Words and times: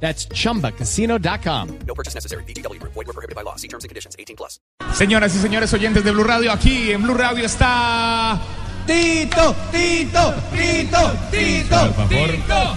That's 0.00 0.28
chumbacasino.com. 0.28 1.68
No 1.86 1.94
purchase 1.94 2.14
necessary. 2.14 2.44
BGW. 2.44 2.80
Void 2.82 3.06
were 3.06 3.12
prohibited 3.12 3.34
by 3.34 3.42
law. 3.42 3.56
See 3.56 3.68
terms 3.68 3.84
and 3.84 3.88
conditions. 3.88 4.14
18 4.18 4.36
plus. 4.36 4.60
Señoras 4.94 5.34
y 5.34 5.38
señores 5.38 5.72
oyentes 5.74 6.04
de 6.04 6.10
Blue 6.10 6.24
Radio, 6.24 6.52
aquí 6.52 6.92
en 6.92 7.02
Blue 7.02 7.14
Radio 7.14 7.44
está. 7.44 8.40
Tito, 8.86 9.54
Tito, 9.72 10.34
Tito, 10.52 11.12
Tito, 11.30 11.76
Por 11.76 11.94
favor. 11.94 12.30
Tito. 12.30 12.76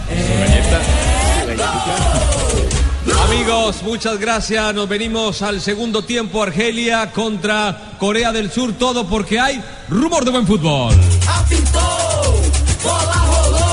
Amigos, 3.25 3.83
muchas 3.83 4.19
gracias. 4.19 4.73
Nos 4.73 4.89
venimos 4.89 5.41
al 5.41 5.61
segundo 5.61 6.01
tiempo. 6.03 6.41
Argelia 6.41 7.11
contra 7.11 7.95
Corea 7.99 8.31
del 8.31 8.51
Sur. 8.51 8.73
Todo 8.73 9.07
porque 9.07 9.39
hay 9.39 9.63
rumor 9.87 10.25
de 10.25 10.31
buen 10.31 10.47
fútbol. 10.47 10.93
Apitou, 11.27 12.41
bola 12.83 13.25
rolou, 13.27 13.68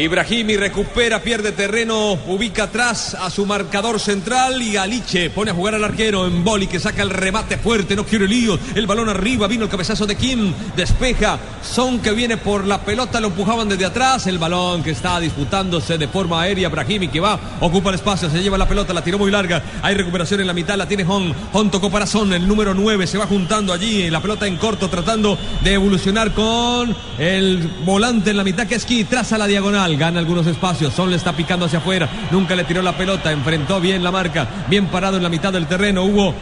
Ibrahimi 0.00 0.56
recupera, 0.56 1.20
pierde 1.20 1.52
terreno, 1.52 2.12
ubica 2.26 2.64
atrás 2.64 3.14
a 3.14 3.28
su 3.28 3.44
marcador 3.44 4.00
central 4.00 4.62
y 4.62 4.78
Aliche 4.78 5.28
pone 5.28 5.50
a 5.50 5.54
jugar 5.54 5.74
al 5.74 5.84
arquero 5.84 6.26
en 6.26 6.42
boli 6.42 6.66
que 6.66 6.80
saca 6.80 7.02
el 7.02 7.10
remate 7.10 7.58
fuerte, 7.58 7.94
no 7.94 8.06
quiere 8.06 8.26
lío, 8.26 8.58
el 8.74 8.86
balón 8.86 9.10
arriba, 9.10 9.46
vino 9.46 9.64
el 9.64 9.70
cabezazo 9.70 10.06
de 10.06 10.16
Kim, 10.16 10.54
despeja, 10.74 11.38
Son 11.62 11.98
que 11.98 12.12
viene 12.12 12.38
por 12.38 12.66
la 12.66 12.80
pelota, 12.80 13.20
lo 13.20 13.26
empujaban 13.26 13.68
desde 13.68 13.84
atrás, 13.84 14.26
el 14.26 14.38
balón 14.38 14.82
que 14.82 14.92
está 14.92 15.20
disputándose 15.20 15.98
de 15.98 16.08
forma 16.08 16.40
aérea, 16.40 16.68
Ibrahimi 16.68 17.08
que 17.08 17.20
va, 17.20 17.38
ocupa 17.60 17.90
el 17.90 17.96
espacio, 17.96 18.30
se 18.30 18.42
lleva 18.42 18.56
la 18.56 18.66
pelota, 18.66 18.94
la 18.94 19.04
tiró 19.04 19.18
muy 19.18 19.30
larga, 19.30 19.62
hay 19.82 19.94
recuperación 19.94 20.40
en 20.40 20.46
la 20.46 20.54
mitad, 20.54 20.76
la 20.76 20.88
tiene 20.88 21.04
Hon, 21.04 21.34
Hon 21.52 21.70
tocó 21.70 21.90
para 21.90 22.06
Son, 22.06 22.32
el 22.32 22.48
número 22.48 22.72
9, 22.72 23.06
se 23.06 23.18
va 23.18 23.26
juntando 23.26 23.70
allí, 23.70 24.08
la 24.08 24.22
pelota 24.22 24.46
en 24.46 24.56
corto, 24.56 24.88
tratando 24.88 25.38
de 25.62 25.74
evolucionar 25.74 26.32
con 26.32 26.96
el 27.18 27.68
volante 27.84 28.30
en 28.30 28.38
la 28.38 28.44
mitad 28.44 28.66
que 28.66 28.76
es 28.76 28.86
Ki, 28.86 29.04
traza 29.04 29.36
la 29.36 29.46
diagonal, 29.46 29.89
gana 29.96 30.18
algunos 30.18 30.46
espacios, 30.46 30.92
Son 30.94 31.10
le 31.10 31.16
está 31.16 31.32
picando 31.32 31.66
hacia 31.66 31.78
afuera, 31.78 32.08
nunca 32.30 32.54
le 32.54 32.64
tiró 32.64 32.82
la 32.82 32.96
pelota, 32.96 33.32
enfrentó 33.32 33.80
bien 33.80 34.02
la 34.02 34.10
marca, 34.10 34.46
bien 34.68 34.86
parado 34.86 35.16
en 35.16 35.22
la 35.22 35.28
mitad 35.28 35.52
del 35.52 35.66
terreno, 35.66 36.04
hubo 36.04 36.34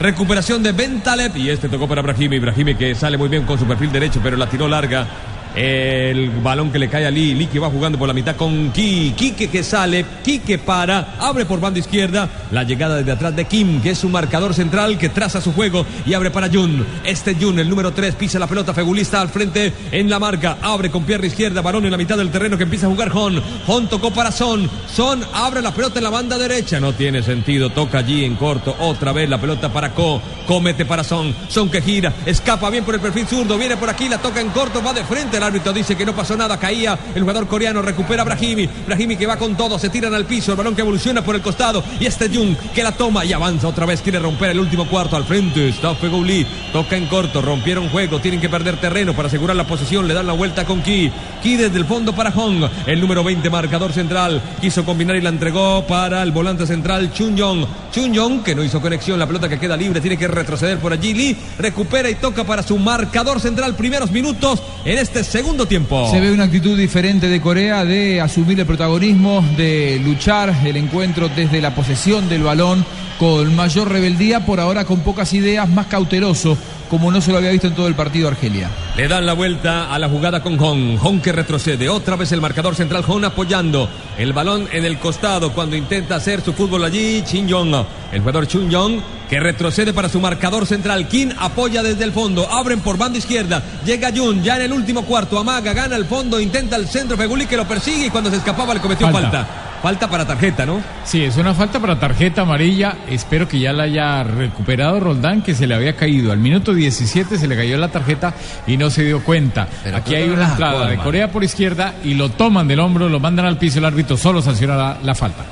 recuperación 0.00 0.62
de 0.62 0.72
Bentaleb. 0.72 1.36
Y 1.36 1.50
este 1.50 1.68
tocó 1.68 1.88
para 1.88 2.02
Brahimi, 2.02 2.38
Brahimi 2.38 2.74
que 2.74 2.94
sale 2.94 3.16
muy 3.16 3.28
bien 3.28 3.44
con 3.44 3.58
su 3.58 3.66
perfil 3.66 3.92
derecho, 3.92 4.20
pero 4.22 4.36
la 4.36 4.48
tiró 4.48 4.68
larga. 4.68 5.06
El 5.54 6.30
balón 6.30 6.70
que 6.70 6.78
le 6.78 6.88
cae 6.88 7.06
a 7.06 7.10
Lee, 7.10 7.34
Lee 7.34 7.46
que 7.46 7.58
va 7.58 7.70
jugando 7.70 7.98
por 7.98 8.06
la 8.06 8.14
mitad 8.14 8.36
con 8.36 8.70
Ki, 8.72 9.14
Kike 9.16 9.48
que 9.48 9.62
sale, 9.62 10.04
Kike 10.22 10.58
para, 10.58 11.16
abre 11.18 11.46
por 11.46 11.60
banda 11.60 11.80
izquierda, 11.80 12.28
la 12.50 12.62
llegada 12.62 12.96
desde 12.96 13.12
atrás 13.12 13.34
de 13.34 13.46
Kim, 13.46 13.80
que 13.80 13.90
es 13.90 13.98
su 13.98 14.08
marcador 14.08 14.54
central, 14.54 14.98
que 14.98 15.08
traza 15.08 15.40
su 15.40 15.52
juego 15.52 15.84
y 16.06 16.14
abre 16.14 16.30
para 16.30 16.48
Jun. 16.48 16.86
Este 17.04 17.34
Jun, 17.34 17.58
el 17.58 17.68
número 17.68 17.92
3, 17.92 18.14
pisa 18.14 18.38
la 18.38 18.46
pelota, 18.46 18.74
Fegulista 18.74 19.20
al 19.20 19.28
frente 19.28 19.72
en 19.90 20.08
la 20.08 20.18
marca, 20.18 20.58
abre 20.62 20.90
con 20.90 21.04
pierna 21.04 21.26
izquierda, 21.26 21.62
balón 21.62 21.84
en 21.84 21.90
la 21.90 21.96
mitad 21.96 22.16
del 22.16 22.30
terreno 22.30 22.56
que 22.56 22.64
empieza 22.64 22.86
a 22.86 22.90
jugar 22.90 23.10
Hon. 23.14 23.42
Hon 23.66 23.88
tocó 23.88 24.12
para 24.12 24.30
Son, 24.30 24.68
Son 24.94 25.24
abre 25.34 25.62
la 25.62 25.72
pelota 25.72 25.98
en 25.98 26.04
la 26.04 26.10
banda 26.10 26.38
derecha, 26.38 26.78
no 26.78 26.92
tiene 26.92 27.22
sentido, 27.22 27.70
toca 27.70 27.98
allí 27.98 28.24
en 28.24 28.36
corto, 28.36 28.76
otra 28.78 29.12
vez 29.12 29.28
la 29.28 29.40
pelota 29.40 29.72
para 29.72 29.94
Ko, 29.94 30.20
comete 30.46 30.84
para 30.84 31.02
Son, 31.04 31.34
Son 31.48 31.68
que 31.68 31.82
gira, 31.82 32.12
escapa 32.26 32.70
bien 32.70 32.84
por 32.84 32.94
el 32.94 33.00
perfil 33.00 33.26
zurdo, 33.26 33.58
viene 33.58 33.76
por 33.76 33.90
aquí, 33.90 34.08
la 34.08 34.18
toca 34.18 34.40
en 34.40 34.50
corto, 34.50 34.82
va 34.82 34.92
de 34.92 35.04
frente, 35.04 35.37
el 35.38 35.44
árbitro 35.44 35.72
dice 35.72 35.96
que 35.96 36.04
no 36.04 36.14
pasó 36.14 36.36
nada, 36.36 36.58
caía 36.58 36.98
el 37.14 37.22
jugador 37.22 37.46
coreano, 37.46 37.82
recupera 37.82 38.24
Brahimi, 38.24 38.68
Brahimi 38.86 39.16
que 39.16 39.26
va 39.26 39.36
con 39.36 39.56
todo, 39.56 39.78
se 39.78 39.88
tiran 39.88 40.14
al 40.14 40.26
piso, 40.26 40.52
el 40.52 40.58
balón 40.58 40.74
que 40.74 40.82
evoluciona 40.82 41.24
por 41.24 41.34
el 41.34 41.42
costado 41.42 41.82
y 41.98 42.06
este 42.06 42.28
Jung 42.28 42.56
que 42.74 42.82
la 42.82 42.92
toma 42.92 43.24
y 43.24 43.32
avanza 43.32 43.68
otra 43.68 43.86
vez, 43.86 44.02
quiere 44.02 44.18
romper 44.18 44.50
el 44.50 44.60
último 44.60 44.86
cuarto 44.86 45.16
al 45.16 45.24
frente, 45.24 45.68
está 45.68 45.94
Fegouli, 45.94 46.46
toca 46.72 46.96
en 46.96 47.06
corto, 47.06 47.40
rompieron 47.40 47.88
juego, 47.88 48.20
tienen 48.20 48.40
que 48.40 48.48
perder 48.48 48.76
terreno 48.76 49.14
para 49.14 49.28
asegurar 49.28 49.56
la 49.56 49.66
posición, 49.66 50.06
le 50.06 50.14
dan 50.14 50.26
la 50.26 50.32
vuelta 50.32 50.64
con 50.64 50.82
Ki, 50.82 51.10
Ki 51.42 51.56
desde 51.56 51.78
el 51.78 51.86
fondo 51.86 52.14
para 52.14 52.32
Hong, 52.32 52.68
el 52.86 53.00
número 53.00 53.24
20 53.24 53.48
marcador 53.50 53.92
central, 53.92 54.42
quiso 54.60 54.84
combinar 54.84 55.16
y 55.16 55.20
la 55.20 55.30
entregó 55.30 55.86
para 55.86 56.22
el 56.22 56.32
volante 56.32 56.66
central 56.66 57.12
Chun 57.12 57.36
Yong, 57.36 57.66
Chun 57.92 58.12
Yong 58.12 58.42
que 58.42 58.54
no 58.54 58.64
hizo 58.64 58.80
conexión, 58.80 59.18
la 59.18 59.26
pelota 59.26 59.48
que 59.48 59.58
queda 59.58 59.76
libre, 59.76 60.00
tiene 60.00 60.16
que 60.16 60.28
retroceder 60.28 60.78
por 60.78 60.92
allí, 60.92 61.14
Lee 61.14 61.36
recupera 61.58 62.10
y 62.10 62.16
toca 62.16 62.44
para 62.44 62.62
su 62.62 62.78
marcador 62.78 63.40
central, 63.40 63.74
primeros 63.74 64.10
minutos 64.10 64.62
en 64.84 64.98
este 64.98 65.24
segundo 65.28 65.66
tiempo. 65.66 66.10
Se 66.10 66.20
ve 66.20 66.32
una 66.32 66.44
actitud 66.44 66.76
diferente 66.76 67.28
de 67.28 67.40
Corea 67.40 67.84
de 67.84 68.20
asumir 68.20 68.58
el 68.58 68.66
protagonismo, 68.66 69.44
de 69.56 70.00
luchar 70.02 70.54
el 70.64 70.76
encuentro 70.76 71.28
desde 71.28 71.60
la 71.60 71.74
posesión 71.74 72.28
del 72.28 72.42
balón 72.42 72.84
con 73.18 73.54
mayor 73.54 73.90
rebeldía, 73.90 74.46
por 74.46 74.60
ahora 74.60 74.84
con 74.84 75.00
pocas 75.00 75.34
ideas, 75.34 75.68
más 75.68 75.86
cauteloso, 75.86 76.56
como 76.88 77.10
no 77.10 77.20
se 77.20 77.30
lo 77.32 77.38
había 77.38 77.50
visto 77.50 77.66
en 77.66 77.74
todo 77.74 77.86
el 77.88 77.94
partido 77.94 78.28
Argelia. 78.28 78.70
Le 78.96 79.08
dan 79.08 79.26
la 79.26 79.32
vuelta 79.34 79.92
a 79.92 79.98
la 79.98 80.08
jugada 80.08 80.42
con 80.42 80.56
Hong. 80.58 80.96
Hong 80.98 81.20
que 81.20 81.32
retrocede. 81.32 81.88
Otra 81.88 82.16
vez 82.16 82.32
el 82.32 82.40
marcador 82.40 82.74
central. 82.74 83.04
Hong 83.04 83.24
apoyando 83.24 83.88
el 84.16 84.32
balón 84.32 84.68
en 84.72 84.84
el 84.84 84.98
costado 84.98 85.52
cuando 85.52 85.76
intenta 85.76 86.16
hacer 86.16 86.40
su 86.40 86.52
fútbol 86.52 86.84
allí. 86.84 87.22
Chin 87.26 87.46
Yong. 87.46 87.84
El 88.12 88.20
jugador 88.20 88.46
Chun 88.46 88.70
Yong 88.70 89.00
que 89.28 89.38
retrocede 89.40 89.92
para 89.92 90.08
su 90.08 90.20
marcador 90.20 90.66
central. 90.66 91.06
Kim 91.08 91.30
apoya 91.38 91.82
desde 91.82 92.04
el 92.04 92.12
fondo. 92.12 92.50
Abren 92.50 92.80
por 92.80 92.96
banda 92.96 93.18
izquierda. 93.18 93.62
Llega 93.84 94.10
Jun 94.14 94.42
ya 94.42 94.56
en 94.56 94.62
el 94.62 94.72
último 94.72 95.04
cuarto. 95.04 95.38
Amaga, 95.38 95.72
gana 95.74 95.96
el 95.96 96.06
fondo. 96.06 96.40
Intenta 96.40 96.76
el 96.76 96.88
centro. 96.88 97.16
Feguli 97.16 97.46
que 97.46 97.56
lo 97.56 97.68
persigue 97.68 98.06
y 98.06 98.10
cuando 98.10 98.30
se 98.30 98.36
escapaba 98.36 98.74
le 98.74 98.80
cometió 98.80 99.10
Falta. 99.10 99.30
falta. 99.30 99.67
Falta 99.82 100.08
para 100.08 100.26
tarjeta, 100.26 100.66
¿no? 100.66 100.80
Sí, 101.04 101.22
es 101.22 101.36
una 101.36 101.54
falta 101.54 101.78
para 101.78 102.00
tarjeta 102.00 102.42
amarilla. 102.42 102.96
Espero 103.08 103.46
que 103.46 103.60
ya 103.60 103.72
la 103.72 103.84
haya 103.84 104.24
recuperado 104.24 104.98
Roldán, 104.98 105.42
que 105.42 105.54
se 105.54 105.68
le 105.68 105.74
había 105.74 105.94
caído. 105.94 106.32
Al 106.32 106.38
minuto 106.38 106.74
17 106.74 107.38
se 107.38 107.46
le 107.46 107.56
cayó 107.56 107.76
la 107.78 107.88
tarjeta 107.88 108.34
y 108.66 108.76
no 108.76 108.90
se 108.90 109.04
dio 109.04 109.22
cuenta. 109.22 109.68
Aquí 109.94 110.16
hay 110.16 110.28
una 110.28 110.50
entrada 110.50 110.88
de 110.88 110.96
Corea 110.96 111.30
por 111.30 111.44
izquierda 111.44 111.94
y 112.02 112.14
lo 112.14 112.28
toman 112.30 112.66
del 112.66 112.80
hombro, 112.80 113.08
lo 113.08 113.20
mandan 113.20 113.46
al 113.46 113.56
piso. 113.56 113.78
El 113.78 113.84
árbitro 113.84 114.16
solo 114.16 114.42
sanciona 114.42 114.74
la, 114.74 114.98
la 115.02 115.14
falta. 115.14 115.44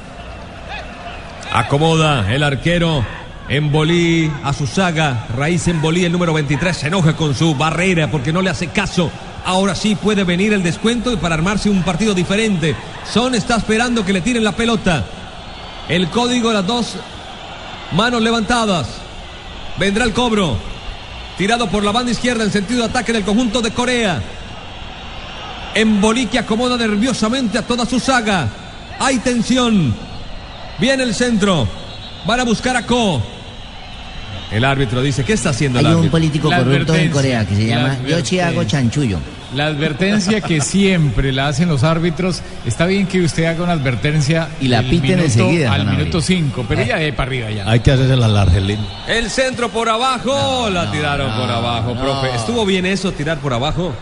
Acomoda 1.52 2.32
el 2.34 2.42
arquero 2.42 3.04
en 3.48 3.70
Bolí 3.70 4.30
a 4.42 4.52
su 4.52 4.66
saga. 4.66 5.26
Raíz 5.36 5.68
en 5.68 5.80
Bolí, 5.80 6.04
el 6.04 6.12
número 6.12 6.32
23, 6.32 6.76
se 6.76 6.86
enoja 6.88 7.14
con 7.14 7.34
su 7.34 7.54
barrera 7.54 8.10
porque 8.10 8.32
no 8.32 8.42
le 8.42 8.50
hace 8.50 8.68
caso. 8.68 9.10
Ahora 9.46 9.76
sí 9.76 9.94
puede 9.94 10.24
venir 10.24 10.52
el 10.52 10.64
descuento 10.64 11.12
y 11.12 11.16
para 11.16 11.36
armarse 11.36 11.70
un 11.70 11.84
partido 11.84 12.14
diferente. 12.14 12.74
Son 13.08 13.32
está 13.32 13.54
esperando 13.54 14.04
que 14.04 14.12
le 14.12 14.20
tiren 14.20 14.42
la 14.42 14.50
pelota. 14.50 15.04
El 15.88 16.10
código, 16.10 16.52
las 16.52 16.66
dos 16.66 16.94
manos 17.92 18.20
levantadas. 18.20 18.88
Vendrá 19.78 20.04
el 20.04 20.12
cobro. 20.12 20.58
Tirado 21.38 21.70
por 21.70 21.84
la 21.84 21.92
banda 21.92 22.10
izquierda 22.10 22.42
en 22.42 22.50
sentido 22.50 22.80
de 22.80 22.88
ataque 22.88 23.12
del 23.12 23.24
conjunto 23.24 23.62
de 23.62 23.70
Corea. 23.70 24.20
En 25.76 26.00
Bolí 26.00 26.26
que 26.26 26.40
acomoda 26.40 26.76
nerviosamente 26.76 27.56
a 27.56 27.62
toda 27.62 27.86
su 27.86 28.00
saga. 28.00 28.48
Hay 28.98 29.20
tensión. 29.20 29.94
Viene 30.80 31.04
el 31.04 31.14
centro. 31.14 31.68
Van 32.26 32.40
a 32.40 32.44
buscar 32.44 32.76
a 32.76 32.84
Ko. 32.84 33.22
El 34.50 34.64
árbitro 34.64 35.02
dice, 35.02 35.24
¿qué 35.24 35.32
está 35.32 35.50
haciendo 35.50 35.80
el 35.80 35.86
Hay 35.86 35.92
un 35.92 35.98
árbitro? 35.98 36.12
político 36.12 36.50
La 36.50 36.58
corrupto 36.58 36.94
en 36.94 37.10
advertencia, 37.10 37.12
Corea 37.12 37.46
que 37.46 37.54
se 37.56 37.62
la 37.62 37.66
llama 37.66 37.84
advertencia. 37.88 38.18
Yochihago 38.18 38.64
Chanchuyo. 38.64 39.18
La 39.54 39.66
advertencia 39.66 40.40
que 40.40 40.60
siempre 40.60 41.32
la 41.32 41.48
hacen 41.48 41.68
los 41.68 41.84
árbitros, 41.84 42.42
está 42.64 42.86
bien 42.86 43.06
que 43.06 43.22
usted 43.22 43.44
haga 43.44 43.62
una 43.62 43.72
advertencia 43.72 44.48
Y 44.60 44.68
la 44.68 44.82
piten 44.82 45.20
enseguida, 45.20 45.72
al 45.72 45.86
minuto 45.86 46.20
5, 46.20 46.64
pero 46.68 46.84
ya 46.84 46.96
de 46.96 47.12
para 47.12 47.28
arriba 47.28 47.50
ya. 47.50 47.70
Hay 47.70 47.80
que 47.80 47.92
hacerse 47.92 48.16
la 48.16 48.42
Argelín. 48.42 48.78
El 49.08 49.30
centro 49.30 49.68
por 49.68 49.88
abajo. 49.88 50.68
la 50.70 50.90
tiraron 50.90 51.32
por 51.32 51.50
abajo, 51.50 51.94
profe. 51.94 52.34
¿Estuvo 52.34 52.66
bien 52.66 52.86
eso, 52.86 53.12
tirar 53.12 53.38
por 53.38 53.52
abajo? 53.52 53.94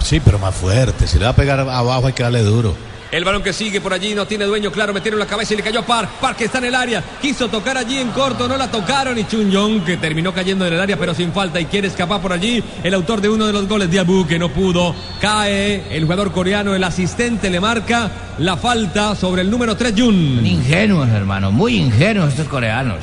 Sí, 0.00 0.20
pero 0.20 0.38
más 0.38 0.54
fuerte. 0.54 1.06
Si 1.06 1.18
le 1.18 1.24
va 1.24 1.30
a 1.30 1.36
pegar 1.36 1.60
abajo 1.60 2.06
hay 2.06 2.12
que 2.12 2.22
darle 2.22 2.42
duro. 2.42 2.74
El 3.10 3.24
balón 3.24 3.42
que 3.42 3.54
sigue 3.54 3.80
por 3.80 3.94
allí 3.94 4.14
no 4.14 4.26
tiene 4.26 4.44
dueño, 4.44 4.70
claro, 4.70 4.92
metieron 4.92 5.18
la 5.18 5.26
cabeza 5.26 5.54
y 5.54 5.56
le 5.56 5.62
cayó 5.62 5.80
a 5.80 5.86
Park. 5.86 6.10
Park 6.20 6.36
que 6.36 6.44
está 6.44 6.58
en 6.58 6.64
el 6.66 6.74
área, 6.74 7.02
quiso 7.22 7.48
tocar 7.48 7.78
allí 7.78 7.96
en 7.98 8.10
corto, 8.10 8.46
no 8.46 8.56
la 8.58 8.70
tocaron 8.70 9.18
y 9.18 9.24
Chun 9.26 9.50
Yong 9.50 9.82
que 9.84 9.96
terminó 9.96 10.34
cayendo 10.34 10.66
en 10.66 10.74
el 10.74 10.80
área 10.80 10.98
pero 10.98 11.14
sin 11.14 11.32
falta 11.32 11.58
y 11.58 11.64
quiere 11.64 11.88
escapar 11.88 12.20
por 12.20 12.34
allí. 12.34 12.62
El 12.82 12.92
autor 12.92 13.22
de 13.22 13.30
uno 13.30 13.46
de 13.46 13.52
los 13.54 13.66
goles, 13.66 13.90
Diabu, 13.90 14.26
que 14.26 14.38
no 14.38 14.50
pudo, 14.50 14.94
cae. 15.22 15.84
El 15.96 16.04
jugador 16.04 16.32
coreano, 16.32 16.74
el 16.74 16.84
asistente 16.84 17.48
le 17.48 17.60
marca 17.60 18.10
la 18.38 18.56
falta 18.58 19.14
sobre 19.16 19.40
el 19.42 19.50
número 19.50 19.74
3, 19.74 19.94
Son 19.96 19.98
Jun. 19.98 20.46
ingenuos, 20.46 21.08
hermano, 21.08 21.50
muy 21.50 21.76
ingenuos 21.76 22.28
estos 22.30 22.48
coreanos. 22.48 22.98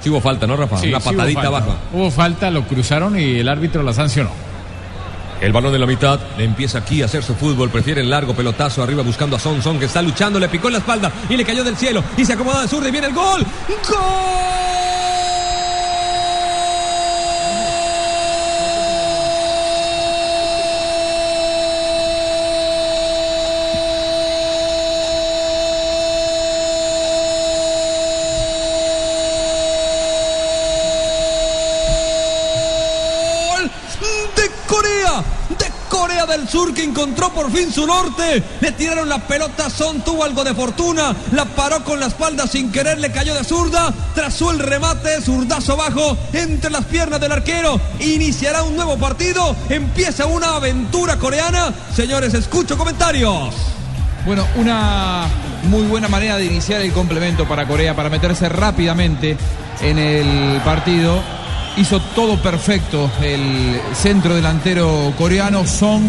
Sí 0.00 0.08
hubo 0.08 0.22
falta, 0.22 0.46
¿no, 0.46 0.56
Rafa? 0.56 0.78
Sí, 0.78 0.88
Una 0.88 1.00
sí 1.00 1.10
patadita 1.10 1.46
abajo. 1.48 1.74
Hubo 1.92 2.10
falta, 2.10 2.50
lo 2.50 2.62
cruzaron 2.66 3.18
y 3.20 3.40
el 3.40 3.48
árbitro 3.48 3.82
la 3.82 3.92
sancionó. 3.92 4.30
El 5.40 5.52
balón 5.52 5.74
en 5.74 5.80
la 5.80 5.86
mitad, 5.86 6.20
le 6.36 6.44
empieza 6.44 6.78
aquí 6.78 7.02
a 7.02 7.06
hacer 7.06 7.22
su 7.22 7.34
fútbol, 7.34 7.70
prefiere 7.70 8.00
el 8.00 8.10
largo 8.10 8.34
pelotazo 8.34 8.82
arriba 8.82 9.02
buscando 9.02 9.36
a 9.36 9.38
Son 9.38 9.62
Son 9.62 9.78
que 9.78 9.86
está 9.86 10.02
luchando, 10.02 10.38
le 10.38 10.48
picó 10.48 10.68
en 10.68 10.74
la 10.74 10.78
espalda 10.80 11.10
y 11.28 11.36
le 11.36 11.44
cayó 11.44 11.64
del 11.64 11.76
cielo 11.76 12.04
y 12.16 12.24
se 12.24 12.34
acomoda 12.34 12.62
de 12.62 12.68
zurda 12.68 12.88
y 12.88 12.92
viene 12.92 13.06
el 13.06 13.14
gol. 13.14 13.44
Gol 13.88 14.69
encontró 37.00 37.30
por 37.30 37.50
fin 37.50 37.72
su 37.72 37.86
norte. 37.86 38.42
Le 38.60 38.72
tiraron 38.72 39.08
la 39.08 39.18
pelota, 39.18 39.70
Son 39.70 40.02
tuvo 40.02 40.24
algo 40.24 40.44
de 40.44 40.54
fortuna, 40.54 41.16
la 41.32 41.46
paró 41.46 41.82
con 41.82 41.98
la 41.98 42.06
espalda 42.06 42.46
sin 42.46 42.70
querer, 42.70 42.98
le 42.98 43.10
cayó 43.10 43.34
de 43.34 43.42
zurda, 43.42 43.92
trazó 44.14 44.50
el 44.50 44.58
remate, 44.58 45.20
zurdazo 45.22 45.76
bajo 45.76 46.18
entre 46.34 46.70
las 46.70 46.84
piernas 46.84 47.18
del 47.18 47.32
arquero. 47.32 47.80
Iniciará 48.00 48.62
un 48.64 48.76
nuevo 48.76 48.98
partido, 48.98 49.56
empieza 49.70 50.26
una 50.26 50.56
aventura 50.56 51.16
coreana. 51.16 51.72
Señores, 51.94 52.34
escucho 52.34 52.76
comentarios. 52.76 53.54
Bueno, 54.26 54.46
una 54.56 55.26
muy 55.64 55.82
buena 55.84 56.08
manera 56.08 56.36
de 56.36 56.44
iniciar 56.44 56.82
el 56.82 56.92
complemento 56.92 57.48
para 57.48 57.66
Corea, 57.66 57.96
para 57.96 58.10
meterse 58.10 58.50
rápidamente 58.50 59.38
en 59.80 59.98
el 59.98 60.60
partido. 60.60 61.22
Hizo 61.78 61.98
todo 62.14 62.36
perfecto 62.42 63.10
el 63.22 63.80
centro 63.94 64.34
delantero 64.34 65.14
coreano. 65.16 65.66
Song 65.66 66.02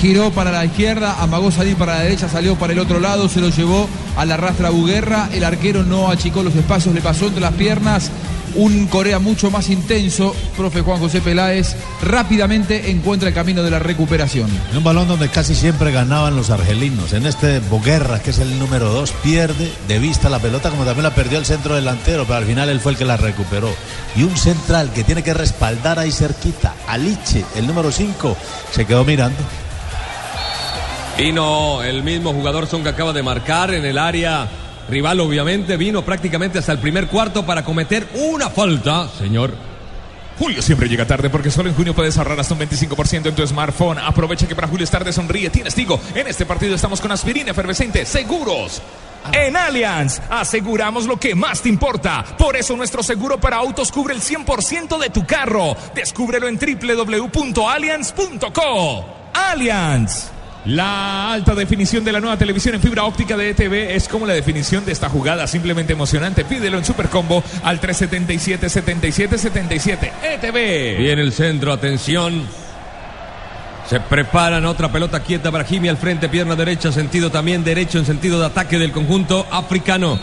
giró 0.00 0.30
para 0.30 0.50
la 0.50 0.64
izquierda, 0.64 1.16
amagó 1.20 1.50
salir 1.50 1.76
para 1.76 1.94
la 1.94 2.00
derecha, 2.02 2.28
salió 2.28 2.56
para 2.56 2.72
el 2.72 2.78
otro 2.78 3.00
lado, 3.00 3.28
se 3.28 3.40
lo 3.40 3.48
llevó 3.48 3.88
a 4.16 4.24
la 4.24 4.36
rastra 4.36 4.70
Buguerra. 4.70 5.28
El 5.32 5.44
arquero 5.44 5.82
no 5.82 6.10
achicó 6.10 6.42
los 6.42 6.54
espacios, 6.54 6.94
le 6.94 7.00
pasó 7.00 7.26
entre 7.26 7.40
las 7.40 7.54
piernas. 7.54 8.10
Un 8.56 8.86
Corea 8.86 9.18
mucho 9.18 9.50
más 9.50 9.68
intenso, 9.68 10.34
profe 10.56 10.80
Juan 10.80 11.00
José 11.00 11.20
Peláez, 11.20 11.74
rápidamente 12.00 12.92
encuentra 12.92 13.28
el 13.28 13.34
camino 13.34 13.64
de 13.64 13.70
la 13.70 13.80
recuperación. 13.80 14.48
En 14.70 14.78
un 14.78 14.84
balón 14.84 15.08
donde 15.08 15.28
casi 15.28 15.56
siempre 15.56 15.90
ganaban 15.90 16.36
los 16.36 16.50
argelinos. 16.50 17.14
En 17.14 17.26
este 17.26 17.58
Boguerra, 17.58 18.20
que 18.22 18.30
es 18.30 18.38
el 18.38 18.56
número 18.60 18.92
2, 18.92 19.10
pierde 19.24 19.72
de 19.88 19.98
vista 19.98 20.28
la 20.28 20.38
pelota, 20.38 20.70
como 20.70 20.84
también 20.84 21.02
la 21.02 21.16
perdió 21.16 21.38
el 21.38 21.46
centro 21.46 21.74
delantero, 21.74 22.26
pero 22.26 22.36
al 22.36 22.44
final 22.44 22.68
él 22.68 22.78
fue 22.78 22.92
el 22.92 22.98
que 22.98 23.04
la 23.04 23.16
recuperó. 23.16 23.74
Y 24.14 24.22
un 24.22 24.36
central 24.36 24.92
que 24.92 25.02
tiene 25.02 25.24
que 25.24 25.34
respaldar 25.34 25.98
ahí 25.98 26.12
cerquita, 26.12 26.74
Aliche, 26.86 27.44
el 27.56 27.66
número 27.66 27.90
5, 27.90 28.36
se 28.70 28.86
quedó 28.86 29.04
mirando. 29.04 29.38
Vino 31.16 31.82
el 31.82 32.02
mismo 32.02 32.32
jugador 32.32 32.66
Son 32.66 32.82
que 32.82 32.88
acaba 32.88 33.12
de 33.12 33.22
marcar 33.22 33.72
en 33.72 33.84
el 33.84 33.98
área 33.98 34.48
rival, 34.88 35.20
obviamente. 35.20 35.76
Vino 35.76 36.04
prácticamente 36.04 36.58
hasta 36.58 36.72
el 36.72 36.78
primer 36.78 37.06
cuarto 37.06 37.46
para 37.46 37.64
cometer 37.64 38.08
una 38.14 38.50
falta, 38.50 39.08
señor. 39.08 39.54
Julio 40.38 40.60
siempre 40.60 40.88
llega 40.88 41.06
tarde 41.06 41.30
porque 41.30 41.50
solo 41.50 41.68
en 41.68 41.76
junio 41.76 41.94
puedes 41.94 42.18
ahorrar 42.18 42.40
hasta 42.40 42.54
un 42.54 42.60
25% 42.60 43.26
en 43.26 43.34
tu 43.34 43.46
smartphone. 43.46 43.98
Aprovecha 43.98 44.48
que 44.48 44.56
para 44.56 44.66
Julio 44.66 44.84
es 44.84 44.90
tarde, 44.90 45.12
sonríe, 45.12 45.50
tienes 45.50 45.74
Tigo. 45.74 46.00
En 46.14 46.26
este 46.26 46.44
partido 46.44 46.74
estamos 46.74 47.00
con 47.00 47.12
aspirina 47.12 47.52
efervescente, 47.52 48.04
seguros. 48.04 48.82
En 49.32 49.56
Allianz 49.56 50.20
aseguramos 50.28 51.06
lo 51.06 51.18
que 51.18 51.36
más 51.36 51.62
te 51.62 51.68
importa. 51.68 52.24
Por 52.36 52.56
eso 52.56 52.76
nuestro 52.76 53.04
seguro 53.04 53.40
para 53.40 53.56
autos 53.56 53.92
cubre 53.92 54.14
el 54.14 54.20
100% 54.20 54.98
de 54.98 55.10
tu 55.10 55.24
carro. 55.24 55.76
Descúbrelo 55.94 56.48
en 56.48 56.58
www.allianz.co. 56.58 59.04
Allianz. 59.32 60.33
La 60.66 61.32
alta 61.32 61.54
definición 61.54 62.04
de 62.04 62.12
la 62.12 62.20
nueva 62.20 62.38
televisión 62.38 62.74
en 62.74 62.80
fibra 62.80 63.04
óptica 63.04 63.36
de 63.36 63.50
ETV 63.50 63.94
es 63.94 64.08
como 64.08 64.26
la 64.26 64.32
definición 64.32 64.86
de 64.86 64.92
esta 64.92 65.10
jugada 65.10 65.46
simplemente 65.46 65.92
emocionante. 65.92 66.46
Pídelo 66.46 66.78
en 66.78 66.86
Supercombo 66.86 67.44
al 67.62 67.82
377-7777. 67.82 70.10
ETV. 70.22 70.98
Viene 70.98 71.20
el 71.20 71.32
centro, 71.32 71.70
atención. 71.70 72.48
Se 73.90 74.00
preparan 74.00 74.64
otra 74.64 74.90
pelota 74.90 75.20
quieta 75.20 75.50
Brahimi 75.50 75.90
al 75.90 75.98
frente, 75.98 76.30
pierna 76.30 76.56
derecha, 76.56 76.90
sentido 76.90 77.30
también 77.30 77.62
derecho 77.62 77.98
en 77.98 78.06
sentido 78.06 78.40
de 78.40 78.46
ataque 78.46 78.78
del 78.78 78.92
conjunto 78.92 79.46
africano. 79.50 80.18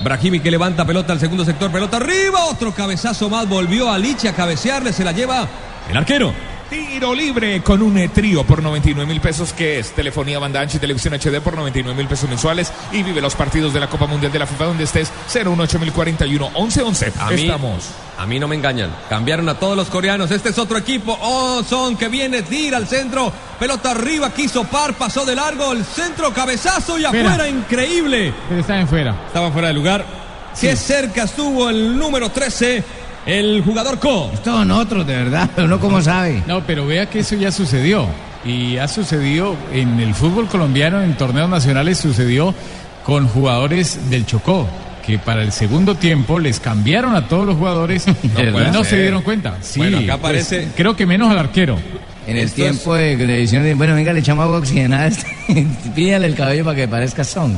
Brahimi 0.00 0.40
que 0.40 0.50
levanta 0.50 0.86
pelota 0.86 1.12
al 1.12 1.20
segundo 1.20 1.44
sector, 1.44 1.70
pelota 1.70 1.98
arriba, 1.98 2.46
otro 2.46 2.72
cabezazo 2.72 3.28
más, 3.28 3.46
volvió 3.46 3.90
a 3.90 3.98
Liche 3.98 4.30
a 4.30 4.34
cabecearle, 4.34 4.94
se 4.94 5.04
la 5.04 5.12
lleva 5.12 5.46
el 5.90 5.96
arquero. 5.96 6.55
Tiro 6.70 7.14
libre 7.14 7.62
con 7.62 7.80
un 7.80 7.96
eh, 7.96 8.08
trío 8.08 8.42
por 8.44 8.60
99 8.60 9.06
mil 9.08 9.20
pesos 9.20 9.52
que 9.52 9.78
es 9.78 9.92
telefonía 9.92 10.40
banda 10.40 10.60
ancha 10.60 10.78
y 10.78 10.80
televisión 10.80 11.14
HD 11.14 11.40
por 11.40 11.54
99 11.54 11.96
mil 11.96 12.08
pesos 12.08 12.28
mensuales 12.28 12.72
y 12.90 13.04
vive 13.04 13.20
los 13.20 13.36
partidos 13.36 13.72
de 13.72 13.78
la 13.78 13.88
Copa 13.88 14.06
Mundial 14.06 14.32
de 14.32 14.40
la 14.40 14.48
FIFA 14.48 14.64
donde 14.64 14.82
estés 14.84 15.12
018 15.32 16.50
11 16.54 16.82
11 16.82 17.12
A 17.20 17.30
mí, 17.30 17.42
Estamos. 17.42 17.84
a 18.18 18.26
mí 18.26 18.40
no 18.40 18.48
me 18.48 18.56
engañan. 18.56 18.90
Cambiaron 19.08 19.48
a 19.48 19.54
todos 19.54 19.76
los 19.76 19.86
coreanos. 19.88 20.32
Este 20.32 20.48
es 20.48 20.58
otro 20.58 20.76
equipo. 20.76 21.16
Oh, 21.22 21.62
Son 21.62 21.96
que 21.96 22.08
viene, 22.08 22.42
tira 22.42 22.78
al 22.78 22.88
centro. 22.88 23.32
Pelota 23.60 23.92
arriba, 23.92 24.32
quiso 24.34 24.64
par, 24.64 24.94
pasó 24.94 25.24
de 25.24 25.36
largo. 25.36 25.72
El 25.72 25.84
centro, 25.84 26.34
cabezazo 26.34 26.98
y 26.98 27.04
Fuera. 27.04 27.28
afuera. 27.34 27.48
Increíble. 27.48 28.34
Pero 28.48 28.60
está 28.60 28.80
en 28.80 28.88
fuera. 28.88 29.16
Estaba 29.28 29.52
fuera 29.52 29.68
de 29.68 29.74
lugar. 29.74 30.04
Qué 30.60 30.74
cerca 30.74 31.24
estuvo 31.24 31.68
el 31.70 31.96
número 31.98 32.30
13, 32.30 32.82
el 33.26 33.62
jugador 33.62 33.98
Co. 33.98 34.30
Estos 34.32 34.54
son 34.54 34.70
otros, 34.70 35.06
de 35.06 35.16
verdad. 35.16 35.50
Uno 35.58 35.78
como 35.80 36.00
sabe. 36.00 36.42
No, 36.46 36.62
pero 36.64 36.86
vea 36.86 37.06
que 37.06 37.20
eso 37.20 37.34
ya 37.36 37.50
sucedió. 37.50 38.06
Y 38.44 38.76
ha 38.78 38.86
sucedido 38.88 39.56
en 39.72 39.98
el 40.00 40.14
fútbol 40.14 40.46
colombiano, 40.46 41.02
en 41.02 41.14
torneos 41.16 41.48
nacionales, 41.50 41.98
sucedió 41.98 42.54
con 43.04 43.26
jugadores 43.28 44.10
del 44.10 44.24
Chocó. 44.26 44.68
Que 45.04 45.18
para 45.20 45.42
el 45.42 45.52
segundo 45.52 45.94
tiempo 45.94 46.38
les 46.40 46.58
cambiaron 46.58 47.14
a 47.14 47.28
todos 47.28 47.46
los 47.46 47.56
jugadores 47.56 48.06
no 48.72 48.72
ser. 48.82 48.84
se 48.86 49.00
dieron 49.02 49.22
cuenta. 49.22 49.56
Sí, 49.60 49.78
Bueno, 49.78 49.98
acá 49.98 50.18
pues, 50.18 50.50
aparece- 50.52 50.68
creo 50.76 50.96
que 50.96 51.06
menos 51.06 51.30
al 51.30 51.38
arquero. 51.38 51.76
En 52.26 52.36
el 52.36 52.46
Esto 52.46 52.56
tiempo 52.62 52.94
de, 52.96 53.16
de. 53.16 53.74
Bueno, 53.74 53.94
venga, 53.94 54.12
le 54.12 54.18
echamos 54.18 54.44
agua 54.44 54.58
oxigenada. 54.58 55.06
este. 55.06 55.26
Pídale 55.94 56.26
el 56.26 56.34
cabello 56.34 56.64
para 56.64 56.76
que 56.76 56.88
parezca 56.88 57.22
son. 57.22 57.56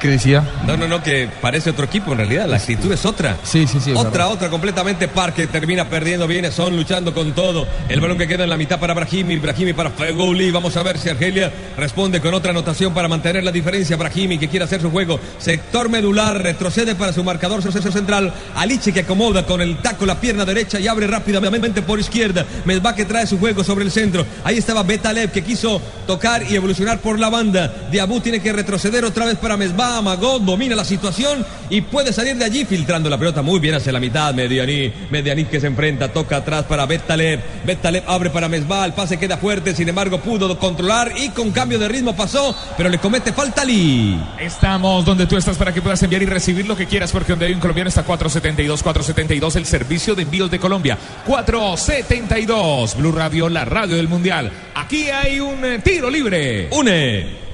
¿Qué 0.00 0.08
decía? 0.08 0.44
No, 0.64 0.76
no, 0.76 0.86
no, 0.86 1.02
que 1.02 1.28
parece 1.40 1.70
otro 1.70 1.84
equipo 1.84 2.12
en 2.12 2.18
realidad. 2.18 2.46
La 2.46 2.58
actitud 2.58 2.92
es 2.92 3.04
otra. 3.04 3.36
Sí, 3.42 3.66
sí, 3.66 3.80
sí. 3.80 3.90
Otra, 3.92 4.10
verdad. 4.10 4.32
otra 4.32 4.48
completamente 4.48 5.08
Parque 5.08 5.48
termina 5.48 5.88
perdiendo, 5.88 6.28
viene 6.28 6.52
Son 6.52 6.76
luchando 6.76 7.12
con 7.12 7.32
todo. 7.32 7.66
El 7.88 8.00
balón 8.00 8.16
que 8.16 8.28
queda 8.28 8.44
en 8.44 8.50
la 8.50 8.56
mitad 8.56 8.78
para 8.78 8.94
Brahimi, 8.94 9.38
Brahimi 9.38 9.72
para 9.72 9.90
Fegouli. 9.90 10.52
Vamos 10.52 10.76
a 10.76 10.84
ver 10.84 10.98
si 10.98 11.08
Argelia 11.08 11.52
responde 11.76 12.20
con 12.20 12.32
otra 12.32 12.52
anotación 12.52 12.94
para 12.94 13.08
mantener 13.08 13.42
la 13.42 13.50
diferencia. 13.50 13.96
Brahimi 13.96 14.38
que 14.38 14.48
quiere 14.48 14.64
hacer 14.66 14.80
su 14.80 14.90
juego. 14.90 15.18
Sector 15.38 15.88
medular, 15.88 16.40
retrocede 16.40 16.94
para 16.94 17.12
su 17.12 17.24
marcador 17.24 17.62
centro 17.62 17.90
central. 17.90 18.32
Aliche 18.54 18.92
que 18.92 19.00
acomoda 19.00 19.46
con 19.46 19.60
el 19.60 19.78
taco 19.78 20.06
la 20.06 20.20
pierna 20.20 20.44
derecha 20.44 20.78
y 20.78 20.86
abre 20.86 21.08
rápidamente 21.08 21.82
por 21.82 21.98
izquierda. 21.98 22.46
Mesba 22.64 22.94
que 22.94 23.04
trae 23.04 23.26
su 23.26 23.38
juego 23.38 23.64
sobre 23.64 23.84
el 23.84 23.90
centro. 23.90 24.24
Ahí 24.44 24.58
estaba 24.58 24.84
Betalev 24.84 25.32
que 25.32 25.42
quiso 25.42 25.82
tocar 26.06 26.44
y 26.48 26.54
evolucionar 26.54 27.00
por 27.00 27.18
la 27.18 27.30
banda. 27.30 27.88
Diabú 27.90 28.20
tiene 28.20 28.40
que 28.40 28.52
retroceder 28.52 29.04
otra 29.04 29.26
vez 29.26 29.36
para 29.38 29.56
Mesba. 29.56 29.87
Amagó, 29.96 30.38
domina 30.38 30.76
la 30.76 30.84
situación 30.84 31.44
y 31.70 31.80
puede 31.80 32.12
salir 32.12 32.36
de 32.36 32.44
allí 32.44 32.64
filtrando 32.64 33.08
la 33.08 33.18
pelota 33.18 33.42
muy 33.42 33.58
bien 33.58 33.74
hacia 33.74 33.92
la 33.92 34.00
mitad. 34.00 34.34
Medianí, 34.34 34.92
Medianí 35.10 35.46
que 35.46 35.60
se 35.60 35.66
enfrenta, 35.66 36.12
toca 36.12 36.36
atrás 36.36 36.64
para 36.64 36.84
Betalev. 36.86 37.40
Betalev 37.64 38.04
abre 38.06 38.30
para 38.30 38.48
Mesba, 38.48 38.84
el 38.84 38.92
pase 38.92 39.18
queda 39.18 39.38
fuerte, 39.38 39.74
sin 39.74 39.88
embargo 39.88 40.20
pudo 40.20 40.58
controlar 40.58 41.12
y 41.16 41.30
con 41.30 41.50
cambio 41.50 41.78
de 41.78 41.88
ritmo 41.88 42.14
pasó, 42.14 42.54
pero 42.76 42.88
le 42.88 42.98
comete 42.98 43.32
falta 43.32 43.64
Lee. 43.64 44.20
Estamos 44.38 45.04
donde 45.04 45.26
tú 45.26 45.36
estás 45.36 45.56
para 45.56 45.72
que 45.72 45.82
puedas 45.82 46.02
enviar 46.02 46.22
y 46.22 46.26
recibir 46.26 46.66
lo 46.66 46.76
que 46.76 46.86
quieras, 46.86 47.10
porque 47.12 47.32
donde 47.32 47.46
hay 47.46 47.52
un 47.52 47.60
colombiano 47.60 47.88
está 47.88 48.02
472, 48.02 48.82
472, 48.82 49.56
el 49.56 49.66
servicio 49.66 50.14
de 50.14 50.22
envíos 50.22 50.50
de 50.50 50.58
Colombia. 50.58 50.98
472, 51.26 52.96
Blue 52.96 53.12
Radio, 53.12 53.48
la 53.48 53.64
radio 53.64 53.96
del 53.96 54.08
mundial. 54.08 54.50
Aquí 54.74 55.08
hay 55.10 55.40
un 55.40 55.64
eh, 55.64 55.80
tiro 55.80 56.10
libre. 56.10 56.68
Une. 56.70 57.47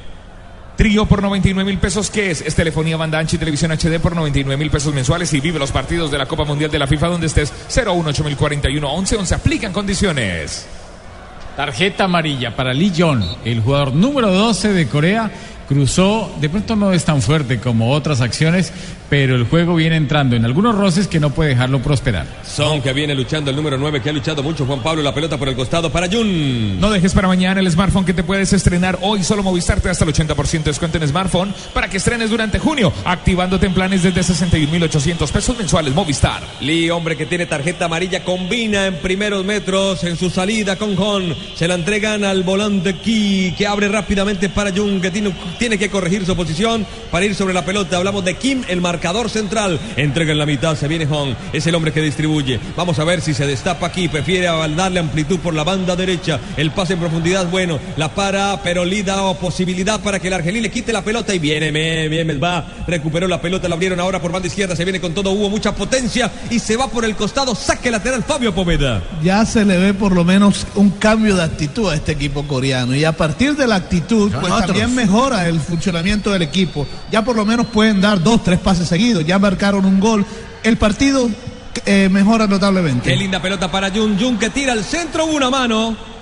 Trío 0.77 1.07
por 1.07 1.23
99 1.23 1.71
mil 1.71 1.79
pesos, 1.79 2.11
¿qué 2.11 2.33
es? 2.33 2.41
Es 2.41 2.57
telefonía 2.57 2.97
banda 2.97 3.21
ancha 3.21 3.37
y 3.37 3.39
televisión 3.39 3.71
HD 3.71 4.01
por 4.01 4.17
99 4.17 4.57
mil 4.57 4.71
pesos 4.71 4.93
mensuales 4.93 5.33
y 5.33 5.41
vive 5.41 5.59
los 5.61 5.71
partidos 5.71 6.11
de 6.11 6.19
la 6.19 6.27
Copa 6.27 6.45
Mundial 6.45 6.71
de 6.71 6.81
la 6.81 6.89
FIFA 6.89 7.09
donde 7.09 7.29
estés 7.29 7.53
018 7.73 8.25
041 8.37 8.93
11 8.93 9.17
11. 9.17 9.35
Aplican 9.37 9.73
condiciones. 9.73 10.67
Tarjeta 11.57 12.05
amarilla 12.05 12.57
para 12.57 12.75
Lee 12.75 12.93
Jong, 12.97 13.23
el 13.45 13.61
jugador 13.61 13.95
número 13.95 14.33
12 14.33 14.73
de 14.73 14.89
Corea, 14.89 15.31
cruzó, 15.69 16.33
de 16.41 16.49
pronto 16.49 16.77
no 16.77 16.93
es 16.93 17.05
tan 17.05 17.23
fuerte 17.23 17.59
como 17.59 17.93
otras 17.93 18.21
acciones, 18.21 18.73
pero 19.09 19.37
el 19.37 19.45
juego 19.45 19.77
viene 19.77 19.97
entrando 19.97 20.37
en 20.37 20.45
algunos 20.45 20.75
roces 20.75 21.07
que 21.07 21.21
no 21.21 21.31
puede 21.31 21.51
dejarlo 21.51 21.81
prosperar. 21.81 22.27
Son 22.45 22.83
que 22.83 22.93
viene 22.93 23.15
luchando 23.15 23.51
el 23.51 23.57
número 23.57 23.77
9, 23.79 24.01
que 24.03 24.11
ha 24.11 24.13
luchado 24.13 24.43
mucho 24.43 24.67
Juan 24.67 24.83
Pablo, 24.83 25.03
la 25.03 25.15
pelota 25.15 25.39
por 25.39 25.49
el 25.49 25.55
costado 25.55 25.91
para 25.93 26.09
Jun. 26.09 26.81
No 26.81 26.91
dejes 26.91 27.13
para 27.13 27.29
mañana 27.29 27.61
el 27.61 27.71
smartphone 27.71 28.05
que 28.05 28.15
te 28.15 28.25
puedes 28.25 28.53
estrenar 28.53 28.99
hoy. 29.03 29.23
Solo 29.23 29.43
Movistar 29.43 29.81
te 29.81 29.89
da 29.89 29.93
hasta 29.93 30.05
el 30.05 30.13
80% 30.13 30.51
de 30.51 30.65
descuento 30.65 30.99
en 30.99 31.09
smartphone 31.09 31.55
para 31.73 31.89
que 31.89 31.99
estrenes 31.99 32.31
durante 32.31 32.59
junio, 32.59 32.93
activándote 33.05 33.67
en 33.67 33.75
planes 33.75 34.03
desde 34.03 34.21
61.800 34.21 35.31
pesos 35.31 35.57
mensuales. 35.57 35.95
Movistar. 35.95 36.43
Lee, 36.61 36.91
hombre 36.91 37.17
que 37.17 37.27
tiene 37.27 37.47
tarjeta 37.47 37.85
amarilla, 37.85 38.25
combina 38.25 38.87
en 38.87 38.97
primeros 38.97 39.45
metros 39.45 40.03
en 40.05 40.17
su 40.17 40.31
salida 40.31 40.77
con 40.77 40.99
Hon. 40.99 41.35
Se 41.55 41.69
la 41.69 41.75
entregan 41.75 42.25
al 42.25 42.43
volante 42.43 42.95
Ki, 42.95 43.55
que 43.57 43.67
abre 43.67 43.89
rápidamente 43.89 44.49
para 44.49 44.73
Jun, 44.73 45.01
que 45.01 45.11
tiene, 45.11 45.33
tiene 45.59 45.79
que 45.79 45.91
corregir 45.91 46.27
su 46.27 46.37
posición 46.37 46.87
para 47.11 47.27
ir 47.27 47.35
sobre 47.35 47.55
la 47.55 47.65
pelota. 47.65 47.97
Hablamos 47.97 48.25
de 48.25 48.35
Kim, 48.35 48.63
el 48.69 48.81
marcador 48.81 49.31
central. 49.31 49.79
Entrega 49.97 50.33
en 50.33 50.39
la 50.39 50.47
mitad, 50.47 50.77
se 50.77 50.89
viene 50.89 51.07
Hon. 51.07 51.37
Es 51.53 51.67
el 51.67 51.75
hombre 51.75 51.93
que 51.93 52.03
distribuye. 52.03 52.59
Vamos 52.77 52.99
a 52.99 53.05
ver 53.05 53.21
si 53.21 53.35
se 53.35 53.47
destapa 53.47 53.87
aquí. 53.87 54.09
Prefiere 54.09 54.47
darle 54.47 55.01
amplitud 55.01 55.39
por 55.39 55.55
la 55.55 55.65
banda 55.65 55.97
derecha. 55.97 56.41
El 56.57 56.71
pase 56.71 56.95
en 56.95 57.01
profundidad, 57.01 57.49
bueno, 57.51 57.79
la 57.97 58.15
para, 58.15 58.61
pero 58.63 58.85
Lee 58.85 59.03
da 59.03 59.33
posibilidad 59.35 60.01
para 60.01 60.19
que 60.19 60.29
el 60.29 60.35
argelí 60.35 60.61
le 60.61 60.71
quite 60.71 60.93
la 60.93 61.03
pelota 61.03 61.35
y 61.35 61.39
viene, 61.39 61.71
bien, 61.71 62.11
bien, 62.11 62.41
va. 62.43 62.67
Recuperó 62.87 63.29
la 63.29 63.41
pelota, 63.41 63.69
la 63.69 63.75
abrieron 63.75 64.01
ahora 64.01 64.21
por 64.21 64.33
banda 64.33 64.49
izquierda. 64.49 64.77
Se 64.77 64.85
viene 64.85 65.01
con 65.01 65.15
todo, 65.15 65.31
hubo 65.31 65.49
mucha 65.49 65.75
potencia 65.75 66.31
y 66.51 66.59
se 66.59 66.77
va 66.77 66.89
por 66.89 67.05
el 67.05 67.17
costado. 67.17 67.55
Saque 67.55 67.91
lateral 67.91 68.23
Fabio 68.25 68.55
Poveda. 68.55 69.03
Ya 69.23 69.45
se 69.47 69.65
le 69.65 69.79
ve 69.79 69.95
por 69.95 70.13
lo 70.13 70.25
menos 70.25 70.67
un 70.75 70.91
cambio 70.91 71.37
de 71.37 71.43
actitud 71.43 71.91
a 71.91 71.95
este 71.95 72.13
equipo 72.13 72.47
coreano. 72.47 72.95
Y 72.95 73.05
a 73.05 73.13
partir 73.13 73.57
de 73.57 73.67
la 73.67 73.77
actitud, 73.77 74.33
pues 74.41 74.53
también 74.67 74.95
mejora 74.95 75.44
el 75.49 75.61
funcionamiento 75.61 76.33
del 76.33 76.43
equipo. 76.43 76.87
Ya 77.11 77.25
por 77.25 77.37
lo 77.37 77.45
menos 77.45 77.67
pueden 77.67 78.01
dar 78.01 78.23
dos, 78.23 78.43
tres 78.43 78.59
pases 78.59 78.89
seguidos. 78.89 79.25
Ya 79.25 79.39
marcaron 79.39 79.85
un 79.85 80.01
gol. 80.01 80.25
El 80.63 80.77
partido 80.77 81.29
eh, 81.87 82.09
mejora 82.11 82.47
notablemente. 82.47 83.11
Qué 83.11 83.17
linda 83.17 83.41
pelota 83.41 83.71
para 83.71 83.91
Jun. 83.91 84.19
Jun 84.19 84.39
que 84.39 84.51
tira 84.51 84.73
al 84.73 84.85
centro, 84.85 85.27
una 85.27 85.51
mano. 85.51 86.14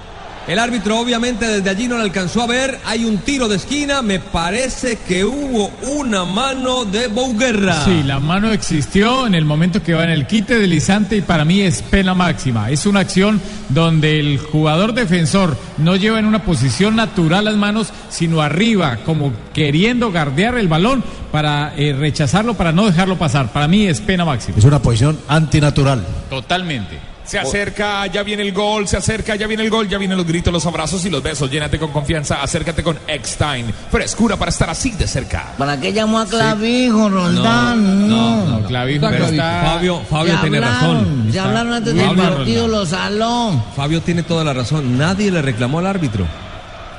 El 0.48 0.58
árbitro 0.58 0.98
obviamente 0.98 1.46
desde 1.46 1.70
allí 1.70 1.86
no 1.86 1.96
la 1.96 2.02
alcanzó 2.02 2.42
a 2.42 2.46
ver. 2.48 2.80
Hay 2.84 3.04
un 3.04 3.18
tiro 3.18 3.46
de 3.46 3.56
esquina. 3.56 4.02
Me 4.02 4.18
parece 4.18 4.96
que 4.96 5.24
hubo 5.24 5.70
una 5.96 6.24
mano 6.24 6.84
de 6.84 7.06
Bouguerra. 7.06 7.84
Sí, 7.84 8.02
la 8.02 8.18
mano 8.18 8.50
existió 8.50 9.26
en 9.26 9.34
el 9.34 9.44
momento 9.44 9.82
que 9.82 9.94
va 9.94 10.02
en 10.02 10.10
el 10.10 10.26
quite 10.26 10.58
deslizante 10.58 11.16
y 11.16 11.20
para 11.20 11.44
mí 11.44 11.60
es 11.60 11.82
pena 11.82 12.14
máxima. 12.14 12.70
Es 12.70 12.86
una 12.86 13.00
acción 13.00 13.40
donde 13.68 14.18
el 14.18 14.38
jugador 14.38 14.94
defensor 14.94 15.56
no 15.78 15.94
lleva 15.94 16.18
en 16.18 16.26
una 16.26 16.42
posición 16.42 16.96
natural 16.96 17.44
las 17.44 17.54
manos, 17.54 17.92
sino 18.10 18.42
arriba, 18.42 18.98
como 19.06 19.32
queriendo 19.54 20.10
guardear 20.10 20.56
el 20.58 20.66
balón 20.66 21.04
para 21.30 21.72
eh, 21.76 21.92
rechazarlo, 21.92 22.54
para 22.54 22.72
no 22.72 22.86
dejarlo 22.86 23.16
pasar. 23.16 23.52
Para 23.52 23.68
mí 23.68 23.86
es 23.86 24.00
pena 24.00 24.24
máxima. 24.24 24.58
Es 24.58 24.64
una 24.64 24.82
posición 24.82 25.18
antinatural. 25.28 26.04
Totalmente. 26.28 27.11
Se 27.32 27.38
acerca, 27.38 28.06
ya 28.06 28.22
viene 28.22 28.42
el 28.42 28.52
gol, 28.52 28.86
se 28.86 28.96
acerca, 28.96 29.34
ya 29.36 29.46
viene 29.46 29.62
el 29.64 29.70
gol, 29.70 29.88
ya 29.88 29.98
vienen 29.98 30.16
los 30.18 30.26
gritos, 30.26 30.52
los 30.52 30.64
abrazos 30.66 31.04
y 31.06 31.10
los 31.10 31.22
besos. 31.22 31.50
Llénate 31.50 31.78
con 31.78 31.90
confianza, 31.90 32.42
acércate 32.42 32.82
con 32.82 32.98
Eckstein. 33.08 33.72
Frescura 33.90 34.36
para 34.36 34.50
estar 34.50 34.68
así 34.70 34.90
de 34.92 35.06
cerca. 35.06 35.52
¿Para 35.58 35.80
qué 35.80 35.92
llamó 35.92 36.18
a 36.20 36.26
Clavijo, 36.26 37.08
Roldán? 37.08 38.08
No, 38.08 38.46
No, 38.60 38.66
Clavijo, 38.66 38.96
Está 39.06 39.10
pero 39.10 39.24
Clavijo. 39.28 39.42
está- 39.42 39.62
Fabio, 39.72 40.02
Fabio 40.10 40.34
Ya 40.34 40.40
tiene 40.42 40.60
razón. 40.60 41.32
Ya 41.32 41.44
hablaron 41.44 41.72
antes 41.72 41.94
del 41.94 42.06
Fabio 42.06 42.22
partido, 42.22 42.62
Roldán. 42.66 42.80
los 42.80 42.88
salón. 42.90 43.64
Fabio 43.76 44.00
tiene 44.02 44.22
toda 44.22 44.44
la 44.44 44.52
razón. 44.52 44.98
Nadie 44.98 45.30
le 45.30 45.40
reclamó 45.42 45.78
al 45.78 45.86
árbitro. 45.86 46.26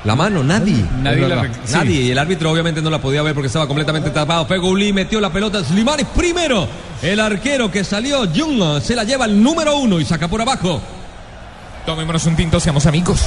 La 0.04 0.14
mano, 0.14 0.44
nadie. 0.44 0.84
Nadie 1.02 1.28
la 1.28 1.44
sí. 1.44 1.72
Nadie. 1.72 2.00
Y 2.02 2.10
el 2.10 2.18
árbitro 2.18 2.50
obviamente 2.50 2.82
no 2.82 2.90
la 2.90 3.00
podía 3.00 3.22
ver 3.22 3.32
porque 3.34 3.46
estaba 3.46 3.66
completamente 3.66 4.10
tapado. 4.10 4.44
Fegouli 4.46 4.92
metió 4.92 5.20
la 5.20 5.30
pelota. 5.32 5.64
Slimani 5.64 6.04
primero. 6.04 6.68
El 7.02 7.20
arquero 7.20 7.70
que 7.70 7.84
salió, 7.84 8.26
Jung, 8.34 8.80
se 8.82 8.94
la 8.94 9.04
lleva 9.04 9.24
el 9.24 9.42
número 9.42 9.78
uno 9.78 10.00
y 10.00 10.04
saca 10.04 10.28
por 10.28 10.40
abajo. 10.40 10.80
Tomémonos 11.86 12.24
un 12.26 12.36
tinto, 12.36 12.60
seamos 12.60 12.86
amigos. 12.86 13.24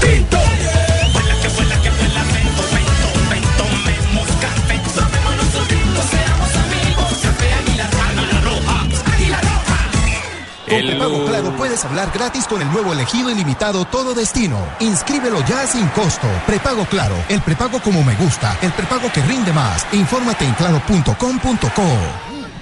Con 10.69 10.85
prepago 10.85 11.25
claro 11.25 11.55
puedes 11.55 11.85
hablar 11.85 12.11
gratis 12.13 12.45
con 12.45 12.61
el 12.61 12.69
nuevo 12.71 12.91
elegido 12.91 13.29
ilimitado 13.29 13.85
Todo 13.85 14.13
Destino. 14.13 14.57
Inscríbelo 14.81 15.39
ya 15.45 15.65
sin 15.65 15.87
costo. 15.89 16.27
Prepago 16.45 16.85
claro, 16.85 17.15
el 17.29 17.41
prepago 17.41 17.79
como 17.79 18.03
me 18.03 18.13
gusta, 18.15 18.57
el 18.61 18.73
prepago 18.73 19.09
que 19.13 19.21
rinde 19.21 19.53
más. 19.53 19.85
Infórmate 19.93 20.43
en 20.43 20.53
claro.com.co. 20.55 21.83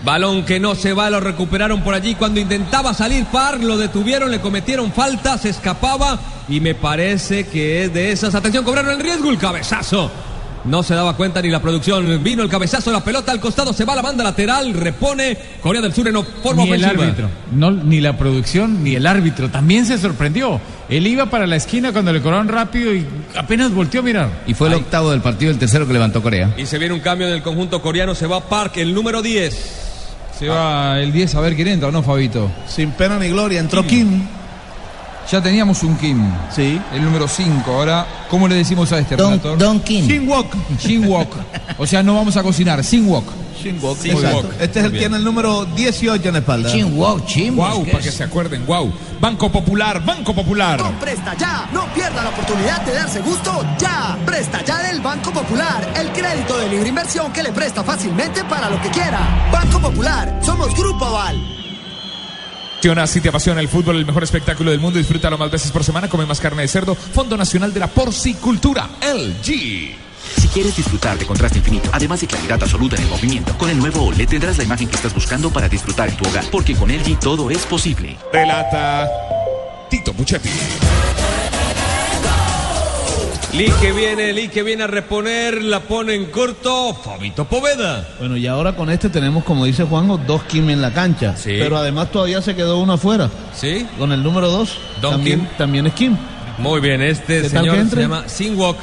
Balón 0.03 0.45
que 0.45 0.59
no 0.59 0.75
se 0.75 0.93
va, 0.93 1.09
lo 1.09 1.19
recuperaron 1.19 1.81
por 1.81 1.95
allí. 1.95 2.13
Cuando 2.13 2.39
intentaba 2.39 2.93
salir 2.93 3.25
Par, 3.25 3.59
lo 3.63 3.75
detuvieron, 3.75 4.29
le 4.29 4.39
cometieron 4.39 4.91
falta, 4.93 5.39
se 5.39 5.49
escapaba. 5.49 6.19
Y 6.47 6.59
me 6.59 6.75
parece 6.75 7.47
que 7.47 7.85
es 7.85 7.93
de 7.93 8.11
esas. 8.11 8.35
Atención, 8.35 8.63
cobraron 8.63 8.91
el 8.91 8.99
riesgo, 8.99 9.31
el 9.31 9.39
cabezazo. 9.39 10.11
No 10.65 10.81
se 10.81 10.95
daba 10.95 11.15
cuenta 11.15 11.41
ni 11.41 11.49
la 11.49 11.61
producción. 11.61 12.23
Vino 12.23 12.41
el 12.41 12.49
cabezazo, 12.49 12.91
la 12.91 13.03
pelota 13.03 13.31
al 13.31 13.39
costado, 13.39 13.71
se 13.71 13.85
va 13.85 13.93
a 13.93 13.97
la 13.97 14.01
banda 14.01 14.23
lateral, 14.23 14.73
repone. 14.73 15.37
Corea 15.61 15.81
del 15.81 15.93
Sur 15.93 16.07
en 16.07 16.23
forma 16.43 16.63
ni 16.63 16.71
el 16.71 16.85
árbitro, 16.85 17.29
no, 17.53 17.71
ni 17.71 18.01
la 18.01 18.17
producción, 18.17 18.83
ni 18.83 18.95
el 18.95 19.05
árbitro. 19.05 19.49
También 19.49 19.85
se 19.85 19.97
sorprendió. 19.97 20.59
Él 20.89 21.05
iba 21.07 21.27
para 21.27 21.47
la 21.47 21.55
esquina 21.55 21.91
cuando 21.91 22.11
le 22.11 22.21
cobraron 22.21 22.47
rápido 22.47 22.93
y 22.93 23.05
apenas 23.35 23.71
volteó 23.71 24.01
a 24.01 24.03
mirar. 24.03 24.29
Y 24.47 24.53
fue 24.53 24.67
el 24.67 24.75
octavo 24.75 25.11
del 25.11 25.21
partido, 25.21 25.51
el 25.51 25.59
tercero 25.59 25.87
que 25.87 25.93
levantó 25.93 26.21
Corea. 26.21 26.53
Y 26.57 26.65
se 26.65 26.77
viene 26.77 26.93
un 26.93 26.99
cambio 26.99 27.27
en 27.27 27.33
el 27.33 27.41
conjunto 27.43 27.81
coreano, 27.81 28.15
se 28.15 28.27
va 28.27 28.41
Park, 28.41 28.77
el 28.77 28.93
número 28.93 29.21
10. 29.21 29.81
Se 30.37 30.49
va 30.49 30.99
el 30.99 31.13
10 31.13 31.35
a 31.35 31.41
ver 31.41 31.55
quién 31.55 31.69
entra, 31.69 31.91
¿no, 31.91 32.03
Fabito? 32.03 32.51
Sin 32.67 32.91
pena 32.91 33.17
ni 33.17 33.29
gloria. 33.29 33.59
Entró 33.59 33.85
Kim. 33.85 34.23
Ya 35.31 35.41
teníamos 35.41 35.81
un 35.83 35.97
Kim. 35.97 36.21
Sí. 36.55 36.79
El 36.93 37.03
número 37.03 37.27
5. 37.27 37.71
Ahora, 37.71 38.05
¿cómo 38.29 38.47
le 38.47 38.55
decimos 38.55 38.91
a 38.91 38.99
este 38.99 39.15
Don, 39.15 39.31
relator? 39.31 39.57
Don 39.57 39.79
King. 39.79 40.03
Sin 40.07 40.29
walk. 40.29 40.47
Sin 40.79 41.07
wok. 41.07 41.35
O 41.77 41.87
sea, 41.87 42.03
no 42.03 42.15
vamos 42.15 42.37
a 42.37 42.43
cocinar, 42.43 42.83
sin 42.83 43.07
wok. 43.07 43.25
Sin 43.61 43.83
walk. 43.83 43.97
Sin 43.97 44.11
exacto. 44.11 44.37
walk. 44.37 44.61
Este 44.61 44.79
es 44.79 44.85
el 44.85 44.91
Muy 44.91 44.99
tiene 44.99 45.17
el 45.17 45.23
número 45.23 45.65
18 45.65 46.27
en 46.27 46.33
la 46.33 46.39
espalda. 46.39 46.71
Chin 46.71 46.95
Wok, 46.95 47.25
Chin 47.25 47.55
Wow, 47.55 47.79
Wok, 47.79 47.91
para 47.91 48.03
que 48.03 48.11
se 48.11 48.23
acuerden, 48.23 48.65
wow. 48.67 48.93
Banco 49.19 49.51
Popular, 49.51 50.05
Banco 50.05 50.35
Popular. 50.35 50.79
Presta 50.99 51.33
Ya, 51.35 51.67
no 51.73 51.85
pierda 51.93 52.23
la 52.23 52.29
oportunidad 52.29 52.81
de 52.85 52.93
darse 52.93 53.21
gusto 53.21 53.65
ya. 53.79 54.15
Presta 54.25 54.63
Ya 54.63 54.83
del 54.83 55.01
Banco 55.01 55.31
Popular, 55.31 55.91
el 55.99 56.11
crédito 56.11 56.57
de 56.59 56.69
libre 56.69 56.89
inversión 56.89 57.33
que 57.33 57.41
le 57.41 57.51
presta 57.51 57.83
fácilmente 57.83 58.43
para 58.43 58.69
lo 58.69 58.79
que 58.79 58.89
quiera. 58.89 59.49
Banco 59.51 59.79
Popular, 59.79 60.39
somos 60.43 60.75
Grupo 60.75 61.05
Aval. 61.05 61.64
Si 62.85 63.19
te 63.19 63.29
apasiona 63.29 63.61
el 63.61 63.67
fútbol, 63.67 63.95
el 63.95 64.05
mejor 64.05 64.23
espectáculo 64.23 64.69
del 64.69 64.79
mundo, 64.79 64.99
disfrútalo 64.99 65.39
más 65.39 65.49
veces 65.49 65.71
por 65.71 65.83
semana, 65.83 66.07
come 66.07 66.27
más 66.27 66.39
carne 66.39 66.61
de 66.61 66.67
cerdo. 66.67 66.93
Fondo 66.93 67.35
Nacional 67.35 67.73
de 67.73 67.79
la 67.79 67.87
Porcicultura, 67.87 68.87
LG. 69.01 69.95
Si 70.39 70.47
quieres 70.53 70.77
disfrutar 70.77 71.17
de 71.17 71.25
contraste 71.25 71.57
infinito, 71.57 71.89
además 71.91 72.21
de 72.21 72.27
claridad 72.27 72.61
absoluta 72.61 72.95
en 72.95 73.01
el 73.01 73.09
movimiento, 73.09 73.57
con 73.57 73.71
el 73.71 73.79
nuevo 73.79 74.03
OLED 74.03 74.29
tendrás 74.29 74.59
la 74.59 74.65
imagen 74.65 74.87
que 74.87 74.97
estás 74.97 75.15
buscando 75.15 75.49
para 75.49 75.67
disfrutar 75.67 76.09
en 76.09 76.15
tu 76.15 76.29
hogar, 76.29 76.45
porque 76.51 76.75
con 76.75 76.91
LG 76.91 77.19
todo 77.19 77.49
es 77.49 77.65
posible. 77.65 78.17
Relata 78.31 79.09
Tito 79.89 80.13
Puchetti. 80.13 80.49
Lee 83.57 83.71
que 83.79 83.93
viene, 83.93 84.33
Lee 84.33 84.49
que 84.49 84.63
viene 84.63 84.83
a 84.83 84.87
reponer, 84.87 85.63
la 85.63 85.79
pone 85.79 86.13
en 86.13 86.25
corto, 86.25 86.93
Fabito 86.93 87.45
Poveda. 87.45 88.05
Bueno, 88.19 88.35
y 88.35 88.47
ahora 88.47 88.75
con 88.75 88.89
este 88.89 89.07
tenemos, 89.07 89.45
como 89.45 89.63
dice 89.63 89.85
Juanjo, 89.85 90.17
dos 90.17 90.43
Kim 90.43 90.69
en 90.69 90.81
la 90.81 90.91
cancha. 90.91 91.37
Sí. 91.37 91.55
Pero 91.57 91.77
además 91.77 92.11
todavía 92.11 92.41
se 92.41 92.53
quedó 92.53 92.79
uno 92.79 92.93
afuera. 92.93 93.29
¿Sí? 93.53 93.87
Con 93.97 94.11
el 94.11 94.21
número 94.21 94.49
2. 94.49 94.77
Don 95.01 95.11
también, 95.11 95.39
Kim. 95.39 95.49
también 95.57 95.87
es 95.87 95.93
Kim. 95.93 96.17
Muy 96.57 96.81
bien, 96.81 97.01
este 97.01 97.43
¿Qué 97.43 97.49
tal 97.49 97.63
señor 97.63 97.89
se 97.89 97.95
llama 98.01 98.27
Sinwok. 98.27 98.77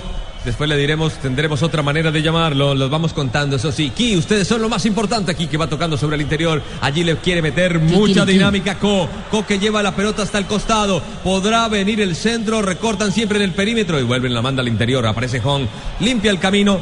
Después 0.44 0.68
le 0.68 0.76
diremos, 0.76 1.12
tendremos 1.14 1.62
otra 1.62 1.82
manera 1.82 2.10
de 2.10 2.20
llamarlo, 2.20 2.74
los 2.74 2.90
vamos 2.90 3.12
contando, 3.12 3.56
eso 3.56 3.70
sí. 3.70 3.90
Ki, 3.90 4.16
ustedes 4.16 4.48
son 4.48 4.60
lo 4.60 4.68
más 4.68 4.84
importante 4.86 5.30
aquí 5.30 5.46
que 5.46 5.56
va 5.56 5.68
tocando 5.68 5.96
sobre 5.96 6.16
el 6.16 6.22
interior. 6.22 6.60
Allí 6.80 7.04
le 7.04 7.16
quiere 7.18 7.40
meter 7.40 7.78
mucha 7.78 8.26
dinámica 8.26 8.76
Ko. 8.78 9.08
Ko 9.30 9.46
que 9.46 9.60
lleva 9.60 9.84
la 9.84 9.94
pelota 9.94 10.22
hasta 10.22 10.38
el 10.38 10.46
costado. 10.46 11.00
Podrá 11.22 11.68
venir 11.68 12.00
el 12.00 12.16
centro, 12.16 12.60
recortan 12.60 13.12
siempre 13.12 13.38
en 13.38 13.44
el 13.44 13.52
perímetro 13.52 14.00
y 14.00 14.02
vuelven 14.02 14.34
la 14.34 14.42
manda 14.42 14.62
al 14.62 14.68
interior. 14.68 15.06
Aparece 15.06 15.40
Hong, 15.40 15.66
limpia 16.00 16.32
el 16.32 16.40
camino. 16.40 16.80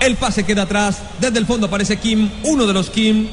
El 0.00 0.16
pase 0.16 0.44
queda 0.44 0.62
atrás. 0.62 1.02
Desde 1.18 1.38
el 1.38 1.46
fondo 1.46 1.66
aparece 1.66 1.96
Kim, 1.96 2.28
uno 2.44 2.66
de 2.66 2.74
los 2.74 2.90
Kim. 2.90 3.26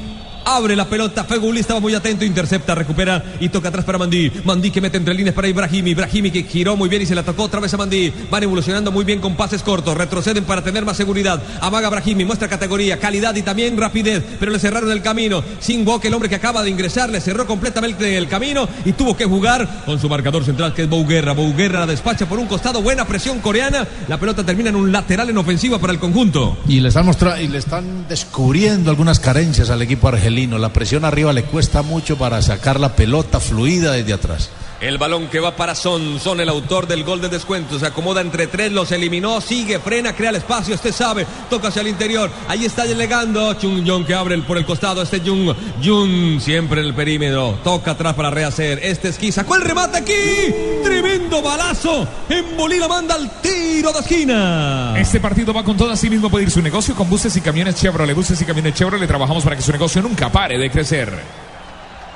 Abre 0.46 0.76
la 0.76 0.86
pelota. 0.88 1.24
Feguli 1.24 1.60
estaba 1.60 1.80
muy 1.80 1.96
atento. 1.96 2.24
Intercepta, 2.24 2.76
recupera 2.76 3.24
y 3.40 3.50
toca 3.50 3.70
atrás 3.70 3.84
para 3.84 3.98
Mandí. 3.98 4.32
Mandí 4.44 4.70
que 4.70 4.80
mete 4.80 4.98
entre 4.98 5.16
líneas 5.16 5.34
para 5.34 5.48
Ibrahimi. 5.48 5.92
Ibrahimi 5.92 6.30
que 6.30 6.44
giró 6.44 6.76
muy 6.76 6.88
bien 6.88 7.02
y 7.02 7.08
se 7.08 7.16
la 7.16 7.24
tocó 7.24 7.44
otra 7.44 7.60
vez 7.60 7.74
a 7.74 7.78
Mandí. 7.78 8.14
Van 8.30 8.44
evolucionando 8.44 8.92
muy 8.92 9.04
bien 9.06 9.20
con 9.20 9.36
pases 9.36 9.64
cortos. 9.64 9.98
Retroceden 9.98 10.44
para 10.44 10.64
tener 10.64 10.86
más 10.86 10.98
seguridad. 10.98 11.42
Amaga 11.62 11.90
Brahimi. 11.90 12.26
Muestra 12.26 12.48
categoría, 12.48 13.00
calidad 13.00 13.36
y 13.36 13.42
también 13.42 13.76
rapidez. 13.76 14.24
Pero 14.40 14.52
le 14.52 14.60
cerraron 14.60 14.92
el 14.92 15.02
camino. 15.02 15.44
Sin 15.60 15.84
Boque, 15.84 16.10
el 16.10 16.14
hombre 16.14 16.30
que 16.30 16.36
acaba 16.36 16.62
de 16.62 16.70
ingresar, 16.70 17.10
le 17.10 17.22
cerró 17.22 17.48
completamente 17.48 18.16
el 18.16 18.28
camino 18.28 18.70
y 18.86 18.94
tuvo 18.94 19.18
que 19.18 19.26
jugar 19.26 19.84
con 19.86 20.00
su 20.00 20.08
marcador 20.08 20.46
central 20.46 20.76
que 20.76 20.84
es 20.84 20.90
Bouguerra. 20.90 21.34
Bouguerra 21.34 21.80
la 21.80 21.88
despacha 21.88 22.28
por 22.28 22.38
un 22.38 22.46
costado. 22.46 22.84
Buena 22.84 23.06
presión 23.06 23.40
coreana. 23.40 23.88
La 24.08 24.20
pelota 24.20 24.44
termina 24.44 24.70
en 24.70 24.76
un 24.76 24.92
lateral 24.92 25.28
en 25.28 25.38
ofensiva 25.40 25.80
para 25.80 25.92
el 25.92 26.00
conjunto. 26.00 26.56
Y 26.68 26.82
le 26.82 26.90
están 26.90 27.10
y 27.42 27.48
le 27.48 27.58
están 27.58 28.08
descubriendo 28.08 28.92
algunas 28.92 29.20
carencias 29.20 29.72
al 29.72 29.82
equipo 29.82 30.08
argelino. 30.08 30.35
La 30.36 30.74
presión 30.74 31.06
arriba 31.06 31.32
le 31.32 31.44
cuesta 31.44 31.82
mucho 31.82 32.18
para 32.18 32.42
sacar 32.42 32.78
la 32.78 32.94
pelota 32.94 33.40
fluida 33.40 33.94
desde 33.94 34.12
atrás. 34.12 34.50
El 34.82 34.98
balón 34.98 35.28
que 35.28 35.40
va 35.40 35.56
para 35.56 35.74
Son. 35.74 36.20
Son 36.20 36.40
el 36.42 36.50
autor 36.50 36.86
del 36.88 37.04
gol 37.04 37.22
de 37.22 37.30
descuento. 37.30 37.80
Se 37.80 37.86
acomoda 37.86 38.22
entre 38.22 38.48
tres, 38.48 38.72
los 38.72 38.92
eliminó. 38.92 39.40
Sigue, 39.40 39.80
frena, 39.80 40.14
crea 40.14 40.32
el 40.32 40.36
espacio. 40.36 40.76
Este 40.76 40.92
sabe. 40.92 41.26
Toca 41.50 41.70
hacia 41.70 41.82
el 41.82 41.88
interior. 41.88 42.30
Ahí 42.48 42.66
está 42.66 42.86
llegando. 42.86 43.54
Chung 43.54 43.88
Jong 43.88 44.06
que 44.06 44.14
abre 44.14 44.38
por 44.40 44.58
el 44.58 44.66
costado. 44.66 45.02
Este 45.02 45.22
Jung. 45.22 45.56
Jung 45.84 46.42
siempre 46.42 46.82
en 46.82 46.88
el 46.88 46.94
perímetro. 46.94 47.58
Toca 47.64 47.92
atrás 47.92 48.16
para 48.16 48.30
rehacer. 48.30 48.80
Este 48.84 49.10
esquí. 49.10 49.32
Sacó 49.32 49.56
el 49.56 49.62
remate 49.62 49.98
aquí. 49.98 50.54
Tremendo 50.84 51.42
balazo. 51.42 52.06
En 52.30 52.58
Molina 52.58 52.88
manda 52.88 53.16
al 53.16 53.42
tiro 53.42 53.94
de 53.94 54.00
esquina. 54.00 54.94
Este 54.98 55.22
partido 55.22 55.54
va 55.54 55.64
con 55.64 55.78
todo. 55.78 55.92
Así 55.92 56.10
mismo 56.10 56.30
puede 56.30 56.44
ir 56.44 56.52
su 56.52 56.62
negocio 56.62 56.96
con 56.96 57.10
buses 57.10 57.36
y 57.38 57.42
camiones 57.42 57.76
Chevrolet. 57.76 58.16
Buses 58.16 58.42
y 58.42 58.46
camiones 58.46 58.74
Chevrolet. 58.74 59.08
Trabajamos 59.08 59.44
para 59.44 59.56
que 59.56 59.62
su 59.62 59.72
negocio 59.72 60.02
nunca 60.02 60.30
pare 60.30 60.58
de 60.58 60.70
crecer. 60.70 61.14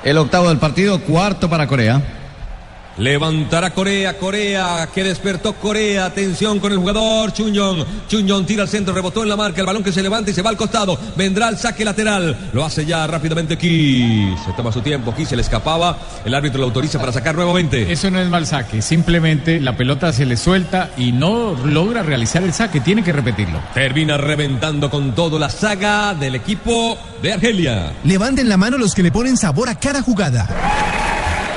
El 0.04 0.18
octavo 0.18 0.48
del 0.48 0.58
partido, 0.58 1.00
cuarto 1.00 1.48
para 1.48 1.66
Corea. 1.66 2.19
Levantará 2.98 3.70
Corea, 3.70 4.18
Corea, 4.18 4.88
que 4.92 5.02
despertó 5.02 5.54
Corea. 5.54 6.06
Atención 6.06 6.58
con 6.58 6.72
el 6.72 6.78
jugador 6.78 7.32
Chunyong. 7.32 7.84
Chunyong 8.08 8.44
tira 8.44 8.62
al 8.62 8.68
centro, 8.68 8.92
rebotó 8.92 9.22
en 9.22 9.28
la 9.28 9.36
marca. 9.36 9.60
El 9.60 9.66
balón 9.66 9.82
que 9.82 9.92
se 9.92 10.02
levanta 10.02 10.30
y 10.30 10.34
se 10.34 10.42
va 10.42 10.50
al 10.50 10.56
costado. 10.56 10.98
Vendrá 11.16 11.48
el 11.48 11.56
saque 11.56 11.84
lateral. 11.84 12.50
Lo 12.52 12.64
hace 12.64 12.84
ya 12.84 13.06
rápidamente 13.06 13.56
Ki. 13.56 14.34
Se 14.44 14.52
toma 14.52 14.72
su 14.72 14.80
tiempo. 14.82 15.14
Ki 15.14 15.24
se 15.24 15.36
le 15.36 15.42
escapaba. 15.42 15.98
El 16.24 16.34
árbitro 16.34 16.60
lo 16.60 16.66
autoriza 16.66 16.98
para 16.98 17.12
sacar 17.12 17.34
nuevamente. 17.34 17.90
Eso 17.90 18.10
no 18.10 18.20
es 18.20 18.28
mal 18.28 18.46
saque. 18.46 18.82
Simplemente 18.82 19.60
la 19.60 19.76
pelota 19.76 20.12
se 20.12 20.26
le 20.26 20.36
suelta 20.36 20.90
y 20.96 21.12
no 21.12 21.56
logra 21.64 22.02
realizar 22.02 22.42
el 22.42 22.52
saque. 22.52 22.80
Tiene 22.80 23.02
que 23.02 23.12
repetirlo. 23.12 23.60
Termina 23.72 24.16
reventando 24.16 24.90
con 24.90 25.14
todo 25.14 25.38
la 25.38 25.48
saga 25.48 26.14
del 26.14 26.34
equipo 26.34 26.98
de 27.22 27.32
Argelia. 27.32 27.92
Levanten 28.04 28.48
la 28.48 28.56
mano 28.56 28.76
los 28.78 28.94
que 28.94 29.02
le 29.02 29.12
ponen 29.12 29.36
sabor 29.36 29.68
a 29.68 29.76
cada 29.76 30.02
jugada. 30.02 30.48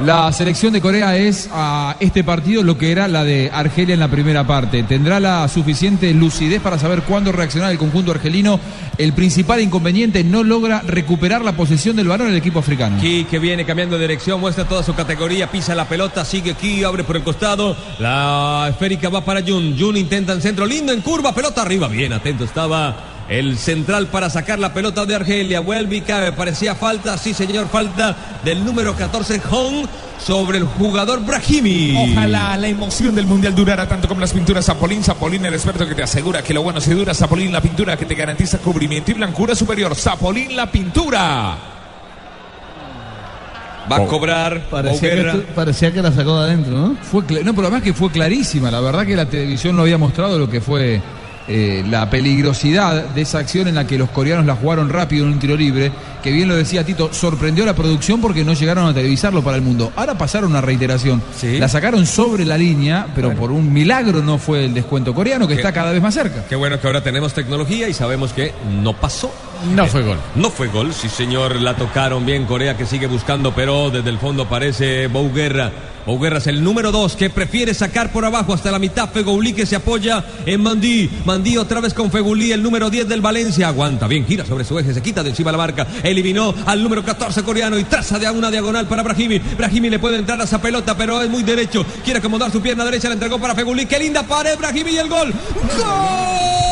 La 0.00 0.30
selección 0.32 0.72
de 0.72 0.80
Corea 0.80 1.16
es 1.16 1.50
a 1.52 1.96
este 1.98 2.22
partido 2.22 2.62
lo 2.62 2.78
que 2.78 2.92
era 2.92 3.08
la 3.08 3.24
de 3.24 3.50
Argelia 3.52 3.94
en 3.94 4.00
la 4.00 4.06
primera 4.06 4.46
parte. 4.46 4.84
Tendrá 4.84 5.18
la 5.18 5.48
suficiente 5.48 6.14
lucidez 6.14 6.62
para 6.62 6.78
saber 6.78 7.02
cuándo 7.02 7.32
reaccionar 7.32 7.72
el 7.72 7.78
conjunto 7.78 8.12
argelino. 8.12 8.60
El 8.96 9.12
principal 9.12 9.60
inconveniente 9.60 10.22
no 10.22 10.44
logra 10.44 10.82
recuperar 10.86 11.44
la 11.44 11.52
posesión 11.52 11.96
del 11.96 12.06
balón 12.06 12.28
el 12.28 12.36
equipo 12.36 12.60
africano. 12.60 13.00
Ki 13.00 13.26
que 13.28 13.40
viene 13.40 13.64
cambiando 13.64 13.96
de 13.98 14.06
dirección, 14.06 14.40
muestra 14.40 14.68
toda 14.68 14.84
su 14.84 14.94
categoría, 14.94 15.50
pisa 15.50 15.74
la 15.74 15.88
pelota, 15.88 16.24
sigue 16.24 16.54
Ki, 16.54 16.84
abre 16.84 17.02
por 17.02 17.16
el 17.16 17.24
costado. 17.24 17.76
La 17.98 18.68
esférica 18.70 19.08
va 19.08 19.24
para 19.24 19.42
Jun. 19.42 19.76
Jun 19.76 19.96
intenta 19.96 20.32
en 20.32 20.40
centro, 20.40 20.64
lindo 20.64 20.92
en 20.92 21.00
curva, 21.00 21.34
pelota 21.34 21.62
arriba. 21.62 21.88
Bien 21.88 22.12
atento 22.12 22.44
estaba 22.44 23.07
el 23.28 23.58
central 23.58 24.06
para 24.06 24.30
sacar 24.30 24.58
la 24.58 24.72
pelota 24.72 25.04
de 25.04 25.14
Argelia. 25.14 25.60
Vuelve 25.60 25.96
y 25.96 26.00
cabe. 26.00 26.32
Parecía 26.32 26.74
falta. 26.74 27.18
Sí, 27.18 27.34
señor, 27.34 27.68
falta 27.68 28.16
del 28.44 28.64
número 28.64 28.94
14, 28.96 29.40
Hong, 29.40 29.86
sobre 30.18 30.58
el 30.58 30.64
jugador 30.64 31.24
Brahimi. 31.24 32.12
Ojalá 32.12 32.56
la 32.56 32.68
emoción 32.68 33.14
del 33.14 33.26
mundial 33.26 33.54
durara 33.54 33.86
tanto 33.86 34.08
como 34.08 34.20
las 34.20 34.32
pinturas 34.32 34.64
Zapolín. 34.64 35.02
Zapolín, 35.04 35.44
el 35.44 35.54
experto 35.54 35.86
que 35.86 35.94
te 35.94 36.02
asegura 36.02 36.42
que 36.42 36.54
lo 36.54 36.62
bueno 36.62 36.80
se 36.80 36.94
dura. 36.94 37.14
Zapolín, 37.14 37.52
la 37.52 37.60
pintura 37.60 37.96
que 37.96 38.06
te 38.06 38.14
garantiza 38.14 38.58
cubrimiento 38.58 39.10
y 39.10 39.14
blancura 39.14 39.54
superior. 39.54 39.94
Zapolín, 39.94 40.56
la 40.56 40.70
pintura. 40.70 41.56
Va 43.90 43.96
a 43.96 44.06
cobrar. 44.06 44.68
Parecía 44.70 45.32
que, 45.32 45.38
parecía 45.54 45.92
que 45.92 46.02
la 46.02 46.12
sacó 46.12 46.38
de 46.40 46.44
adentro, 46.44 46.76
¿no? 46.76 46.96
Fue 47.02 47.22
no, 47.42 47.54
pero 47.54 47.68
además 47.68 47.82
que 47.82 47.94
fue 47.94 48.10
clarísima. 48.10 48.70
La 48.70 48.80
verdad 48.80 49.06
que 49.06 49.16
la 49.16 49.26
televisión 49.26 49.76
no 49.76 49.82
había 49.82 49.96
mostrado 49.96 50.38
lo 50.38 50.48
que 50.50 50.60
fue 50.60 51.00
eh, 51.48 51.82
la 51.88 52.08
peligrosidad 52.10 53.04
de 53.06 53.22
esa 53.22 53.38
acción 53.38 53.68
en 53.68 53.74
la 53.74 53.86
que 53.86 53.98
los 53.98 54.10
coreanos 54.10 54.46
la 54.46 54.54
jugaron 54.54 54.88
rápido 54.88 55.26
en 55.26 55.32
un 55.32 55.38
tiro 55.38 55.56
libre. 55.56 55.90
Que 56.22 56.32
bien 56.32 56.48
lo 56.48 56.56
decía 56.56 56.84
Tito, 56.84 57.12
sorprendió 57.12 57.62
a 57.64 57.66
la 57.66 57.74
producción 57.74 58.20
porque 58.20 58.44
no 58.44 58.52
llegaron 58.52 58.86
a 58.86 58.92
televisarlo 58.94 59.42
para 59.42 59.56
el 59.56 59.62
mundo. 59.62 59.92
Ahora 59.96 60.18
pasaron 60.18 60.50
una 60.50 60.60
reiteración. 60.60 61.22
La 61.58 61.68
sacaron 61.68 62.06
sobre 62.06 62.44
la 62.44 62.58
línea, 62.58 63.06
pero 63.14 63.32
por 63.34 63.50
un 63.52 63.72
milagro 63.72 64.20
no 64.22 64.38
fue 64.38 64.64
el 64.64 64.74
descuento 64.74 65.14
coreano 65.14 65.46
que 65.46 65.54
Qué- 65.54 65.60
está 65.60 65.72
cada 65.72 65.92
vez 65.92 66.02
más 66.02 66.14
cerca. 66.14 66.44
Qué 66.48 66.56
bueno 66.56 66.80
que 66.80 66.86
ahora 66.86 67.02
tenemos 67.02 67.32
tecnología 67.32 67.88
y 67.88 67.94
sabemos 67.94 68.32
que 68.32 68.52
no 68.82 68.92
pasó. 68.94 69.32
No 69.74 69.86
fue 69.86 70.02
gol. 70.02 70.18
No 70.34 70.50
fue 70.50 70.68
gol, 70.68 70.92
sí 70.92 71.08
señor, 71.08 71.60
la 71.60 71.74
tocaron 71.74 72.24
bien 72.24 72.46
Corea 72.46 72.76
que 72.76 72.86
sigue 72.86 73.06
buscando, 73.06 73.54
pero 73.54 73.90
desde 73.90 74.10
el 74.10 74.18
fondo 74.18 74.44
aparece 74.44 75.08
Bouguerra. 75.08 75.72
Bouguerra 76.06 76.38
es 76.38 76.46
el 76.46 76.64
número 76.64 76.90
dos 76.90 77.16
que 77.16 77.28
prefiere 77.28 77.74
sacar 77.74 78.10
por 78.12 78.24
abajo 78.24 78.54
hasta 78.54 78.70
la 78.70 78.78
mitad. 78.78 79.10
Fegouli 79.10 79.52
que 79.52 79.66
se 79.66 79.76
apoya 79.76 80.24
en 80.46 80.62
Mandí. 80.62 81.10
Mandí 81.26 81.58
otra 81.58 81.80
vez 81.80 81.92
con 81.92 82.10
Fegouli, 82.10 82.50
el 82.50 82.62
número 82.62 82.88
10 82.88 83.08
del 83.08 83.20
Valencia. 83.20 83.68
Aguanta 83.68 84.06
bien, 84.06 84.24
gira 84.24 84.46
sobre 84.46 84.64
su 84.64 84.78
eje, 84.78 84.94
se 84.94 85.02
quita 85.02 85.22
de 85.22 85.30
encima 85.30 85.52
la 85.52 85.58
marca. 85.58 85.86
Eliminó 86.02 86.54
al 86.64 86.82
número 86.82 87.04
14 87.04 87.42
coreano 87.42 87.78
y 87.78 87.84
traza 87.84 88.18
de 88.18 88.30
una 88.30 88.50
diagonal 88.50 88.86
para 88.86 89.02
Brahimi. 89.02 89.38
Brahimi 89.38 89.90
le 89.90 89.98
puede 89.98 90.16
entrar 90.16 90.40
a 90.40 90.44
esa 90.44 90.62
pelota, 90.62 90.96
pero 90.96 91.20
es 91.20 91.28
muy 91.28 91.42
derecho. 91.42 91.84
Quiere 92.04 92.20
acomodar 92.20 92.50
su 92.50 92.62
pierna 92.62 92.86
derecha, 92.86 93.08
la 93.08 93.14
entregó 93.14 93.38
para 93.38 93.54
Fegouli. 93.54 93.84
Qué 93.84 93.98
linda 93.98 94.22
pared, 94.22 94.56
Brahimi 94.56 94.92
y 94.92 94.96
el 94.96 95.08
gol. 95.10 95.30
¡Gol 95.76 96.67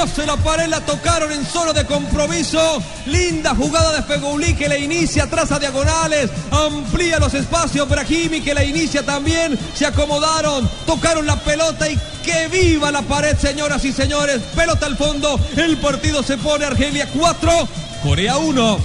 12 0.00 0.26
la 0.26 0.36
pared 0.36 0.68
la 0.68 0.80
tocaron 0.82 1.32
en 1.32 1.46
solo 1.46 1.72
de 1.72 1.86
compromiso. 1.86 2.82
Linda 3.06 3.54
jugada 3.54 3.96
de 3.96 4.02
Fegoulí 4.02 4.54
que 4.54 4.68
la 4.68 4.76
inicia, 4.76 5.26
traza 5.26 5.58
diagonales, 5.58 6.30
amplía 6.50 7.18
los 7.18 7.32
espacios. 7.32 7.88
Brahimi 7.88 8.42
que 8.42 8.52
la 8.52 8.62
inicia 8.62 9.02
también. 9.02 9.58
Se 9.74 9.86
acomodaron, 9.86 10.68
tocaron 10.84 11.26
la 11.26 11.36
pelota 11.36 11.88
y 11.88 11.98
que 12.22 12.46
viva 12.48 12.92
la 12.92 13.00
pared, 13.02 13.38
señoras 13.38 13.86
y 13.86 13.92
señores. 13.92 14.42
Pelota 14.54 14.84
al 14.84 14.98
fondo. 14.98 15.40
El 15.56 15.78
partido 15.78 16.22
se 16.22 16.36
pone 16.36 16.66
Argelia 16.66 17.08
4, 17.14 17.68
Corea 18.02 18.36
1. 18.36 18.78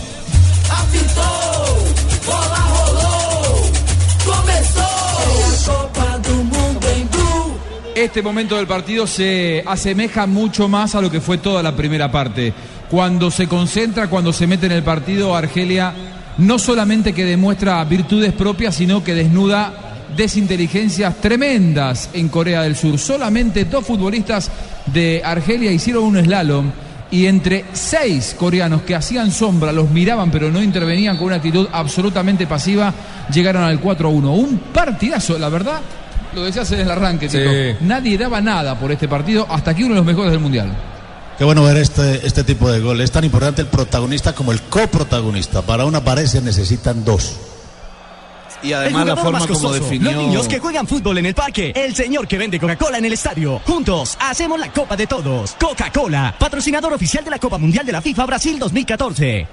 Apitó, 0.70 1.78
bola 2.26 2.68
rolou, 2.70 3.72
¡Comenzó! 4.26 5.01
Este 8.02 8.24
momento 8.24 8.56
del 8.56 8.66
partido 8.66 9.06
se 9.06 9.64
asemeja 9.64 10.26
mucho 10.26 10.68
más 10.68 10.96
a 10.96 11.02
lo 11.02 11.12
que 11.12 11.22
fue 11.22 11.38
toda 11.38 11.62
la 11.62 11.76
primera 11.76 12.12
parte. 12.12 12.52
Cuando 12.90 13.30
se 13.30 13.48
concentra, 13.48 14.10
cuando 14.10 14.34
se 14.34 14.48
mete 14.48 14.66
en 14.66 14.72
el 14.72 14.82
partido, 14.82 15.36
Argelia 15.36 15.94
no 16.40 16.58
solamente 16.58 17.14
que 17.14 17.26
demuestra 17.26 17.84
virtudes 17.84 18.34
propias, 18.34 18.74
sino 18.74 19.04
que 19.04 19.14
desnuda 19.14 19.72
desinteligencias 20.18 21.22
tremendas 21.22 22.10
en 22.14 22.30
Corea 22.30 22.64
del 22.64 22.76
Sur. 22.76 22.98
Solamente 22.98 23.66
dos 23.66 23.86
futbolistas 23.86 24.50
de 24.88 25.22
Argelia 25.24 25.72
hicieron 25.72 26.06
un 26.06 26.26
slalom 26.26 26.72
y 27.12 27.28
entre 27.28 27.66
seis 27.72 28.36
coreanos 28.38 28.82
que 28.82 28.96
hacían 28.96 29.32
sombra, 29.32 29.72
los 29.72 29.92
miraban 29.92 30.32
pero 30.32 30.50
no 30.50 30.64
intervenían 30.64 31.18
con 31.18 31.28
una 31.28 31.36
actitud 31.36 31.68
absolutamente 31.72 32.48
pasiva, 32.48 32.92
llegaron 33.32 33.62
al 33.62 33.80
4-1. 33.80 34.34
Un 34.34 34.58
partidazo, 34.74 35.38
la 35.38 35.50
verdad, 35.50 35.82
lo 36.34 36.44
decías 36.44 36.72
en 36.72 36.80
el 36.82 36.92
arranque, 36.92 37.30
Sí. 37.30 37.40
Nadie 37.82 38.18
daba 38.18 38.42
nada 38.42 38.78
por 38.80 38.92
este 38.92 39.08
partido, 39.08 39.46
hasta 39.50 39.72
aquí 39.72 39.84
uno 39.84 39.94
de 39.96 40.00
los 40.00 40.06
mejores 40.06 40.32
del 40.32 40.40
Mundial. 40.40 40.76
Qué 41.38 41.46
bueno 41.46 41.64
ver 41.64 41.78
este, 41.78 42.26
este 42.26 42.44
tipo 42.44 42.70
de 42.72 42.80
gol. 42.82 43.02
Es 43.02 43.12
tan 43.12 43.24
importante 43.24 43.62
el 43.64 43.68
protagonista 43.68 44.34
como 44.34 44.52
el 44.52 44.62
coprotagonista. 44.62 45.64
Para 45.64 45.86
una 45.86 46.04
pared 46.04 46.28
se 46.28 46.40
necesitan 46.40 47.04
dos. 47.04 47.36
Y 48.64 48.74
además 48.74 49.08
la 49.08 49.16
forma 49.16 49.40
más 49.40 49.48
como 49.48 49.74
definió. 49.74 50.12
Los 50.12 50.22
niños 50.22 50.48
que 50.48 50.60
juegan 50.60 50.86
fútbol 50.86 51.18
en 51.18 51.26
el 51.26 51.34
parque. 51.34 51.74
El 51.76 51.96
señor 51.96 52.28
que 52.28 52.38
vende 52.38 52.60
Coca-Cola 52.60 53.00
en 53.00 53.06
el 53.06 53.14
estadio. 53.14 53.60
Juntos 53.66 54.18
hacemos 54.20 54.60
la 54.60 54.72
Copa 54.72 54.96
de 54.96 55.08
Todos. 55.08 55.56
Coca-Cola, 55.60 56.36
patrocinador 56.38 56.94
oficial 56.94 57.24
de 57.24 57.32
la 57.32 57.40
Copa 57.40 57.58
Mundial 57.58 57.86
de 57.88 57.92
la 57.92 58.02
FIFA 58.02 58.26
Brasil 58.28 58.60
2014. 58.60 59.48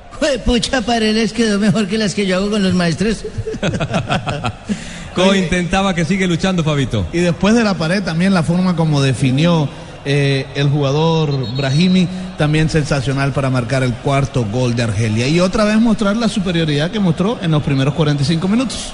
Pucha, 0.45 0.83
para 0.83 1.07
les 1.07 1.33
quedó 1.33 1.59
mejor 1.59 1.87
que 1.87 1.97
las 1.97 2.15
que 2.15 2.27
yo 2.27 2.37
hago 2.37 2.51
con 2.51 2.63
los 2.63 2.75
maestros. 2.75 3.25
Co 5.25 5.35
intentaba 5.35 5.95
que 5.95 6.05
sigue 6.05 6.27
luchando, 6.27 6.65
Fabito. 6.65 7.07
Y 7.13 7.19
después 7.19 7.55
de 7.55 7.65
la 7.65 7.75
pared 7.75 8.03
también 8.03 8.35
la 8.35 8.43
forma 8.43 8.77
como 8.77 9.03
definió 9.03 9.69
eh, 10.05 10.47
el 10.55 10.69
jugador 10.69 11.55
Brahimi, 11.57 12.09
también 12.39 12.71
sensacional 12.71 13.33
para 13.33 13.51
marcar 13.51 13.83
el 13.83 13.93
cuarto 13.95 14.47
gol 14.51 14.75
de 14.75 14.85
Argelia. 14.85 15.29
Y 15.29 15.41
otra 15.41 15.65
vez 15.65 15.81
mostrar 15.81 16.17
la 16.17 16.29
superioridad 16.29 16.91
que 16.91 17.01
mostró 17.01 17.39
en 17.43 17.51
los 17.51 17.63
primeros 17.63 17.95
45 17.95 18.49
minutos. 18.49 18.93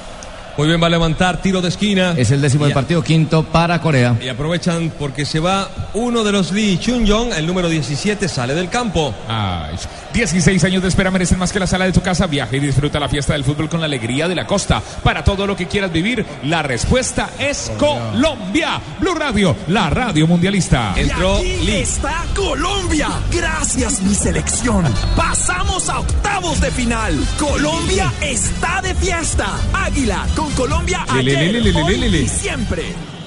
Muy 0.57 0.69
bien, 0.69 0.81
va 0.81 0.87
a 0.87 0.91
levantar 0.91 1.43
tiro 1.43 1.61
de 1.61 1.69
esquina. 1.69 2.15
Es 2.17 2.31
el 2.31 2.41
décimo 2.41 2.65
del 2.65 2.71
Y 2.71 2.73
a- 2.73 2.75
partido, 2.75 3.03
quinto 3.03 3.43
para 3.43 3.81
Corea. 3.81 4.17
Y 4.23 4.29
aprovechan 4.29 4.93
porque 4.99 5.25
se 5.27 5.41
va 5.41 5.69
uno 5.95 6.23
de 6.23 6.31
los 6.31 6.53
Lee 6.53 6.79
Chun-yong, 6.81 7.33
el 7.33 7.45
número 7.47 7.69
17, 7.69 8.29
sale 8.29 8.55
del 8.55 8.69
campo. 8.69 9.13
Ay, 9.29 9.75
16 10.13 10.63
años 10.63 10.81
de 10.83 10.89
espera 10.89 11.11
merecen 11.11 11.39
más 11.41 11.53
que 11.53 11.59
la 11.59 11.67
sala 11.67 11.87
de 11.87 11.93
tu 11.93 12.01
casa. 12.03 12.29
Viaja 12.29 12.55
y 12.55 12.61
disfruta 12.61 13.01
la 13.01 13.09
fiesta 13.09 13.33
del 13.33 13.43
fútbol 13.43 13.69
con 13.69 13.81
la 13.81 13.87
alegría 13.87 14.29
de 14.29 14.37
la 14.37 14.47
costa. 14.47 14.81
Para 15.03 15.25
todo 15.25 15.45
lo 15.45 15.57
que 15.57 15.67
quieras 15.67 15.91
vivir, 15.93 16.25
la 16.45 16.63
respuesta 16.63 17.31
es 17.39 17.73
Colombia. 17.77 18.81
Blue 19.01 19.15
Radio, 19.15 19.57
la 19.67 19.91
radio 19.91 20.27
mundialista. 20.29 20.95
Entró 20.97 21.43
y 21.43 21.53
aquí 21.55 21.67
Lee. 21.67 21.77
está 21.81 22.25
Colombia. 22.37 23.09
Gracias, 23.33 24.01
mi 24.03 24.15
selección. 24.15 24.85
Pasamos 25.17 25.89
a 25.89 25.99
octavos 25.99 26.61
de 26.61 26.71
final. 26.71 27.19
Colombia 27.41 28.13
está 28.21 28.81
de 28.83 28.95
fiesta. 28.95 29.47
Águila 29.73 30.25
con 30.37 30.44
Colombia 30.51 31.05
Li, 31.17 31.23
li, 31.23 31.37
ayer, 31.37 31.63
li, 31.63 31.73
hoy 31.81 31.97
li. 31.97 32.19
y 32.19 32.29
siempre. 32.29 32.83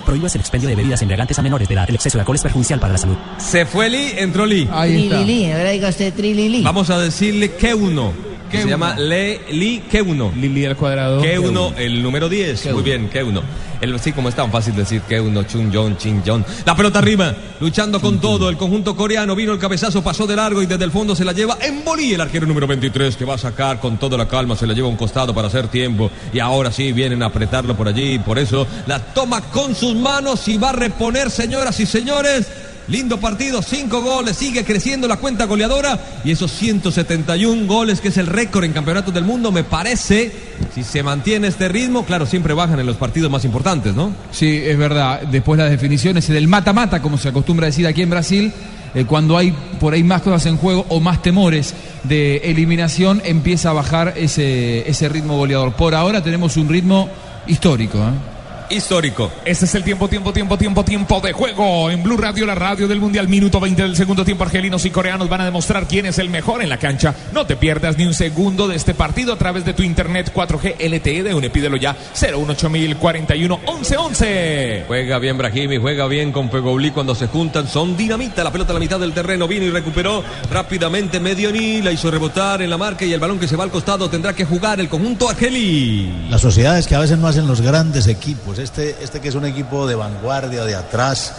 Prohíbas 0.05 0.33
el 0.35 0.41
expendio 0.41 0.69
de 0.69 0.75
bebidas 0.75 1.01
embriagantes 1.01 1.37
a 1.37 1.41
menores 1.41 1.67
de 1.67 1.73
edad. 1.73 1.85
El 1.89 1.95
exceso 1.95 2.17
de 2.17 2.21
alcohol 2.21 2.37
es 2.37 2.43
perjudicial 2.43 2.79
para 2.79 2.93
la 2.93 2.99
salud. 2.99 3.17
Se 3.37 3.65
fue 3.65 3.89
Lee, 3.89 4.13
entró 4.17 4.45
Lee. 4.45 4.65
Trilili, 4.65 5.51
ahora 5.51 5.71
diga 5.71 5.89
usted 5.89 6.13
trilili. 6.13 6.63
Vamos 6.63 6.89
a 6.89 6.99
decirle 6.99 7.55
que 7.55 7.73
uno. 7.73 8.13
Que 8.49 8.61
se 8.61 8.69
llama 8.69 8.95
Le, 8.97 9.41
Lee 9.51 9.83
Keuno. 9.89 10.31
Lili 10.35 10.65
al 10.65 10.75
cuadrado. 10.75 11.21
Que 11.21 11.37
uno, 11.37 11.73
el 11.77 12.01
número 12.01 12.29
10. 12.29 12.73
Muy 12.73 12.83
bien, 12.83 13.09
que 13.09 13.23
uno. 13.23 13.41
El, 13.81 13.99
sí, 13.99 14.11
como 14.11 14.29
es 14.29 14.35
tan 14.35 14.51
fácil 14.51 14.75
decir 14.75 15.01
que 15.01 15.19
uno, 15.19 15.43
Chun 15.43 15.71
Jong, 15.73 15.97
Chin 15.97 16.23
Jong. 16.25 16.43
La 16.65 16.75
pelota 16.75 16.99
arriba, 16.99 17.35
luchando 17.59 17.99
con 18.01 18.19
todo. 18.19 18.49
El 18.49 18.57
conjunto 18.57 18.95
coreano 18.95 19.35
vino 19.35 19.53
el 19.53 19.59
cabezazo, 19.59 20.03
pasó 20.03 20.25
de 20.25 20.35
largo 20.35 20.61
y 20.61 20.65
desde 20.65 20.83
el 20.83 20.91
fondo 20.91 21.15
se 21.15 21.23
la 21.23 21.33
lleva 21.33 21.57
en 21.61 21.83
Bolí, 21.83 22.13
el 22.13 22.21
arquero 22.21 22.47
número 22.47 22.65
23, 22.67 23.15
que 23.15 23.25
va 23.25 23.35
a 23.35 23.37
sacar 23.37 23.79
con 23.79 23.97
toda 23.97 24.17
la 24.17 24.27
calma, 24.27 24.55
se 24.55 24.65
la 24.65 24.73
lleva 24.73 24.87
a 24.87 24.91
un 24.91 24.97
costado 24.97 25.33
para 25.33 25.47
hacer 25.47 25.67
tiempo. 25.67 26.09
Y 26.33 26.39
ahora 26.39 26.71
sí 26.71 26.91
vienen 26.91 27.21
a 27.21 27.27
apretarlo 27.27 27.75
por 27.75 27.87
allí. 27.87 28.17
Por 28.19 28.39
eso 28.39 28.65
la 28.87 28.99
toma 28.99 29.41
con 29.41 29.75
sus 29.75 29.95
manos 29.95 30.47
y 30.47 30.57
va 30.57 30.69
a 30.69 30.73
reponer, 30.73 31.29
señoras 31.29 31.79
y 31.79 31.85
señores. 31.85 32.47
Lindo 32.87 33.19
partido, 33.19 33.61
cinco 33.61 34.01
goles, 34.01 34.37
sigue 34.37 34.63
creciendo 34.63 35.09
la 35.09 35.17
cuenta 35.17 35.43
goleadora 35.43 35.99
y 36.23 36.31
esos 36.31 36.51
171 36.53 37.67
goles 37.67 37.99
que 37.99 38.07
es 38.07 38.17
el 38.17 38.27
récord 38.27 38.63
en 38.63 38.71
campeonatos 38.71 39.13
del 39.13 39.25
mundo, 39.25 39.51
me 39.51 39.65
parece, 39.65 40.31
si 40.73 40.83
se 40.83 41.03
mantiene 41.03 41.47
este 41.47 41.67
ritmo, 41.67 42.05
claro, 42.05 42.25
siempre 42.25 42.53
bajan 42.53 42.79
en 42.79 42.85
los 42.85 42.95
partidos 42.95 43.29
más 43.29 43.43
importantes, 43.43 43.93
¿no? 43.93 44.13
Sí, 44.31 44.61
es 44.63 44.77
verdad. 44.77 45.21
Después 45.23 45.59
las 45.59 45.69
definiciones 45.69 46.29
del 46.29 46.47
mata-mata, 46.47 47.01
como 47.01 47.17
se 47.17 47.27
acostumbra 47.27 47.65
decir 47.65 47.85
aquí 47.85 48.03
en 48.03 48.09
Brasil, 48.09 48.53
eh, 48.95 49.03
cuando 49.03 49.37
hay 49.37 49.53
por 49.81 49.93
ahí 49.93 50.03
más 50.03 50.21
cosas 50.21 50.45
en 50.45 50.55
juego 50.55 50.85
o 50.87 51.01
más 51.01 51.21
temores 51.21 51.73
de 52.05 52.37
eliminación, 52.37 53.21
empieza 53.25 53.71
a 53.71 53.73
bajar 53.73 54.13
ese, 54.15 54.89
ese 54.89 55.09
ritmo 55.09 55.35
goleador. 55.35 55.73
Por 55.73 55.93
ahora 55.93 56.23
tenemos 56.23 56.55
un 56.55 56.69
ritmo 56.69 57.09
histórico. 57.47 57.97
¿eh? 57.97 58.36
Histórico. 58.69 59.31
Este 59.45 59.65
es 59.65 59.75
el 59.75 59.83
tiempo, 59.83 60.07
tiempo, 60.07 60.33
tiempo, 60.33 60.57
tiempo, 60.57 60.83
tiempo 60.83 61.21
de 61.21 61.31
juego. 61.31 61.89
En 61.89 62.03
Blue 62.03 62.17
Radio, 62.17 62.45
la 62.45 62.55
radio 62.55 62.87
del 62.87 62.99
Mundial, 62.99 63.27
minuto 63.27 63.59
20 63.59 63.81
del 63.81 63.95
segundo 63.95 64.25
tiempo. 64.25 64.43
Argelinos 64.43 64.85
y 64.85 64.91
coreanos 64.91 65.29
van 65.29 65.41
a 65.41 65.45
demostrar 65.45 65.87
quién 65.87 66.05
es 66.05 66.19
el 66.19 66.29
mejor 66.29 66.61
en 66.61 66.69
la 66.69 66.77
cancha. 66.77 67.15
No 67.33 67.45
te 67.45 67.55
pierdas 67.55 67.97
ni 67.97 68.05
un 68.05 68.13
segundo 68.13 68.67
de 68.67 68.75
este 68.75 68.93
partido 68.93 69.33
a 69.33 69.37
través 69.37 69.63
de 69.65 69.73
tu 69.73 69.83
internet 69.83 70.31
4G 70.33 70.75
LTE 70.79 71.23
de 71.23 71.33
UNE. 71.33 71.49
Pídelo 71.49 71.77
ya 71.77 71.95
018041 72.13 73.57
1111. 73.57 74.83
Juega 74.87 75.19
bien 75.19 75.37
Brahimi, 75.37 75.77
juega 75.77 76.07
bien 76.07 76.31
con 76.31 76.49
Fegouli 76.49 76.91
cuando 76.91 77.15
se 77.15 77.27
juntan, 77.27 77.67
son 77.67 77.95
dinamita, 77.95 78.43
la 78.43 78.51
pelota 78.51 78.71
a 78.71 78.73
la 78.73 78.79
mitad 78.79 78.99
del 78.99 79.13
terreno, 79.13 79.47
vino 79.47 79.65
y 79.65 79.69
recuperó 79.69 80.23
rápidamente 80.51 81.19
Medioni, 81.19 81.81
la 81.81 81.91
hizo 81.91 82.11
rebotar 82.11 82.61
en 82.61 82.69
la 82.69 82.77
marca 82.77 83.05
y 83.05 83.13
el 83.13 83.19
balón 83.19 83.39
que 83.39 83.47
se 83.47 83.55
va 83.55 83.63
al 83.63 83.71
costado 83.71 84.09
tendrá 84.09 84.33
que 84.33 84.45
jugar 84.45 84.79
el 84.79 84.89
conjunto 84.89 85.29
Argeli. 85.29 86.27
Las 86.29 86.41
sociedades 86.41 86.87
que 86.87 86.95
a 86.95 86.99
veces 86.99 87.17
no 87.17 87.27
hacen 87.27 87.47
los 87.47 87.61
grandes 87.61 88.07
equipos. 88.07 88.56
Este, 88.57 88.95
este 89.01 89.19
que 89.19 89.29
es 89.29 89.35
un 89.35 89.45
equipo 89.45 89.87
de 89.87 89.95
vanguardia, 89.95 90.63
de 90.65 90.75
atrás, 90.75 91.33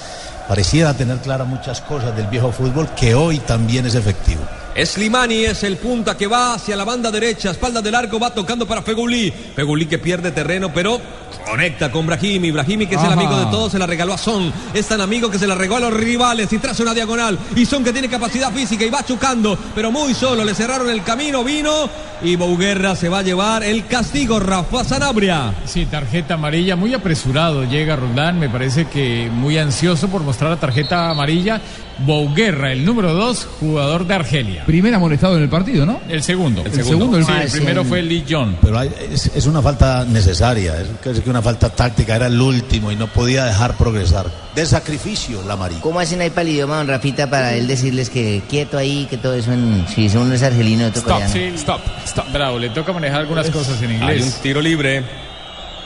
pareciera 0.48 0.94
tener 0.94 1.18
claras 1.18 1.46
muchas 1.46 1.81
cosas 1.81 2.16
del 2.16 2.26
viejo 2.26 2.52
fútbol 2.52 2.88
que 2.94 3.14
hoy 3.14 3.38
también 3.38 3.87
es 3.87 3.94
efectivo. 3.94 4.42
Slimani 4.85 5.45
es 5.45 5.64
el 5.64 5.77
punta 5.77 6.17
que 6.17 6.27
va 6.27 6.55
hacia 6.55 6.77
la 6.77 6.85
banda 6.85 7.11
derecha, 7.11 7.51
espalda 7.51 7.83
del 7.83 7.95
arco, 7.95 8.21
va 8.21 8.33
tocando 8.33 8.67
para 8.67 8.83
Feguli. 8.83 9.31
Feguli 9.31 9.87
que 9.87 9.99
pierde 9.99 10.31
terreno, 10.31 10.73
pero 10.73 11.01
conecta 11.45 11.91
con 11.91 12.07
Brahimi. 12.07 12.51
Brahimi 12.51 12.87
que 12.87 12.95
es 12.95 13.03
el 13.03 13.12
amigo 13.12 13.37
de 13.37 13.47
todos, 13.47 13.73
se 13.73 13.79
la 13.79 13.87
regaló 13.87 14.14
a 14.14 14.19
Son. 14.19 14.53
Es 14.73 14.87
tan 14.87 15.01
amigo 15.01 15.31
que 15.31 15.38
se 15.38 15.47
la 15.47 15.55
regaló 15.55 15.87
a 15.87 15.91
los 15.91 16.01
rivales 16.01 16.53
y 16.53 16.59
traza 16.59 16.83
una 16.83 16.95
diagonal. 16.95 17.38
Y 17.57 17.67
Son 17.67 17.83
que 17.83 17.93
tiene 17.93 18.09
capacidad 18.09 18.53
física 18.53 18.85
y 18.85 18.91
va 18.91 19.05
chucando, 19.05 19.59
pero 19.75 19.91
muy 19.91 20.14
solo. 20.14 20.45
Le 20.45 20.55
cerraron 20.55 20.88
el 20.91 21.03
camino, 21.03 21.43
vino 21.43 21.91
y 22.23 22.37
Bouguerra 22.37 22.95
se 22.95 23.09
va 23.09 23.19
a 23.19 23.23
llevar 23.23 23.64
el 23.64 23.87
castigo. 23.87 24.38
Rafa 24.38 24.85
Sanabria. 24.85 25.55
Sí, 25.64 25.87
tarjeta 25.87 26.35
amarilla, 26.35 26.77
muy 26.77 26.95
apresurado 26.95 27.64
llega 27.64 27.97
Roldán, 27.97 28.38
me 28.38 28.49
parece 28.49 28.87
que 28.87 29.29
muy 29.33 29.59
ansioso 29.59 30.09
por 30.09 30.23
mostrar 30.23 30.51
la 30.51 30.57
tarjeta 30.59 31.11
amarilla. 31.11 31.61
Bouguerra, 32.00 32.72
el 32.72 32.84
número 32.84 33.12
dos, 33.12 33.46
jugador 33.61 34.06
de 34.06 34.14
Argelia. 34.14 34.64
Primer 34.64 34.94
amonestado 34.94 35.37
en 35.37 35.42
el 35.42 35.48
partido, 35.48 35.84
¿no? 35.84 36.00
El 36.08 36.22
segundo. 36.22 36.62
El 36.64 36.72
segundo, 36.72 37.16
el 37.18 37.24
Sí, 37.24 37.32
el 37.42 37.50
primero 37.50 37.82
eh, 37.82 37.84
fue 37.84 38.02
Lee 38.02 38.24
John. 38.28 38.56
Pero 38.62 38.78
hay- 38.78 38.90
es, 39.12 39.30
es 39.34 39.46
una 39.46 39.61
falta 39.61 40.04
necesaria, 40.04 40.74
es 41.04 41.20
que 41.20 41.30
una 41.30 41.42
falta 41.42 41.68
táctica, 41.70 42.16
era 42.16 42.26
el 42.26 42.40
último 42.40 42.92
y 42.92 42.96
no 42.96 43.06
podía 43.08 43.44
dejar 43.44 43.76
progresar. 43.76 44.26
De 44.54 44.64
sacrificio 44.66 45.42
la 45.42 45.54
amarilla. 45.54 45.80
¿Cómo 45.80 46.00
hacen 46.00 46.20
ahí 46.20 46.30
para 46.30 46.42
el 46.42 46.48
idioma, 46.50 46.76
don 46.78 46.88
Rafita, 46.88 47.28
para 47.28 47.54
él 47.54 47.66
decirles 47.66 48.11
que 48.11 48.42
quieto 48.48 48.78
ahí, 48.78 49.06
que 49.11 49.16
todo 49.16 49.34
eso 49.34 49.52
en... 49.52 49.84
Si 49.88 50.06
uno 50.16 50.32
es 50.34 50.42
argelino, 50.42 50.87
otro 50.87 51.00
Stop, 51.00 51.22
sí, 51.32 51.44
stop, 51.56 51.80
stop. 52.04 52.32
Bravo, 52.32 52.58
le 52.58 52.70
toca 52.70 52.92
manejar 52.92 53.20
algunas 53.20 53.50
cosas 53.50 53.80
en 53.82 53.90
Hay 53.90 53.96
un 53.96 54.02
inglés. 54.02 54.40
tiro 54.42 54.61
libre. 54.61 55.02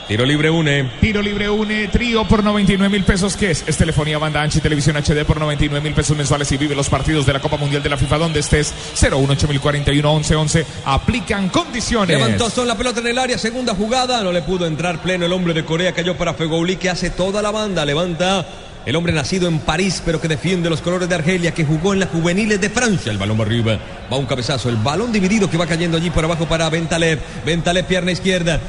Tiro 0.07 0.25
libre 0.25 0.49
une. 0.49 0.89
Tiro 0.99 1.21
libre 1.21 1.49
une, 1.49 1.87
trío 1.87 2.25
por 2.25 2.43
99 2.43 2.89
mil 2.89 3.05
pesos. 3.05 3.37
¿Qué 3.37 3.51
es? 3.51 3.63
Es 3.65 3.77
telefonía, 3.77 4.17
banda 4.17 4.41
ancha 4.41 4.57
y 4.57 4.61
televisión 4.61 4.97
HD 4.97 5.23
por 5.25 5.39
99 5.39 5.81
mil 5.81 5.93
pesos 5.93 6.17
mensuales 6.17 6.51
y 6.51 6.57
vive 6.57 6.75
los 6.75 6.89
partidos 6.89 7.25
de 7.25 7.31
la 7.33 7.39
Copa 7.39 7.55
Mundial 7.55 7.81
de 7.81 7.89
la 7.89 7.97
FIFA 7.97 8.17
donde 8.17 8.41
estés. 8.41 8.73
018041 8.95 10.13
1111. 10.15 10.65
Aplican 10.85 11.47
condiciones. 11.49 12.17
Levantó 12.17 12.49
Son 12.49 12.67
la 12.67 12.75
pelota 12.75 12.99
en 12.99 13.07
el 13.07 13.17
área, 13.17 13.37
segunda 13.37 13.73
jugada, 13.75 14.21
no 14.23 14.33
le 14.33 14.41
pudo 14.41 14.67
entrar 14.67 15.01
pleno 15.01 15.25
el 15.25 15.31
hombre 15.31 15.53
de 15.53 15.63
Corea, 15.63 15.93
cayó 15.93 16.17
para 16.17 16.33
Fegouli 16.33 16.75
que 16.75 16.89
hace 16.89 17.09
toda 17.09 17.41
la 17.41 17.51
banda, 17.51 17.85
levanta 17.85 18.45
el 18.85 18.95
hombre 18.97 19.13
nacido 19.13 19.47
en 19.47 19.59
París 19.59 20.01
pero 20.05 20.19
que 20.19 20.27
defiende 20.27 20.69
los 20.69 20.81
colores 20.81 21.07
de 21.07 21.15
Argelia, 21.15 21.53
que 21.53 21.63
jugó 21.63 21.93
en 21.93 22.01
las 22.01 22.09
juveniles 22.09 22.59
de 22.59 22.69
Francia, 22.69 23.11
el 23.11 23.17
balón 23.17 23.39
va 23.39 23.43
arriba, 23.43 23.79
va 24.11 24.17
un 24.17 24.25
cabezazo, 24.25 24.69
el 24.69 24.75
balón 24.75 25.13
dividido 25.13 25.49
que 25.49 25.57
va 25.57 25.65
cayendo 25.65 25.97
allí 25.97 26.09
por 26.09 26.25
abajo 26.25 26.45
para 26.45 26.69
Bentaleb, 26.69 27.19
Bentaleb 27.45 27.85
pierna 27.85 28.11
izquierda. 28.11 28.59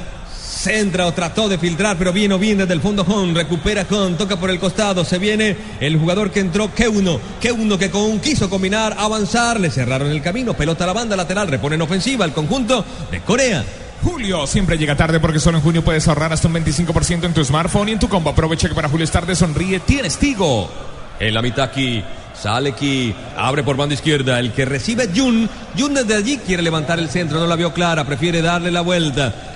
Centra 0.55 1.07
o 1.07 1.12
trató 1.12 1.49
de 1.49 1.59
filtrar, 1.59 1.99
pero 1.99 2.12
vino 2.12 2.38
bien 2.38 2.59
desde 2.59 2.73
el 2.73 2.81
fondo 2.81 3.03
Hon, 3.03 3.35
recupera 3.35 3.85
Hon, 3.90 4.17
toca 4.17 4.37
por 4.37 4.51
el 4.51 4.61
costado, 4.61 5.05
se 5.05 5.19
viene 5.19 5.57
el 5.81 5.99
jugador 5.99 6.31
que 6.31 6.40
entró, 6.40 6.73
Keuno, 6.73 7.21
Keuno 7.40 7.77
que 7.77 7.90
con, 7.90 8.21
quiso 8.21 8.49
combinar, 8.49 8.95
avanzar, 8.99 9.59
le 9.59 9.71
cerraron 9.71 10.11
el 10.11 10.23
camino, 10.23 10.55
pelota 10.55 10.85
a 10.85 10.87
la 10.87 10.93
banda 10.93 11.17
lateral, 11.17 11.49
repone 11.49 11.75
en 11.75 11.83
ofensiva 11.83 12.25
el 12.25 12.33
conjunto 12.33 12.85
de 13.11 13.21
Corea. 13.21 13.64
Julio 14.03 14.47
siempre 14.47 14.79
llega 14.79 14.97
tarde 14.97 15.19
porque 15.19 15.40
solo 15.40 15.59
en 15.59 15.64
junio 15.64 15.83
puedes 15.83 16.07
ahorrar 16.07 16.33
hasta 16.33 16.47
un 16.47 16.55
25% 16.55 17.25
en 17.25 17.35
tu 17.35 17.45
smartphone 17.45 17.88
y 17.88 17.93
en 17.93 17.99
tu 17.99 18.09
combo. 18.09 18.31
Aprovecha 18.31 18.69
que 18.69 18.75
para 18.75 18.88
Julio 18.88 19.05
es 19.05 19.11
tarde, 19.11 19.35
sonríe, 19.35 19.81
tienes 19.81 20.19
Tigo. 20.19 20.71
En 21.19 21.33
la 21.33 21.43
mitad 21.43 21.64
aquí, 21.64 22.05
sale 22.35 22.71
aquí, 22.71 23.14
abre 23.37 23.62
por 23.62 23.77
banda 23.77 23.95
izquierda, 23.95 24.38
el 24.38 24.53
que 24.53 24.64
recibe 24.64 25.09
Jun, 25.14 25.49
Jun 25.79 25.95
desde 25.95 26.14
allí 26.14 26.38
quiere 26.38 26.62
levantar 26.62 26.99
el 26.99 27.09
centro, 27.09 27.38
no 27.40 27.47
la 27.47 27.57
vio 27.57 27.73
clara, 27.73 28.05
prefiere 28.05 28.43
darle 28.43 28.71
la 28.71 28.83
vuelta. 28.83 29.54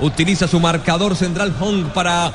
Utiliza 0.00 0.46
su 0.46 0.60
marcador 0.60 1.16
central 1.16 1.54
Hong 1.58 1.86
para 1.94 2.32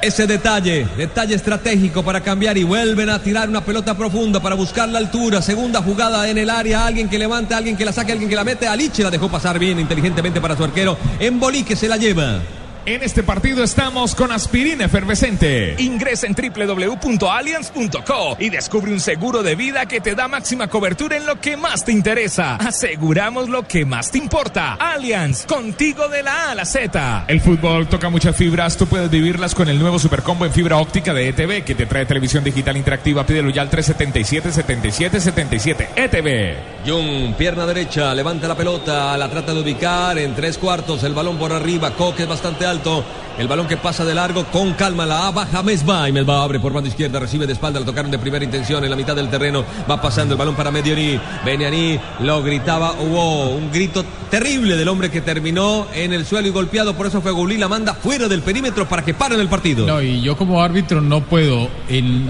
ese 0.00 0.26
detalle, 0.26 0.86
detalle 0.96 1.34
estratégico 1.34 2.02
para 2.02 2.20
cambiar 2.20 2.56
y 2.56 2.64
vuelven 2.64 3.10
a 3.10 3.18
tirar 3.18 3.48
una 3.48 3.64
pelota 3.64 3.96
profunda 3.96 4.40
para 4.40 4.54
buscar 4.54 4.88
la 4.88 4.98
altura. 4.98 5.42
Segunda 5.42 5.82
jugada 5.82 6.28
en 6.28 6.38
el 6.38 6.50
área, 6.50 6.86
alguien 6.86 7.08
que 7.08 7.18
levante, 7.18 7.54
alguien 7.54 7.76
que 7.76 7.84
la 7.84 7.92
saque, 7.92 8.12
alguien 8.12 8.30
que 8.30 8.36
la 8.36 8.44
mete. 8.44 8.68
Aliche 8.68 9.02
la 9.02 9.10
dejó 9.10 9.28
pasar 9.28 9.58
bien 9.58 9.78
inteligentemente 9.80 10.40
para 10.40 10.56
su 10.56 10.64
arquero. 10.64 10.96
En 11.18 11.40
Bolí 11.40 11.64
que 11.64 11.76
se 11.76 11.88
la 11.88 11.96
lleva. 11.96 12.40
En 12.88 13.02
este 13.02 13.22
partido 13.22 13.62
estamos 13.62 14.14
con 14.14 14.32
aspirina 14.32 14.86
efervescente. 14.86 15.74
Ingresa 15.76 16.26
en 16.26 16.34
www.allianz.co 16.34 18.38
y 18.40 18.48
descubre 18.48 18.90
un 18.90 19.00
seguro 19.00 19.42
de 19.42 19.56
vida 19.56 19.84
que 19.84 20.00
te 20.00 20.14
da 20.14 20.26
máxima 20.26 20.68
cobertura 20.68 21.18
en 21.18 21.26
lo 21.26 21.38
que 21.38 21.58
más 21.58 21.84
te 21.84 21.92
interesa. 21.92 22.56
Aseguramos 22.56 23.50
lo 23.50 23.68
que 23.68 23.84
más 23.84 24.10
te 24.10 24.16
importa. 24.16 24.78
Allianz, 24.80 25.44
contigo 25.44 26.08
de 26.08 26.22
la 26.22 26.46
A 26.46 26.52
a 26.52 26.54
la 26.54 26.64
Z. 26.64 27.26
El 27.28 27.42
fútbol 27.42 27.88
toca 27.88 28.08
muchas 28.08 28.34
fibras, 28.34 28.78
tú 28.78 28.86
puedes 28.86 29.10
vivirlas 29.10 29.54
con 29.54 29.68
el 29.68 29.78
nuevo 29.78 29.98
Supercombo 29.98 30.46
en 30.46 30.52
fibra 30.54 30.78
óptica 30.78 31.12
de 31.12 31.28
ETV 31.28 31.64
que 31.64 31.74
te 31.74 31.84
trae 31.84 32.06
televisión 32.06 32.42
digital 32.42 32.78
interactiva. 32.78 33.26
Pídelo 33.26 33.50
ya 33.50 33.60
al 33.60 33.68
377 33.68 34.50
77 34.50 35.20
77 35.20 35.90
ETV. 35.94 36.56
Jung, 36.86 37.34
pierna 37.34 37.66
derecha, 37.66 38.14
levanta 38.14 38.48
la 38.48 38.54
pelota, 38.54 39.14
la 39.18 39.28
trata 39.28 39.52
de 39.52 39.60
ubicar 39.60 40.16
en 40.16 40.34
tres 40.34 40.56
cuartos, 40.56 41.02
el 41.02 41.12
balón 41.12 41.36
por 41.36 41.52
arriba, 41.52 41.90
Coque 41.90 42.22
es 42.22 42.28
bastante 42.28 42.64
alto, 42.64 42.77
el 43.38 43.46
balón 43.46 43.68
que 43.68 43.76
pasa 43.76 44.04
de 44.04 44.14
largo, 44.14 44.44
con 44.46 44.72
calma 44.72 45.06
la 45.06 45.28
A, 45.28 45.30
baja 45.30 45.62
Mesba 45.62 46.08
y 46.08 46.12
Mesba 46.12 46.42
abre 46.42 46.58
por 46.58 46.72
banda 46.72 46.88
izquierda, 46.88 47.20
recibe 47.20 47.46
de 47.46 47.52
espalda, 47.52 47.78
lo 47.78 47.86
tocaron 47.86 48.10
de 48.10 48.18
primera 48.18 48.44
intención 48.44 48.82
en 48.82 48.90
la 48.90 48.96
mitad 48.96 49.14
del 49.14 49.28
terreno, 49.28 49.64
va 49.88 50.00
pasando 50.02 50.34
el 50.34 50.38
balón 50.38 50.56
para 50.56 50.72
Medioni, 50.72 51.20
Benianí 51.44 52.00
lo 52.20 52.42
gritaba, 52.42 52.94
hubo 52.94 53.50
un 53.50 53.70
grito 53.70 54.04
terrible 54.28 54.76
del 54.76 54.88
hombre 54.88 55.10
que 55.10 55.20
terminó 55.20 55.86
en 55.94 56.12
el 56.12 56.26
suelo 56.26 56.48
y 56.48 56.50
golpeado, 56.50 56.94
por 56.94 57.06
eso 57.06 57.20
fue 57.20 57.30
Gulí 57.30 57.56
la 57.58 57.68
manda 57.68 57.94
fuera 57.94 58.26
del 58.26 58.42
perímetro 58.42 58.88
para 58.88 59.04
que 59.04 59.14
paren 59.14 59.38
el 59.38 59.48
partido. 59.48 59.86
No, 59.86 60.02
y 60.02 60.20
yo 60.20 60.36
como 60.36 60.60
árbitro 60.60 61.00
no 61.00 61.20
puedo 61.22 61.68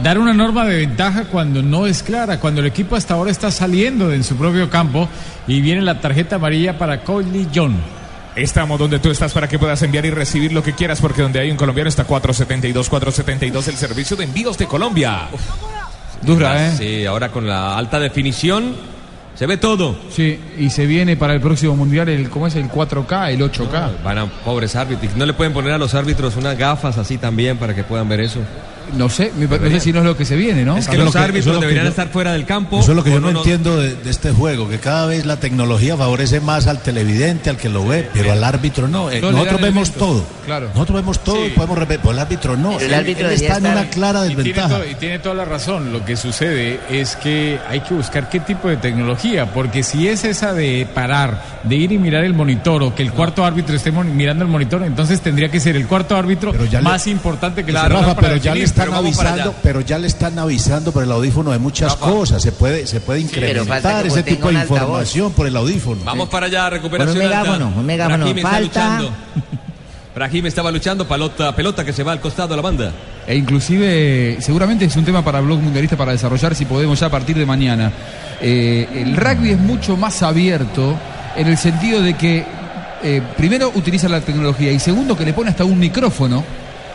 dar 0.02 0.18
una 0.18 0.34
norma 0.34 0.66
de 0.66 0.76
ventaja 0.76 1.24
cuando 1.24 1.62
no 1.62 1.86
es 1.86 2.02
clara, 2.02 2.38
cuando 2.38 2.60
el 2.60 2.66
equipo 2.66 2.96
hasta 2.96 3.14
ahora 3.14 3.30
está 3.30 3.50
saliendo 3.50 4.08
de 4.08 4.18
en 4.18 4.24
su 4.24 4.36
propio 4.36 4.68
campo 4.68 5.08
y 5.46 5.60
viene 5.60 5.80
la 5.80 6.00
tarjeta 6.00 6.36
amarilla 6.36 6.76
para 6.76 7.04
Coley 7.04 7.48
John. 7.54 7.97
Estamos 8.38 8.78
donde 8.78 9.00
tú 9.00 9.10
estás 9.10 9.32
para 9.32 9.48
que 9.48 9.58
puedas 9.58 9.82
enviar 9.82 10.06
y 10.06 10.10
recibir 10.10 10.52
lo 10.52 10.62
que 10.62 10.72
quieras, 10.72 11.00
porque 11.00 11.22
donde 11.22 11.40
hay 11.40 11.50
un 11.50 11.56
colombiano 11.56 11.88
está 11.88 12.04
472, 12.04 12.88
472, 12.88 13.66
el 13.66 13.76
servicio 13.76 14.16
de 14.16 14.24
envíos 14.24 14.56
de 14.56 14.66
Colombia. 14.66 15.28
Dura, 16.22 16.68
¿eh? 16.68 16.74
Sí, 16.76 17.04
ahora 17.04 17.30
con 17.30 17.48
la 17.48 17.76
alta 17.76 17.98
definición 17.98 18.76
se 19.34 19.46
ve 19.46 19.56
todo. 19.56 19.96
Sí, 20.10 20.38
y 20.56 20.70
se 20.70 20.86
viene 20.86 21.16
para 21.16 21.34
el 21.34 21.40
próximo 21.40 21.74
mundial 21.74 22.08
el, 22.08 22.30
¿cómo 22.30 22.46
es? 22.46 22.54
El 22.54 22.70
4K, 22.70 23.32
el 23.32 23.40
8K. 23.40 23.72
No, 23.72 24.04
van 24.04 24.18
a 24.18 24.26
pobres 24.26 24.76
árbitros. 24.76 25.16
¿No 25.16 25.26
le 25.26 25.32
pueden 25.32 25.52
poner 25.52 25.72
a 25.72 25.78
los 25.78 25.94
árbitros 25.94 26.36
unas 26.36 26.56
gafas 26.56 26.96
así 26.96 27.18
también 27.18 27.56
para 27.56 27.74
que 27.74 27.82
puedan 27.82 28.08
ver 28.08 28.20
eso? 28.20 28.40
No 28.96 29.08
sé, 29.08 29.32
me 29.36 29.48
parece 29.48 29.80
si 29.80 29.92
no 29.92 30.00
es 30.00 30.04
lo 30.04 30.16
que 30.16 30.24
se 30.24 30.36
viene, 30.36 30.64
¿no? 30.64 30.76
Es 30.76 30.88
que 30.88 30.96
los 30.96 31.14
árbitros 31.16 31.60
deberían 31.60 31.86
estar 31.86 32.08
fuera 32.08 32.32
del 32.32 32.44
campo. 32.44 32.80
Eso 32.80 32.92
es 32.92 32.96
lo 32.96 33.04
que 33.04 33.10
yo 33.10 33.20
no, 33.20 33.30
entiendo 33.30 33.76
de, 33.76 33.94
de, 33.94 34.10
este 34.10 34.32
juego, 34.32 34.68
que 34.68 34.78
cada 34.78 35.06
vez 35.06 35.26
la 35.26 35.38
tecnología 35.38 35.96
favorece 35.96 36.40
más 36.40 36.66
al 36.66 36.80
televidente, 36.80 37.50
al 37.50 37.56
que 37.56 37.68
lo 37.68 37.86
ve, 37.86 38.08
pero 38.12 38.32
al 38.32 38.42
árbitro 38.42 38.88
no. 38.88 39.10
Eh, 39.10 39.20
nosotros 39.20 39.60
vemos 39.60 39.92
todo. 39.92 40.24
Claro. 40.44 40.68
Nosotros 40.68 40.96
vemos 40.96 41.24
todo 41.24 41.46
y 41.46 41.50
podemos 41.50 41.78
repetir, 41.78 42.00
pero 42.02 42.12
el 42.12 42.18
árbitro 42.18 42.56
no. 42.56 42.78
el 42.78 42.94
árbitro 42.94 43.28
él 43.28 43.34
está 43.34 43.58
en 43.58 43.66
una 43.66 43.90
clara 43.90 44.26
y 44.26 44.34
desventaja. 44.34 44.68
Tiene, 44.68 44.84
to, 44.84 44.90
y 44.90 44.94
tiene 44.94 45.18
toda 45.18 45.34
la 45.34 45.44
razón. 45.44 45.92
Lo 45.92 46.04
que 46.04 46.16
sucede 46.16 46.80
es 46.90 47.16
que 47.16 47.58
hay 47.68 47.80
que 47.80 47.94
buscar 47.94 48.28
qué 48.28 48.40
tipo 48.40 48.68
de 48.68 48.76
tecnología, 48.76 49.52
porque 49.52 49.82
si 49.82 50.08
es 50.08 50.24
esa 50.24 50.52
de 50.52 50.86
parar, 50.92 51.42
de 51.64 51.76
ir 51.76 51.92
y 51.92 51.98
mirar 51.98 52.24
el 52.24 52.34
monitor 52.34 52.82
o 52.82 52.94
que 52.94 53.02
el 53.02 53.12
cuarto 53.12 53.44
árbitro 53.44 53.76
esté 53.76 53.92
mirando 53.92 54.44
el 54.44 54.50
monitor, 54.50 54.82
entonces 54.82 55.20
tendría 55.20 55.50
que 55.50 55.60
ser 55.60 55.76
el 55.76 55.86
cuarto 55.86 56.16
árbitro 56.16 56.52
más 56.82 57.06
le... 57.06 57.12
importante 57.12 57.64
que 57.64 57.70
claro, 57.70 57.98
el 57.98 58.04
Rafa, 58.04 58.20
pero 58.20 58.36
ya 58.36 58.54
le 58.54 58.64
están 58.84 58.94
avisando 58.94 59.54
pero 59.62 59.80
ya 59.80 59.98
le 59.98 60.06
están 60.06 60.38
avisando 60.38 60.92
por 60.92 61.02
el 61.02 61.12
audífono 61.12 61.50
de 61.50 61.58
muchas 61.58 61.92
Rafa. 61.92 62.10
cosas. 62.10 62.42
Se 62.42 62.52
puede, 62.52 62.86
se 62.86 63.00
puede 63.00 63.20
incrementar 63.20 64.02
sí, 64.02 64.08
ese 64.08 64.22
tipo 64.22 64.48
de 64.48 64.54
información 64.54 65.32
por 65.32 65.46
el 65.46 65.56
audífono. 65.56 66.02
Vamos 66.04 66.26
sí. 66.26 66.32
para 66.32 66.46
allá, 66.46 66.70
recuperación. 66.70 67.16
Un 67.16 67.22
megáfono, 67.22 67.72
un 67.76 67.86
megáfono. 67.86 68.24
Brahim 68.24 68.42
Falta. 68.42 69.00
Brahim 70.14 70.46
estaba 70.46 70.72
luchando, 70.72 71.06
pelota, 71.06 71.54
pelota 71.54 71.84
que 71.84 71.92
se 71.92 72.02
va 72.02 72.12
al 72.12 72.20
costado 72.20 72.48
de 72.48 72.56
la 72.56 72.62
banda. 72.62 72.92
E 73.26 73.36
inclusive, 73.36 74.38
seguramente 74.40 74.84
es 74.86 74.96
un 74.96 75.04
tema 75.04 75.22
para 75.22 75.40
Blog 75.40 75.60
Mundialista 75.60 75.96
para 75.96 76.12
desarrollar 76.12 76.54
si 76.54 76.64
podemos 76.64 76.98
ya 76.98 77.06
a 77.06 77.10
partir 77.10 77.36
de 77.36 77.46
mañana. 77.46 77.92
Eh, 78.40 78.88
el 78.94 79.16
rugby 79.16 79.50
es 79.50 79.58
mucho 79.58 79.96
más 79.96 80.22
abierto 80.22 80.96
en 81.36 81.46
el 81.46 81.56
sentido 81.56 82.00
de 82.00 82.14
que 82.14 82.44
eh, 83.02 83.22
primero 83.36 83.70
utiliza 83.74 84.08
la 84.08 84.20
tecnología 84.20 84.72
y 84.72 84.80
segundo 84.80 85.16
que 85.16 85.24
le 85.24 85.32
pone 85.32 85.50
hasta 85.50 85.64
un 85.64 85.78
micrófono 85.78 86.42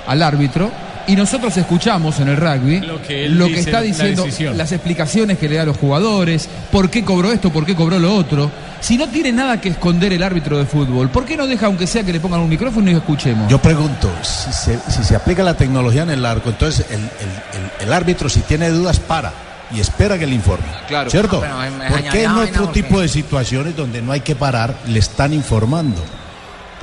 al 0.06 0.22
árbitro 0.22 0.70
y 1.08 1.16
nosotros 1.16 1.56
escuchamos 1.58 2.20
en 2.20 2.30
el 2.30 2.38
rugby 2.38 2.80
lo 2.80 3.02
que, 3.02 3.28
lo 3.30 3.46
que 3.46 3.56
dice, 3.56 3.70
está 3.70 3.82
diciendo, 3.82 4.26
la 4.40 4.54
las 4.54 4.72
explicaciones 4.72 5.38
que 5.38 5.50
le 5.50 5.56
da 5.56 5.64
a 5.64 5.66
los 5.66 5.78
jugadores, 5.78 6.48
por 6.72 6.90
qué 6.90 7.04
cobró 7.04 7.32
esto, 7.32 7.52
por 7.52 7.66
qué 7.66 7.76
cobró 7.76 8.00
lo 8.00 8.16
otro. 8.16 8.50
Si 8.80 8.98
no 8.98 9.08
tiene 9.08 9.32
nada 9.32 9.62
que 9.62 9.70
esconder 9.70 10.12
el 10.14 10.24
árbitro 10.24 10.58
de 10.58 10.66
fútbol, 10.66 11.10
¿por 11.10 11.26
qué 11.26 11.38
no 11.38 11.48
deja, 11.48 11.68
aunque 11.68 11.88
sea 11.88 12.04
que 12.04 12.12
le 12.12 12.20
pongan 12.20 12.42
un 12.42 12.50
micrófono 12.50 12.92
y 12.92 12.94
escuchemos? 12.94 13.50
Yo 13.50 13.60
pregunto, 13.60 14.10
si 14.22 14.52
se, 14.52 14.80
si 14.90 15.04
se 15.04 15.16
aplica 15.16 15.44
la 15.44 15.56
tecnología 15.56 16.04
en 16.04 16.12
el 16.12 16.26
arco, 16.26 16.50
entonces 16.50 16.86
el, 16.90 17.00
el, 17.00 17.02
el, 17.02 17.88
el, 17.88 17.94
árbitro, 17.94 18.30
si 18.30 18.42
tiene 18.42 18.70
dudas, 18.70 19.00
para 19.00 19.32
y 19.74 19.80
espera 19.80 20.18
que 20.18 20.28
le 20.28 20.36
informe. 20.36 20.66
Claro. 20.88 21.10
¿Cierto? 21.10 21.44
No, 21.46 21.78
me 21.78 21.90
Porque 21.90 22.24
en 22.24 22.32
otro 22.32 22.66
no, 22.66 22.72
tipo 22.72 23.02
de 23.02 23.08
situaciones 23.08 23.76
donde 23.76 24.02
no 24.02 24.12
hay 24.12 24.22
que 24.22 24.36
parar, 24.36 24.76
le 24.88 25.00
están 25.00 25.34
informando. 25.34 26.02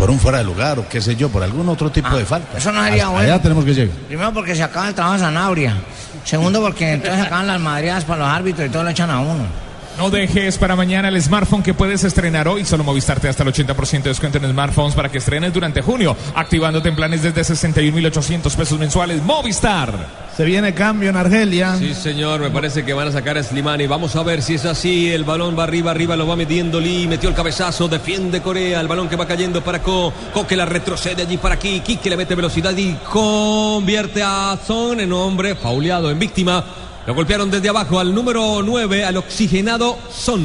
Por 0.01 0.11
un 0.11 0.19
fuera 0.19 0.39
de 0.39 0.45
lugar 0.45 0.79
o 0.79 0.89
qué 0.89 0.99
sé 1.03 1.15
yo, 1.15 1.29
por 1.29 1.43
algún 1.43 1.69
otro 1.69 1.91
tipo 1.91 2.09
Ah, 2.11 2.17
de 2.17 2.25
falta. 2.25 2.57
eso 2.57 2.73
no 2.73 2.83
sería 2.83 3.03
Hasta 3.05 3.15
bueno. 3.15 3.33
Allá 3.35 3.43
tenemos 3.43 3.65
que 3.67 3.75
llegar. 3.75 3.95
Primero 4.09 4.33
porque 4.33 4.55
se 4.57 4.63
acaba 4.63 4.89
el 4.89 4.95
trabajo 4.95 5.15
de 5.19 5.21
Zanabria. 5.21 5.75
Segundo 6.25 6.61
porque 6.63 6.93
entonces 6.95 7.21
acaban 7.27 7.47
las 7.47 7.61
madreadas 7.61 8.05
para 8.07 8.21
los 8.25 8.29
árbitros 8.31 8.67
y 8.67 8.71
todo 8.71 8.83
lo 8.83 8.89
echan 8.91 9.11
a 9.11 9.21
uno. 9.21 9.45
No 10.01 10.09
dejes 10.09 10.57
para 10.57 10.77
mañana 10.77 11.09
el 11.09 11.21
smartphone 11.21 11.63
que 11.63 11.75
puedes 11.75 12.05
estrenar 12.05 12.49
hoy. 12.49 12.65
Solo 12.65 12.85
Movistar 12.85 13.21
te 13.21 13.27
da 13.27 13.33
hasta 13.33 13.43
el 13.43 13.53
80% 13.53 14.05
de 14.05 14.09
descuento 14.09 14.39
en 14.39 14.51
smartphones 14.51 14.95
para 14.95 15.11
que 15.11 15.19
estrenes 15.19 15.53
durante 15.53 15.83
junio. 15.83 16.17
Activándote 16.35 16.89
en 16.89 16.97
planes 16.97 17.23
desde 17.23 17.43
61.800 17.43 18.57
pesos 18.57 18.79
mensuales. 18.79 19.23
Movistar. 19.23 19.93
Se 20.35 20.43
viene 20.47 20.73
cambio 20.73 21.11
en 21.11 21.17
Argelia. 21.17 21.77
Sí, 21.77 21.93
señor, 21.93 22.41
me 22.41 22.49
parece 22.49 22.83
que 22.83 22.95
van 22.95 23.09
a 23.09 23.13
sacar 23.13 23.37
a 23.37 23.43
Slimani. 23.43 23.87
Vamos 23.87 24.17
a 24.17 24.23
ver 24.23 24.41
si 24.41 24.55
es 24.55 24.65
así. 24.65 25.13
El 25.13 25.25
balón 25.25 25.55
va 25.59 25.65
arriba, 25.65 25.91
arriba, 25.91 26.17
lo 26.17 26.27
va 26.27 26.35
midiendo 26.35 26.81
Lee. 26.81 27.07
Metió 27.07 27.29
el 27.29 27.35
cabezazo, 27.35 27.87
defiende 27.87 28.41
Corea. 28.41 28.81
El 28.81 28.89
balón 28.89 29.07
que 29.07 29.17
va 29.17 29.27
cayendo 29.27 29.63
para 29.63 29.83
Ko. 29.83 30.15
Ko 30.33 30.47
que 30.47 30.57
la 30.57 30.65
retrocede 30.65 31.25
allí 31.25 31.37
para 31.37 31.57
aquí. 31.57 31.81
Ki 31.81 31.99
que 31.99 32.09
le 32.09 32.17
mete 32.17 32.35
velocidad 32.35 32.75
y 32.75 32.95
convierte 33.13 34.23
a 34.23 34.59
Son 34.67 34.99
en 34.99 35.13
hombre 35.13 35.57
fauleado, 35.57 36.11
en 36.11 36.19
víctima. 36.19 36.65
Lo 37.07 37.15
golpearon 37.15 37.51
desde 37.51 37.69
abajo 37.69 37.99
al 37.99 38.15
número 38.15 38.63
9, 38.63 39.05
al 39.05 39.17
oxigenado 39.17 39.99
Son. 40.13 40.43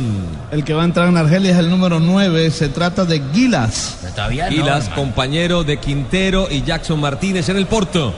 El 0.51 0.63
que 0.63 0.73
va 0.73 0.83
a 0.83 0.85
entrar 0.85 1.09
en 1.09 1.17
Argelia 1.17 1.51
es 1.51 1.57
el 1.57 1.69
número 1.69 1.99
9. 1.99 2.49
Se 2.49 2.69
trata 2.69 3.03
de 3.03 3.21
Gilas. 3.33 3.97
Todavía 4.15 4.49
Gilas, 4.49 4.87
compañero 4.89 5.63
de 5.65 5.77
Quintero 5.77 6.47
y 6.49 6.63
Jackson 6.63 7.01
Martínez 7.01 7.49
en 7.49 7.57
el 7.57 7.65
Porto. 7.65 8.13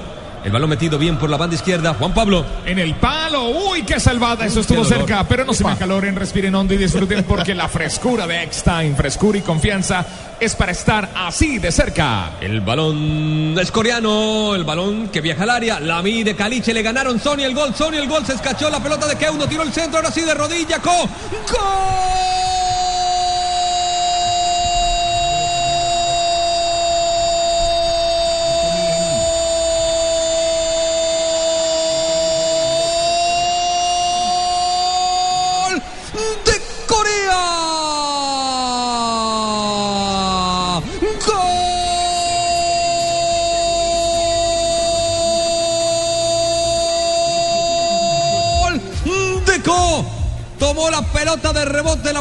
El 0.48 0.54
balón 0.54 0.70
metido 0.70 0.98
bien 0.98 1.18
por 1.18 1.30
la 1.30 1.36
banda 1.36 1.58
izquierda. 1.58 1.94
Juan 1.96 2.14
Pablo. 2.14 2.46
En 2.66 2.80
el 2.80 2.96
palo. 2.96 3.50
Uy, 3.50 3.84
qué 3.84 4.00
salvada. 4.00 4.46
Eso 4.46 4.62
estuvo 4.62 4.86
cerca. 4.86 5.26
Pero 5.28 5.44
no 5.44 5.54
se 5.54 5.66
me 5.66 5.72
acaloren, 5.72 6.16
respiren 6.16 6.56
hondo 6.56 6.74
y 6.74 6.78
disfruten 6.78 7.26
porque 7.26 7.54
la 7.54 7.68
frescura 7.68 8.26
de 8.26 8.44
Eckstein, 8.44 8.96
frescura 8.96 9.40
y 9.40 9.42
confianza 9.42 10.06
es 10.40 10.56
para 10.56 10.72
estar 10.72 11.10
así 11.18 11.58
de 11.58 11.70
cerca. 11.70 12.38
El 12.40 12.62
balón 12.62 13.58
es 13.60 13.70
coreano, 13.72 14.56
el 14.56 14.64
balón 14.64 15.10
que 15.10 15.20
viaja 15.20 15.44
al 15.44 15.50
área, 15.50 15.82
la 15.82 16.02
mide 16.02 16.34
Caliche, 16.34 16.74
le 16.74 16.82
ganaron 16.82 17.20
Sony 17.20 17.42
el 17.44 17.54
gol, 17.54 17.76
Sony 17.76 17.96
el 17.96 18.08
gol, 18.08 18.26
se 18.26 18.36
escachó 18.36 18.70
la 18.70 18.82
pelota 18.82 19.06
de 19.06 19.18
Keuno, 19.18 19.50
tiró 19.50 19.64
el 19.64 19.74
centro, 19.74 19.98
ahora 19.98 20.12
sí 20.12 20.22
de 20.22 20.34
rodilla, 20.34 20.80
Co, 20.80 21.10
gol 21.52 22.47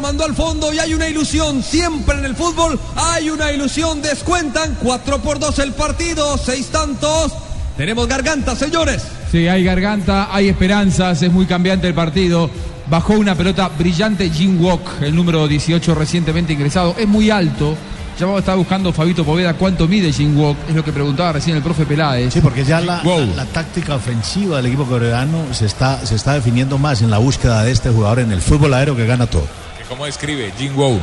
mandó 0.07 0.25
al 0.25 0.37
fondo 0.37 0.73
y 0.73 0.79
hay 0.79 0.95
una 0.95 1.09
ilusión. 1.09 1.65
Siempre 1.65 2.17
en 2.17 2.25
el 2.27 2.37
fútbol 2.37 2.79
hay 2.95 3.29
una 3.29 3.51
ilusión. 3.51 4.01
Descuentan 4.01 4.77
4 4.81 5.19
por 5.19 5.41
2 5.41 5.59
el 5.59 5.73
partido, 5.73 6.39
seis 6.39 6.69
tantos. 6.69 7.33
Tenemos 7.77 8.07
garganta, 8.07 8.55
señores. 8.55 9.03
Sí, 9.33 9.49
hay 9.49 9.65
garganta, 9.65 10.29
hay 10.31 10.49
esperanzas, 10.49 11.21
es 11.23 11.33
muy 11.33 11.47
cambiante 11.47 11.89
el 11.89 11.95
partido. 11.95 12.49
Bajó 12.89 13.15
una 13.15 13.35
pelota 13.35 13.69
brillante 13.77 14.31
Jim 14.31 14.63
Walk, 14.65 15.03
el 15.03 15.13
número 15.13 15.49
18 15.49 15.93
recientemente 15.97 16.53
ingresado. 16.53 16.95
Es 16.97 17.09
muy 17.09 17.31
alto. 17.31 17.75
Ya 18.17 18.33
estaba 18.39 18.57
buscando 18.57 18.93
Fabito 18.93 19.25
Poveda 19.25 19.55
cuánto 19.55 19.89
mide 19.89 20.13
Jim 20.13 20.39
Walk, 20.39 20.57
es 20.69 20.75
lo 20.77 20.85
que 20.85 20.93
preguntaba 20.93 21.33
recién 21.33 21.57
el 21.57 21.65
profe 21.65 21.85
Peláez. 21.85 22.33
Sí, 22.33 22.41
porque 22.41 22.65
ya 22.65 22.81
la, 22.81 23.03
la, 23.03 23.19
la 23.35 23.45
táctica 23.45 23.97
ofensiva 23.97 24.59
del 24.59 24.67
equipo 24.67 24.85
coreano 24.85 25.53
se 25.53 25.67
está, 25.67 26.07
se 26.07 26.15
está 26.15 26.35
definiendo 26.35 26.79
más 26.79 27.03
en 27.03 27.11
la 27.11 27.19
búsqueda 27.19 27.65
de 27.65 27.73
este 27.73 27.91
jugador 27.91 28.21
en 28.21 28.31
el 28.31 28.41
fútbol 28.41 28.73
aéreo 28.73 28.95
que 28.97 29.05
gana 29.05 29.27
todo. 29.27 29.47
¿Cómo 29.89 30.07
escribe? 30.07 30.53
Jin 30.59 30.75
Wow. 30.75 31.01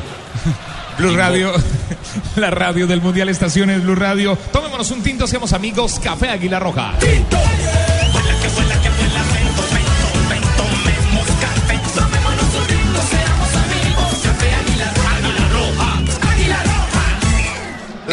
Blue 0.98 1.16
Radio, 1.16 1.52
la 2.36 2.52
radio 2.52 2.86
del 2.86 3.02
Mundial 3.02 3.30
Estaciones 3.30 3.82
Blue 3.82 3.96
Radio. 3.96 4.38
Tomémonos 4.52 4.92
un 4.92 5.02
tinto, 5.02 5.26
seamos 5.26 5.54
amigos. 5.54 6.00
Café 6.00 6.30
Águila 6.30 6.60
Roja. 6.60 6.94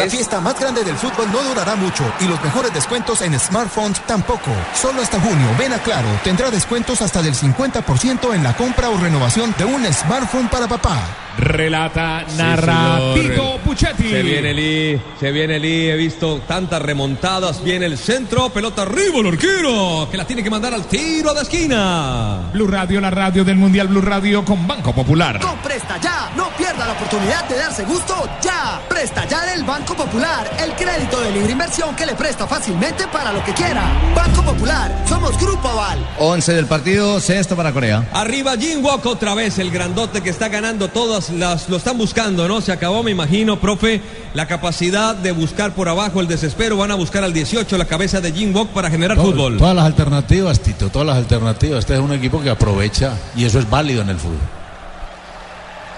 La 0.01 0.09
fiesta 0.09 0.41
más 0.41 0.59
grande 0.59 0.83
del 0.83 0.97
fútbol 0.97 1.31
no 1.31 1.43
durará 1.43 1.75
mucho 1.75 2.03
y 2.19 2.23
los 2.25 2.43
mejores 2.43 2.73
descuentos 2.73 3.21
en 3.21 3.39
smartphones 3.39 4.01
tampoco. 4.07 4.49
Solo 4.73 4.99
hasta 4.99 5.21
junio, 5.21 5.47
ven 5.59 5.73
a 5.73 5.77
Claro, 5.77 6.07
tendrá 6.23 6.49
descuentos 6.49 7.03
hasta 7.03 7.21
del 7.21 7.35
50% 7.35 8.33
en 8.33 8.41
la 8.41 8.55
compra 8.57 8.89
o 8.89 8.97
renovación 8.97 9.53
de 9.59 9.65
un 9.65 9.85
smartphone 9.93 10.49
para 10.49 10.67
papá. 10.67 10.97
Relata, 11.41 12.23
narra. 12.37 12.99
Tito 13.15 13.57
Puchetti. 13.65 14.09
Se 14.09 14.21
viene 14.21 14.53
Lee, 14.53 15.01
se 15.19 15.31
viene 15.31 15.59
Lee, 15.59 15.89
he 15.89 15.95
visto 15.95 16.39
tantas 16.47 16.79
remontadas, 16.79 17.63
viene 17.63 17.87
el 17.87 17.97
centro, 17.97 18.49
pelota 18.49 18.83
arriba 18.83 19.19
el 19.19 19.27
arquero, 19.27 20.07
que 20.11 20.17
la 20.17 20.25
tiene 20.25 20.43
que 20.43 20.51
mandar 20.51 20.75
al 20.75 20.85
tiro 20.85 21.33
de 21.33 21.41
esquina. 21.41 22.51
Blue 22.53 22.67
Radio, 22.67 23.01
la 23.01 23.09
radio 23.09 23.43
del 23.43 23.57
Mundial 23.57 23.87
Blue 23.87 24.01
Radio 24.01 24.45
con 24.45 24.67
Banco 24.67 24.93
Popular. 24.93 25.39
Con 25.39 25.57
Presta 25.59 25.97
Ya, 25.99 26.31
no 26.35 26.49
pierda 26.55 26.85
la 26.85 26.93
oportunidad 26.93 27.49
de 27.49 27.57
darse 27.57 27.85
gusto 27.85 28.29
ya. 28.43 28.79
Presta 28.87 29.25
Ya 29.27 29.43
del 29.47 29.63
Banco 29.63 29.95
Popular, 29.95 30.47
el 30.63 30.73
crédito 30.75 31.21
de 31.21 31.31
libre 31.31 31.53
inversión 31.53 31.95
que 31.95 32.05
le 32.05 32.13
presta 32.13 32.45
fácilmente 32.45 33.07
para 33.07 33.33
lo 33.33 33.43
que 33.43 33.53
quiera. 33.53 33.81
Banco 34.15 34.43
Popular, 34.43 35.03
somos 35.09 35.35
Grupo 35.39 35.67
Aval. 35.67 36.07
11 36.19 36.53
del 36.53 36.67
partido, 36.67 37.19
sexto 37.19 37.55
para 37.55 37.73
Corea. 37.73 38.07
Arriba 38.13 38.55
Jinwok 38.55 39.03
otra 39.07 39.33
vez, 39.33 39.57
el 39.57 39.71
grandote 39.71 40.21
que 40.21 40.29
está 40.29 40.47
ganando 40.47 40.87
todas 40.89 41.30
las, 41.33 41.69
lo 41.69 41.77
están 41.77 41.97
buscando, 41.97 42.47
¿no? 42.47 42.61
Se 42.61 42.71
acabó, 42.71 43.03
me 43.03 43.11
imagino, 43.11 43.59
profe, 43.59 44.01
la 44.33 44.47
capacidad 44.47 45.15
de 45.15 45.31
buscar 45.31 45.73
por 45.73 45.89
abajo 45.89 46.21
el 46.21 46.27
desespero. 46.27 46.77
Van 46.77 46.91
a 46.91 46.95
buscar 46.95 47.23
al 47.23 47.33
18 47.33 47.77
la 47.77 47.85
cabeza 47.85 48.21
de 48.21 48.31
Jinwok 48.31 48.69
para 48.69 48.89
generar 48.89 49.17
Todo- 49.17 49.31
fútbol. 49.31 49.57
Todas 49.57 49.75
las 49.75 49.85
alternativas, 49.85 50.59
Tito, 50.59 50.89
todas 50.89 51.07
las 51.07 51.17
alternativas. 51.17 51.79
Este 51.79 51.93
es 51.95 51.99
un 51.99 52.13
equipo 52.13 52.41
que 52.41 52.49
aprovecha 52.49 53.13
y 53.35 53.45
eso 53.45 53.59
es 53.59 53.69
válido 53.69 54.01
en 54.01 54.09
el 54.09 54.17
fútbol. 54.17 54.39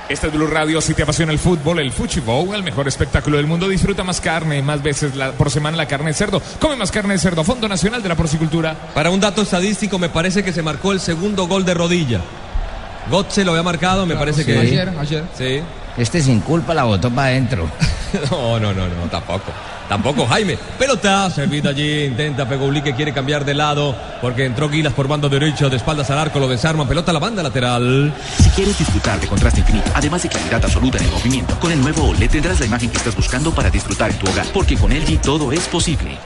Este 0.10 0.28
es 0.28 0.34
Blue 0.34 0.48
Radio, 0.48 0.82
si 0.82 0.94
te 0.94 1.04
apasiona 1.04 1.32
el 1.32 1.40
fútbol, 1.40 1.80
el 1.80 1.92
Fuchibow, 1.92 2.54
el 2.54 2.62
mejor 2.62 2.88
espectáculo 2.90 3.38
del 3.38 3.48
mundo. 3.48 3.70
Disfruta 3.70 4.04
más 4.04 4.20
carne, 4.20 4.62
más 4.62 4.84
veces 4.84 5.16
la- 5.16 5.32
por 5.32 5.50
semana 5.50 5.78
la 5.78 5.88
carne 5.88 6.08
de 6.08 6.14
cerdo. 6.14 6.42
Come 6.60 6.76
más 6.76 6.92
carne 6.92 7.14
de 7.14 7.20
cerdo. 7.20 7.44
Fondo 7.44 7.70
Nacional 7.70 8.04
de 8.04 8.10
la 8.10 8.16
Porcicultura. 8.16 8.76
Para 8.94 9.10
un 9.10 9.22
dato 9.22 9.42
estadístico, 9.42 9.98
me 9.98 10.10
parece 10.10 10.44
que 10.44 10.52
se 10.52 10.62
marcó 10.62 10.92
el 10.92 11.00
segundo 11.00 11.48
gol 11.48 11.64
de 11.64 11.74
rodilla. 11.74 12.20
Gotze 13.10 13.44
lo 13.44 13.52
había 13.52 13.64
marcado, 13.64 14.06
me 14.06 14.16
parece 14.16 14.46
que. 14.46 14.58
ayer, 14.58 14.92
ayer. 15.00 15.24
Sí. 15.38 15.62
Este 15.98 16.22
sin 16.22 16.40
culpa 16.42 16.74
la 16.74 16.84
botó 16.84 17.10
para 17.10 17.28
adentro. 17.28 17.70
No, 18.30 18.60
no, 18.60 18.72
no, 18.72 18.88
no, 18.88 19.10
tampoco. 19.10 19.52
Tampoco, 19.90 20.28
Jaime. 20.28 20.58
Pelota 20.78 21.32
servida 21.32 21.72
allí, 21.72 22.04
intenta 22.04 22.48
Pegulí 22.48 22.84
que 22.84 22.94
quiere 22.94 23.12
cambiar 23.12 23.44
de 23.44 23.56
lado 23.56 23.96
porque 24.22 24.46
entró 24.46 24.70
Guilas 24.70 24.94
por 24.94 25.08
banda 25.08 25.28
derecha, 25.30 25.68
de 25.68 25.78
espaldas 25.78 26.12
al 26.12 26.20
arco, 26.20 26.40
lo 26.40 26.48
desarman. 26.48 26.88
Pelota 26.88 27.10
a 27.10 27.14
la 27.16 27.20
banda 27.20 27.42
lateral. 27.42 28.14
Si 28.38 28.50
quieres 28.52 28.78
disfrutar 28.78 29.20
de 29.20 29.28
contraste 29.28 29.62
infinito, 29.62 29.92
además 29.96 30.22
de 30.22 30.30
claridad 30.30 30.64
absoluta 30.64 31.00
en 31.00 31.06
el 31.06 31.12
movimiento, 31.12 31.60
con 31.60 31.72
el 31.72 31.82
nuevo 31.82 32.10
OLED 32.10 32.30
tendrás 32.30 32.60
la 32.60 32.68
imagen 32.68 32.90
que 32.92 32.98
estás 32.98 33.16
buscando 33.16 33.52
para 33.52 33.72
disfrutar 33.72 34.12
en 34.12 34.18
tu 34.20 34.30
hogar, 34.30 34.46
porque 34.54 34.78
con 34.78 34.92
LG 34.92 35.22
todo 35.22 35.52
es 35.52 35.68
posible. 35.68 36.18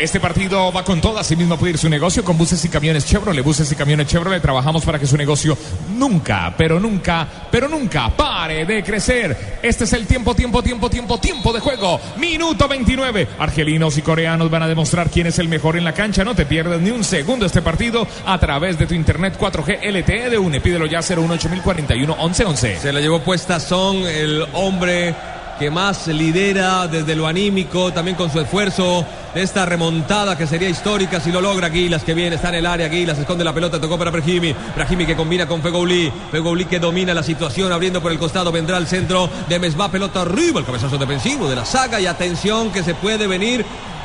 Este 0.00 0.18
partido 0.18 0.72
va 0.72 0.82
con 0.82 0.98
todo, 0.98 1.18
así 1.18 1.36
mismo 1.36 1.58
puede 1.58 1.72
ir 1.72 1.78
su 1.78 1.90
negocio 1.90 2.24
con 2.24 2.38
buses 2.38 2.64
y 2.64 2.70
camiones 2.70 3.04
Chevrolet. 3.04 3.44
Buses 3.44 3.70
y 3.70 3.76
camiones 3.76 4.06
Chevrolet, 4.06 4.40
trabajamos 4.40 4.82
para 4.82 4.98
que 4.98 5.06
su 5.06 5.14
negocio 5.14 5.58
nunca, 5.94 6.54
pero 6.56 6.80
nunca, 6.80 7.28
pero 7.50 7.68
nunca 7.68 8.08
pare 8.08 8.64
de 8.64 8.82
crecer. 8.82 9.58
Este 9.62 9.84
es 9.84 9.92
el 9.92 10.06
tiempo, 10.06 10.34
tiempo, 10.34 10.62
tiempo, 10.62 10.88
tiempo, 10.88 11.18
tiempo 11.18 11.52
de 11.52 11.60
juego. 11.60 12.00
Minuto 12.16 12.66
29. 12.66 13.28
Argelinos 13.40 13.98
y 13.98 14.00
coreanos 14.00 14.50
van 14.50 14.62
a 14.62 14.68
demostrar 14.68 15.10
quién 15.10 15.26
es 15.26 15.38
el 15.38 15.48
mejor 15.48 15.76
en 15.76 15.84
la 15.84 15.92
cancha. 15.92 16.24
No 16.24 16.34
te 16.34 16.46
pierdas 16.46 16.80
ni 16.80 16.90
un 16.90 17.04
segundo 17.04 17.44
este 17.44 17.60
partido 17.60 18.06
a 18.24 18.38
través 18.38 18.78
de 18.78 18.86
tu 18.86 18.94
internet 18.94 19.36
4G 19.38 19.80
LTE 19.82 20.30
de 20.30 20.38
UNE. 20.38 20.62
Pídelo 20.62 20.86
ya 20.86 21.02
018041 21.02 22.16
1111. 22.16 22.78
Se 22.78 22.90
la 22.90 23.00
llevó 23.00 23.20
puesta 23.20 23.60
Son, 23.60 23.98
el 23.98 24.46
hombre 24.54 25.14
que 25.60 25.70
más 25.70 26.06
lidera 26.06 26.88
desde 26.88 27.14
lo 27.14 27.26
anímico, 27.26 27.92
también 27.92 28.16
con 28.16 28.32
su 28.32 28.40
esfuerzo 28.40 29.04
de 29.34 29.42
esta 29.42 29.66
remontada 29.66 30.34
que 30.34 30.46
sería 30.46 30.70
histórica 30.70 31.20
si 31.20 31.30
lo 31.30 31.42
logra 31.42 31.68
Guilas, 31.68 32.02
que 32.02 32.14
viene, 32.14 32.36
está 32.36 32.48
en 32.48 32.54
el 32.54 32.66
área, 32.66 32.88
Guilas 32.88 33.18
esconde 33.18 33.44
la 33.44 33.52
pelota, 33.52 33.78
tocó 33.78 33.98
para 33.98 34.10
Brahimi, 34.10 34.54
Brahimi 34.74 35.04
que 35.04 35.14
combina 35.14 35.46
con 35.46 35.60
Fegouli, 35.60 36.10
Fegouli 36.30 36.64
que 36.64 36.80
domina 36.80 37.12
la 37.12 37.22
situación, 37.22 37.70
abriendo 37.72 38.00
por 38.00 38.10
el 38.10 38.18
costado, 38.18 38.50
vendrá 38.50 38.78
al 38.78 38.86
centro 38.86 39.28
de 39.50 39.58
Mesba, 39.58 39.90
pelota 39.90 40.22
arriba, 40.22 40.60
el 40.60 40.64
cabezazo 40.64 40.96
defensivo 40.96 41.46
de 41.46 41.56
la 41.56 41.66
saga 41.66 42.00
y 42.00 42.06
atención 42.06 42.72
que 42.72 42.82
se 42.82 42.94
puede 42.94 43.26
venir 43.26 43.62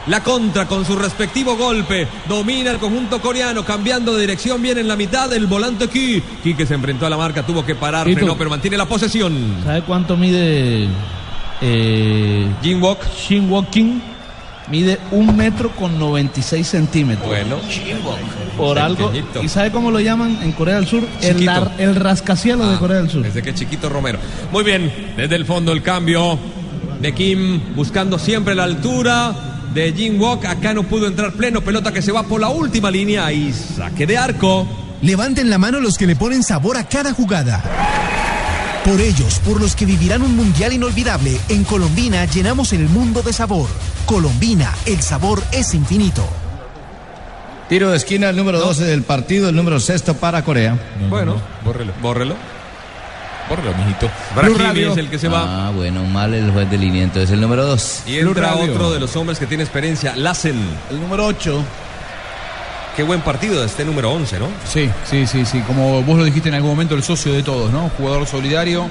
la 0.07 0.21
contra 0.21 0.65
con 0.65 0.83
su 0.83 0.97
respectivo 0.97 1.55
golpe. 1.55 2.05
Domina 2.27 2.69
el 2.71 2.79
conjunto 2.79 3.21
coreano, 3.21 3.63
cambiando 3.63 4.13
de 4.13 4.19
dirección, 4.19 4.61
viene 4.61 4.81
en 4.81 4.89
la 4.89 4.97
mitad 4.97 5.31
el 5.31 5.47
volante 5.47 5.87
Ki. 5.87 6.21
Ki 6.43 6.53
que 6.53 6.65
se 6.65 6.73
enfrentó 6.73 7.05
a 7.05 7.09
la 7.09 7.15
marca, 7.15 7.43
tuvo 7.43 7.65
que 7.65 7.75
parar, 7.75 8.11
frenó, 8.11 8.37
pero 8.37 8.49
mantiene 8.49 8.75
la 8.75 8.87
posesión. 8.87 9.61
¿Sabe 9.63 9.83
cuánto 9.83 10.17
mide 10.17 10.89
eh, 11.61 12.47
Jinwok? 12.61 13.03
Jinwok 13.27 13.69
Kim 13.69 14.01
mide 14.69 14.97
un 15.11 15.35
metro 15.37 15.69
con 15.75 15.99
96 15.99 16.67
centímetros. 16.67 17.27
Bueno. 17.27 17.57
Por 18.57 18.79
algo. 18.79 19.11
Pequeñito. 19.11 19.43
¿Y 19.43 19.49
sabe 19.49 19.71
cómo 19.71 19.91
lo 19.91 19.99
llaman 19.99 20.39
en 20.41 20.51
Corea 20.53 20.75
del 20.75 20.87
Sur? 20.87 21.03
El, 21.21 21.45
lar- 21.45 21.71
el 21.77 21.95
rascacielos 21.95 22.69
de 22.69 22.75
Ah, 22.75 22.79
Corea 22.79 22.97
del 22.97 23.09
Sur. 23.09 23.23
Desde 23.23 23.41
que 23.43 23.53
chiquito 23.53 23.89
Romero. 23.89 24.17
Muy 24.51 24.63
bien, 24.63 24.91
desde 25.17 25.35
el 25.35 25.45
fondo 25.45 25.71
el 25.71 25.81
cambio 25.81 26.39
de 26.99 27.13
Kim, 27.13 27.75
buscando 27.75 28.17
siempre 28.17 28.55
la 28.55 28.63
altura 28.63 29.33
de 29.73 29.91
Jin 29.93 30.19
Wok. 30.19 30.45
Acá 30.45 30.73
no 30.73 30.83
pudo 30.83 31.07
entrar 31.07 31.33
pleno, 31.33 31.61
pelota 31.61 31.91
que 31.91 32.01
se 32.01 32.11
va 32.11 32.23
por 32.23 32.39
la 32.41 32.49
última 32.49 32.89
línea 32.89 33.31
y 33.31 33.51
saque 33.53 34.07
de 34.07 34.17
arco. 34.17 34.65
Levanten 35.01 35.49
la 35.49 35.57
mano 35.57 35.79
los 35.81 35.97
que 35.97 36.07
le 36.07 36.15
ponen 36.15 36.41
sabor 36.41 36.77
a 36.77 36.85
cada 36.87 37.13
jugada. 37.13 37.61
Por 38.85 39.01
ellos, 39.01 39.39
por 39.39 39.59
los 39.59 39.75
que 39.75 39.83
vivirán 39.83 40.21
un 40.21 40.35
mundial 40.35 40.71
inolvidable, 40.71 41.39
en 41.49 41.63
Colombina 41.63 42.23
llenamos 42.25 42.71
el 42.71 42.87
mundo 42.87 43.23
de 43.23 43.33
sabor. 43.33 43.67
Colombina, 44.05 44.71
el 44.85 45.01
sabor 45.01 45.41
es 45.51 45.73
infinito. 45.73 46.23
Tiro 47.67 47.89
de 47.89 47.97
esquina, 47.97 48.29
el 48.29 48.35
número 48.35 48.59
12 48.59 48.83
del 48.85 49.01
partido, 49.01 49.49
el 49.49 49.55
número 49.55 49.79
sexto 49.79 50.13
para 50.13 50.43
Corea. 50.43 50.77
bueno, 51.09 51.41
bórrelo. 51.63 51.93
Bórrelo. 51.99 52.35
Bórrelo, 53.49 53.73
mijito. 53.73 54.07
Brahimi 54.35 54.83
es 54.91 54.97
el 54.97 55.09
que 55.09 55.17
se 55.17 55.29
va. 55.29 55.67
Ah, 55.67 55.71
bueno, 55.71 56.03
mal 56.03 56.35
el 56.35 56.51
juez 56.51 56.69
de 56.69 56.77
línea, 56.77 57.03
entonces 57.03 57.31
el 57.31 57.41
número 57.41 57.65
2. 57.65 58.03
Y 58.05 58.19
entra 58.19 58.53
otro 58.53 58.91
de 58.91 58.99
los 58.99 59.15
hombres 59.15 59.39
que 59.39 59.47
tiene 59.47 59.63
experiencia, 59.63 60.15
Lassen. 60.15 60.59
El 60.91 61.01
número 61.01 61.25
8. 61.25 61.63
Qué 62.95 63.03
buen 63.03 63.19
partido 63.21 63.59
de 63.59 63.65
este 63.65 63.83
número 63.83 64.11
11, 64.13 64.39
¿no? 64.39 64.47
Sí, 64.65 64.89
sí, 65.03 65.27
sí, 65.27 65.45
sí. 65.45 65.59
Como 65.67 66.01
vos 66.03 66.17
lo 66.17 66.23
dijiste 66.23 66.47
en 66.49 66.55
algún 66.55 66.71
momento, 66.71 66.95
el 66.95 67.03
socio 67.03 67.33
de 67.33 67.43
todos, 67.43 67.69
¿no? 67.71 67.89
Jugador 67.97 68.25
solidario, 68.25 68.87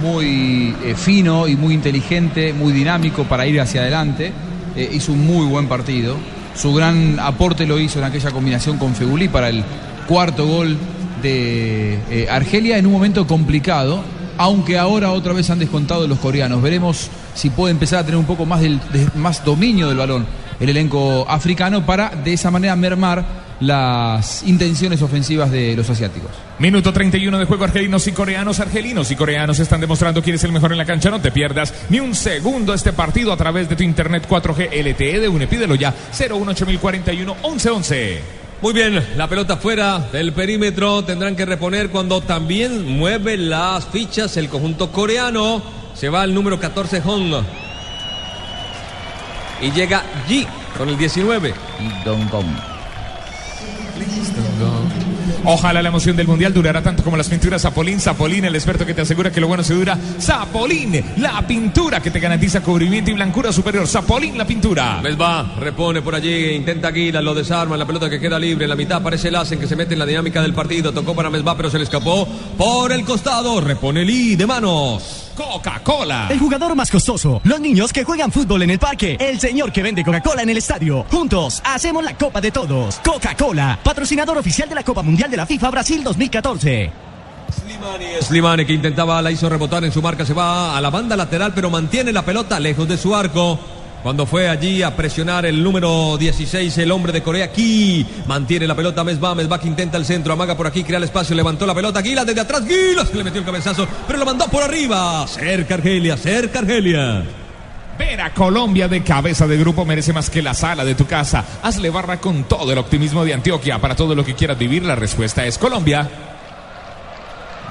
muy 0.00 0.74
eh, 0.82 0.94
fino 0.96 1.46
y 1.46 1.54
muy 1.56 1.74
inteligente, 1.74 2.54
muy 2.54 2.72
dinámico 2.72 3.24
para 3.24 3.46
ir 3.46 3.60
hacia 3.60 3.82
adelante. 3.82 4.32
Eh, 4.74 4.90
hizo 4.94 5.12
un 5.12 5.26
muy 5.26 5.44
buen 5.46 5.68
partido. 5.68 6.16
Su 6.56 6.72
gran 6.72 7.18
aporte 7.20 7.66
lo 7.66 7.78
hizo 7.78 7.98
en 7.98 8.06
aquella 8.06 8.30
combinación 8.30 8.78
con 8.78 8.94
Fegulí 8.94 9.28
para 9.28 9.50
el 9.50 9.62
cuarto 10.08 10.46
gol 10.46 10.78
de 11.22 11.98
eh, 12.10 12.28
Argelia 12.30 12.78
en 12.78 12.86
un 12.86 12.92
momento 12.92 13.26
complicado. 13.26 14.02
Aunque 14.38 14.78
ahora 14.78 15.10
otra 15.12 15.34
vez 15.34 15.50
han 15.50 15.58
descontado 15.58 16.06
los 16.08 16.18
coreanos. 16.20 16.62
Veremos 16.62 17.10
si 17.34 17.50
puede 17.50 17.72
empezar 17.72 17.98
a 17.98 18.04
tener 18.04 18.16
un 18.18 18.24
poco 18.24 18.46
más, 18.46 18.62
del, 18.62 18.80
de- 18.94 19.08
más 19.14 19.44
dominio 19.44 19.88
del 19.88 19.98
balón 19.98 20.26
el 20.62 20.68
elenco 20.68 21.26
africano 21.28 21.84
para 21.84 22.10
de 22.10 22.32
esa 22.32 22.50
manera 22.52 22.76
mermar 22.76 23.24
las 23.58 24.44
intenciones 24.44 25.02
ofensivas 25.02 25.50
de 25.50 25.74
los 25.74 25.90
asiáticos. 25.90 26.30
Minuto 26.60 26.92
31 26.92 27.36
de 27.36 27.44
juego 27.44 27.64
argelinos 27.64 28.06
y 28.06 28.12
coreanos. 28.12 28.60
Argelinos 28.60 29.10
y 29.10 29.16
coreanos 29.16 29.58
están 29.58 29.80
demostrando 29.80 30.22
quién 30.22 30.36
es 30.36 30.44
el 30.44 30.52
mejor 30.52 30.70
en 30.70 30.78
la 30.78 30.84
cancha. 30.84 31.10
No 31.10 31.20
te 31.20 31.32
pierdas 31.32 31.74
ni 31.90 31.98
un 31.98 32.14
segundo 32.14 32.74
este 32.74 32.92
partido 32.92 33.32
a 33.32 33.36
través 33.36 33.68
de 33.68 33.74
tu 33.74 33.82
internet 33.82 34.26
4G 34.28 34.70
LTE 34.70 35.20
de 35.20 35.28
UNE. 35.28 35.48
Pídelo 35.48 35.74
ya 35.74 35.92
018041 36.12 37.34
1111. 37.34 38.20
Muy 38.62 38.72
bien, 38.72 39.04
la 39.16 39.28
pelota 39.28 39.56
fuera 39.56 39.98
del 39.98 40.32
perímetro. 40.32 41.02
Tendrán 41.02 41.34
que 41.34 41.44
reponer 41.44 41.90
cuando 41.90 42.20
también 42.20 42.88
mueve 42.88 43.36
las 43.36 43.86
fichas 43.86 44.36
el 44.36 44.48
conjunto 44.48 44.92
coreano. 44.92 45.60
Se 45.94 46.08
va 46.08 46.22
el 46.22 46.32
número 46.32 46.60
14 46.60 47.00
Hong. 47.00 47.42
Y 49.62 49.70
llega 49.70 50.02
Ji 50.26 50.46
con 50.76 50.88
el 50.88 50.98
19. 50.98 51.54
Y 51.80 52.04
Dong 52.04 52.28
Gong. 52.30 52.72
Ojalá 55.44 55.82
la 55.82 55.88
emoción 55.88 56.16
del 56.16 56.28
mundial 56.28 56.52
durará 56.52 56.82
tanto 56.82 57.02
como 57.02 57.16
las 57.16 57.28
pinturas 57.28 57.62
Zapolín. 57.62 58.00
Zapolín, 58.00 58.44
el 58.44 58.54
experto 58.54 58.86
que 58.86 58.94
te 58.94 59.02
asegura 59.02 59.30
que 59.30 59.40
lo 59.40 59.48
bueno 59.48 59.64
se 59.64 59.74
dura. 59.74 59.98
Zapolín, 60.20 61.02
la 61.16 61.44
pintura 61.46 62.00
que 62.00 62.10
te 62.10 62.20
garantiza 62.20 62.60
cubrimiento 62.60 63.10
y 63.10 63.14
blancura 63.14 63.52
superior. 63.52 63.86
Zapolín, 63.86 64.38
la 64.38 64.44
pintura. 64.44 65.00
Les 65.02 65.20
va, 65.20 65.54
repone 65.58 66.00
por 66.00 66.14
allí, 66.14 66.50
intenta 66.50 66.88
Aguila, 66.88 67.20
lo 67.20 67.34
desarma, 67.34 67.76
la 67.76 67.86
pelota 67.86 68.08
que 68.08 68.20
queda 68.20 68.38
libre, 68.38 68.64
en 68.64 68.70
la 68.70 68.76
mitad 68.76 68.98
aparece 68.98 69.28
el 69.28 69.36
Asen 69.36 69.58
que 69.58 69.66
se 69.66 69.76
mete 69.76 69.94
en 69.94 69.98
la 69.98 70.06
dinámica 70.06 70.42
del 70.42 70.54
partido, 70.54 70.92
tocó 70.92 71.14
para 71.14 71.30
Mesba 71.30 71.56
pero 71.56 71.70
se 71.70 71.78
le 71.78 71.84
escapó 71.84 72.26
por 72.56 72.92
el 72.92 73.04
costado, 73.04 73.60
repone 73.60 74.04
Lee 74.04 74.36
de 74.36 74.46
manos. 74.46 75.21
Coca-Cola. 75.36 76.28
El 76.30 76.38
jugador 76.38 76.74
más 76.74 76.90
costoso. 76.90 77.40
Los 77.44 77.60
niños 77.60 77.92
que 77.92 78.04
juegan 78.04 78.30
fútbol 78.30 78.62
en 78.62 78.70
el 78.70 78.78
parque. 78.78 79.16
El 79.18 79.40
señor 79.40 79.72
que 79.72 79.82
vende 79.82 80.04
Coca-Cola 80.04 80.42
en 80.42 80.50
el 80.50 80.58
estadio. 80.58 81.04
Juntos 81.10 81.62
hacemos 81.64 82.04
la 82.04 82.16
Copa 82.16 82.40
de 82.40 82.50
Todos. 82.50 83.00
Coca-Cola, 83.04 83.78
patrocinador 83.82 84.38
oficial 84.38 84.68
de 84.68 84.74
la 84.74 84.82
Copa 84.82 85.02
Mundial 85.02 85.30
de 85.30 85.36
la 85.36 85.46
FIFA 85.46 85.70
Brasil 85.70 86.04
2014. 86.04 86.92
Slimani 88.20 88.64
que 88.64 88.72
intentaba, 88.72 89.20
la 89.20 89.30
hizo 89.30 89.48
rebotar 89.48 89.84
en 89.84 89.92
su 89.92 90.00
marca, 90.00 90.24
se 90.24 90.32
va 90.32 90.76
a 90.76 90.80
la 90.80 90.90
banda 90.90 91.16
lateral, 91.16 91.52
pero 91.54 91.70
mantiene 91.70 92.12
la 92.12 92.24
pelota 92.24 92.58
lejos 92.58 92.88
de 92.88 92.96
su 92.96 93.14
arco. 93.14 93.58
Cuando 94.02 94.26
fue 94.26 94.48
allí 94.48 94.82
a 94.82 94.96
presionar 94.96 95.46
el 95.46 95.62
número 95.62 96.16
16, 96.18 96.76
el 96.78 96.90
hombre 96.90 97.12
de 97.12 97.22
Corea, 97.22 97.52
Ki, 97.52 98.04
mantiene 98.26 98.66
la 98.66 98.74
pelota, 98.74 99.04
Mesba, 99.04 99.32
Mesba 99.36 99.60
que 99.60 99.68
intenta 99.68 99.96
el 99.96 100.04
centro, 100.04 100.32
amaga 100.32 100.56
por 100.56 100.66
aquí, 100.66 100.82
crea 100.82 100.98
el 100.98 101.04
espacio, 101.04 101.36
levantó 101.36 101.66
la 101.66 101.74
pelota, 101.74 102.02
Gila 102.02 102.24
desde 102.24 102.40
atrás, 102.40 102.64
Gila 102.66 103.06
se 103.06 103.14
le 103.14 103.22
metió 103.22 103.38
el 103.38 103.46
cabezazo, 103.46 103.86
pero 104.08 104.18
lo 104.18 104.24
mandó 104.24 104.46
por 104.46 104.64
arriba, 104.64 105.24
cerca 105.28 105.74
Argelia, 105.74 106.16
cerca 106.16 106.58
Argelia. 106.58 107.22
Ver 107.96 108.20
a 108.20 108.34
Colombia 108.34 108.88
de 108.88 109.04
cabeza 109.04 109.46
de 109.46 109.56
grupo 109.56 109.84
merece 109.84 110.12
más 110.12 110.30
que 110.30 110.42
la 110.42 110.54
sala 110.54 110.84
de 110.84 110.96
tu 110.96 111.06
casa. 111.06 111.44
Hazle 111.62 111.90
barra 111.90 112.18
con 112.18 112.44
todo 112.44 112.72
el 112.72 112.78
optimismo 112.78 113.24
de 113.24 113.34
Antioquia. 113.34 113.78
Para 113.78 113.94
todo 113.94 114.14
lo 114.14 114.24
que 114.24 114.34
quieras 114.34 114.58
vivir, 114.58 114.82
la 114.82 114.96
respuesta 114.96 115.44
es 115.44 115.58
Colombia. 115.58 116.08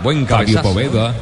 Buen 0.03 0.27
Fabio 0.27 0.61
cabezazo. 0.61 0.69
Poveda. 0.69 1.15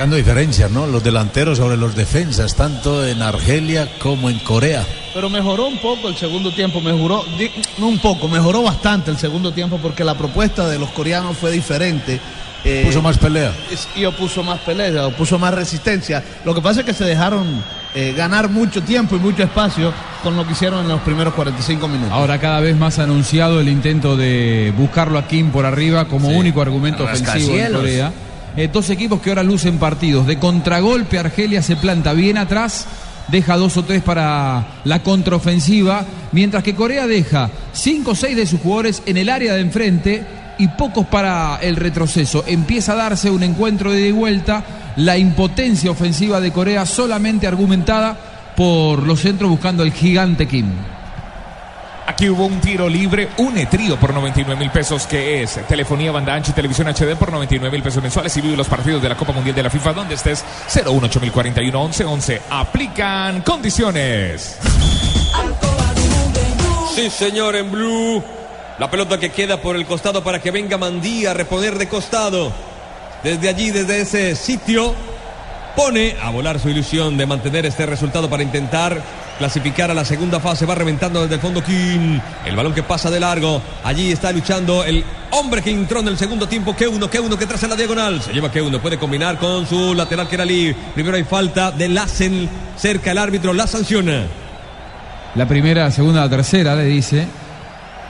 Marcando 0.00 0.16
diferencias, 0.16 0.70
¿no? 0.70 0.86
Los 0.86 1.04
delanteros 1.04 1.58
sobre 1.58 1.76
los 1.76 1.94
defensas, 1.94 2.54
tanto 2.56 3.06
en 3.06 3.20
Argelia 3.20 3.86
como 3.98 4.30
en 4.30 4.38
Corea. 4.38 4.82
Pero 5.12 5.28
mejoró 5.28 5.66
un 5.66 5.76
poco 5.76 6.08
el 6.08 6.16
segundo 6.16 6.50
tiempo, 6.54 6.80
mejoró, 6.80 7.22
di- 7.38 7.50
no 7.76 7.88
un 7.88 7.98
poco, 7.98 8.26
mejoró 8.26 8.62
bastante 8.62 9.10
el 9.10 9.18
segundo 9.18 9.52
tiempo 9.52 9.76
porque 9.82 10.02
la 10.02 10.14
propuesta 10.16 10.66
de 10.70 10.78
los 10.78 10.88
coreanos 10.92 11.36
fue 11.36 11.50
diferente. 11.52 12.18
Eh, 12.64 12.84
Puso 12.86 13.02
más 13.02 13.18
pelea. 13.18 13.52
y 13.94 14.06
opuso 14.06 14.42
más 14.42 14.60
pelea, 14.60 15.06
opuso 15.06 15.38
más 15.38 15.52
resistencia. 15.52 16.24
Lo 16.46 16.54
que 16.54 16.62
pasa 16.62 16.80
es 16.80 16.86
que 16.86 16.94
se 16.94 17.04
dejaron 17.04 17.62
eh, 17.94 18.14
ganar 18.16 18.48
mucho 18.48 18.82
tiempo 18.82 19.16
y 19.16 19.18
mucho 19.18 19.42
espacio 19.42 19.92
con 20.22 20.34
lo 20.34 20.46
que 20.46 20.52
hicieron 20.52 20.80
en 20.80 20.88
los 20.88 21.02
primeros 21.02 21.34
45 21.34 21.88
minutos. 21.88 22.10
Ahora 22.14 22.40
cada 22.40 22.60
vez 22.60 22.74
más 22.74 22.98
anunciado 22.98 23.60
el 23.60 23.68
intento 23.68 24.16
de 24.16 24.72
buscarlo 24.78 25.18
a 25.18 25.28
Kim 25.28 25.50
por 25.50 25.66
arriba 25.66 26.06
como 26.08 26.28
único 26.28 26.62
argumento 26.62 27.04
ofensivo 27.04 27.28
en 27.28 27.34
Rascacielos. 27.74 27.80
Corea. 27.82 28.12
Eh, 28.56 28.68
dos 28.72 28.90
equipos 28.90 29.20
que 29.20 29.30
ahora 29.30 29.42
lucen 29.42 29.78
partidos. 29.78 30.26
De 30.26 30.38
contragolpe 30.38 31.18
Argelia 31.18 31.62
se 31.62 31.76
planta 31.76 32.12
bien 32.12 32.36
atrás, 32.36 32.86
deja 33.28 33.56
dos 33.56 33.76
o 33.76 33.84
tres 33.84 34.02
para 34.02 34.80
la 34.84 35.02
contraofensiva, 35.02 36.04
mientras 36.32 36.64
que 36.64 36.74
Corea 36.74 37.06
deja 37.06 37.50
cinco 37.72 38.12
o 38.12 38.14
seis 38.14 38.36
de 38.36 38.46
sus 38.46 38.60
jugadores 38.60 39.02
en 39.06 39.16
el 39.16 39.28
área 39.28 39.54
de 39.54 39.60
enfrente 39.60 40.24
y 40.58 40.68
pocos 40.68 41.06
para 41.06 41.58
el 41.62 41.76
retroceso. 41.76 42.44
Empieza 42.46 42.92
a 42.92 42.96
darse 42.96 43.30
un 43.30 43.42
encuentro 43.42 43.92
de 43.92 44.12
vuelta, 44.12 44.64
la 44.96 45.16
impotencia 45.16 45.90
ofensiva 45.90 46.40
de 46.40 46.52
Corea 46.52 46.84
solamente 46.86 47.46
argumentada 47.46 48.18
por 48.56 49.06
los 49.06 49.20
centros 49.20 49.48
buscando 49.48 49.82
el 49.82 49.92
gigante 49.92 50.46
Kim. 50.46 50.66
Aquí 52.10 52.28
hubo 52.28 52.44
un 52.44 52.60
tiro 52.60 52.88
libre, 52.88 53.28
un 53.36 53.54
trío 53.68 53.96
por 53.96 54.12
99 54.12 54.58
mil 54.58 54.72
pesos, 54.72 55.06
que 55.06 55.44
es 55.44 55.64
telefonía, 55.68 56.10
banda 56.10 56.34
ancha 56.34 56.50
y 56.50 56.54
televisión 56.54 56.88
HD 56.88 57.14
por 57.16 57.30
99 57.30 57.70
mil 57.70 57.84
pesos 57.84 58.02
mensuales. 58.02 58.36
Y 58.36 58.40
vive 58.40 58.56
los 58.56 58.66
partidos 58.66 59.00
de 59.00 59.08
la 59.08 59.16
Copa 59.16 59.32
Mundial 59.32 59.54
de 59.54 59.62
la 59.62 59.70
FIFA 59.70 59.92
donde 59.92 60.16
estés 60.16 60.44
018041 60.66 61.84
1111. 61.84 62.42
Aplican 62.50 63.42
condiciones. 63.42 64.58
Sí, 66.96 67.10
señor, 67.10 67.54
en 67.54 67.70
blue. 67.70 68.24
La 68.80 68.90
pelota 68.90 69.16
que 69.20 69.30
queda 69.30 69.62
por 69.62 69.76
el 69.76 69.86
costado 69.86 70.24
para 70.24 70.40
que 70.40 70.50
venga 70.50 70.76
Mandí 70.78 71.26
a 71.26 71.32
reponer 71.32 71.78
de 71.78 71.88
costado. 71.88 72.50
Desde 73.22 73.48
allí, 73.48 73.70
desde 73.70 74.00
ese 74.00 74.34
sitio, 74.34 74.96
pone 75.76 76.16
a 76.20 76.30
volar 76.30 76.58
su 76.58 76.70
ilusión 76.70 77.16
de 77.16 77.26
mantener 77.26 77.66
este 77.66 77.86
resultado 77.86 78.28
para 78.28 78.42
intentar 78.42 79.00
clasificar 79.40 79.90
a 79.90 79.94
la 79.94 80.04
segunda 80.04 80.38
fase. 80.38 80.66
Va 80.66 80.74
reventando 80.74 81.22
desde 81.22 81.36
el 81.36 81.40
fondo 81.40 81.64
King. 81.64 82.20
El 82.44 82.54
balón 82.54 82.74
que 82.74 82.82
pasa 82.82 83.10
de 83.10 83.18
largo. 83.18 83.62
Allí 83.82 84.12
está 84.12 84.30
luchando 84.32 84.84
el 84.84 85.02
hombre 85.30 85.62
que 85.62 85.70
entró 85.70 86.00
en 86.00 86.08
el 86.08 86.18
segundo 86.18 86.46
tiempo. 86.46 86.76
Que 86.76 86.86
uno, 86.86 87.08
que 87.08 87.18
uno 87.18 87.38
que 87.38 87.46
traza 87.46 87.66
la 87.66 87.74
diagonal. 87.74 88.20
Se 88.20 88.34
lleva 88.34 88.52
que 88.52 88.60
uno. 88.60 88.80
Puede 88.82 88.98
combinar 88.98 89.38
con 89.38 89.66
su 89.66 89.94
lateral 89.94 90.28
que 90.28 90.34
era 90.34 90.44
Lee. 90.44 90.76
Primero 90.94 91.16
hay 91.16 91.24
falta 91.24 91.70
de 91.70 91.88
Lassen. 91.88 92.50
Cerca 92.76 93.12
el 93.12 93.18
árbitro. 93.18 93.54
La 93.54 93.66
sanciona. 93.66 94.26
La 95.34 95.48
primera, 95.48 95.90
segunda, 95.90 96.20
la 96.20 96.28
tercera, 96.28 96.74
le 96.74 96.84
dice 96.84 97.26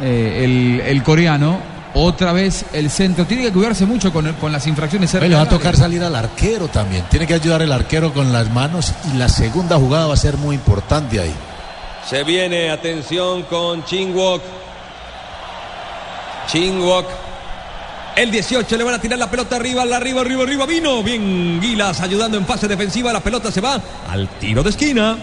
eh, 0.01 0.41
el, 0.45 0.81
el 0.81 1.03
coreano. 1.05 1.61
Otra 1.95 2.33
vez 2.33 2.65
el 2.73 2.91
centro. 2.91 3.27
Tiene 3.27 3.43
que 3.43 3.53
cuidarse 3.53 3.85
mucho 3.85 4.13
con, 4.13 4.33
con 4.35 4.53
las 4.53 4.67
infracciones. 4.67 5.11
cerca 5.11 5.27
Le 5.27 5.35
va 5.35 5.43
a 5.43 5.49
tocar 5.49 5.77
salir 5.77 6.03
al 6.03 6.15
arquero 6.15 6.69
también. 6.69 7.05
Tiene 7.11 7.27
que 7.27 7.35
ayudar 7.35 7.63
el 7.63 7.73
arquero 7.73 8.13
con 8.13 8.33
las 8.33 8.51
manos 8.51 8.93
y 9.13 9.17
la 9.17 9.29
segunda 9.29 9.77
jugada 9.77 10.07
va 10.07 10.15
a 10.15 10.17
ser 10.17 10.37
muy 10.37 10.55
importante 10.55 11.21
ahí. 11.21 11.35
Se 12.09 12.25
viene, 12.25 12.71
atención 12.71 13.43
con 13.45 13.85
Chingwok. 13.85 14.43
Chingwok. 16.47 17.07
El 18.17 18.31
18 18.31 18.77
le 18.77 18.85
van 18.85 18.95
a 18.95 19.01
tirar 19.01 19.19
la 19.19 19.31
pelota 19.31 19.57
arriba, 19.57 19.85
la 19.85 19.97
arriba, 19.97 20.21
arriba, 20.21 20.43
arriba. 20.43 20.67
Vino 20.67 21.03
bien 21.03 21.61
Gilas 21.63 22.01
ayudando 22.01 22.37
en 22.37 22.45
fase 22.45 22.69
defensiva. 22.69 23.13
La 23.13 23.21
pelota 23.21 23.51
se 23.51 23.61
va 23.61 23.81
al 24.09 24.29
tiro 24.39 24.63
de 24.63 24.71
esquina. 24.71 25.17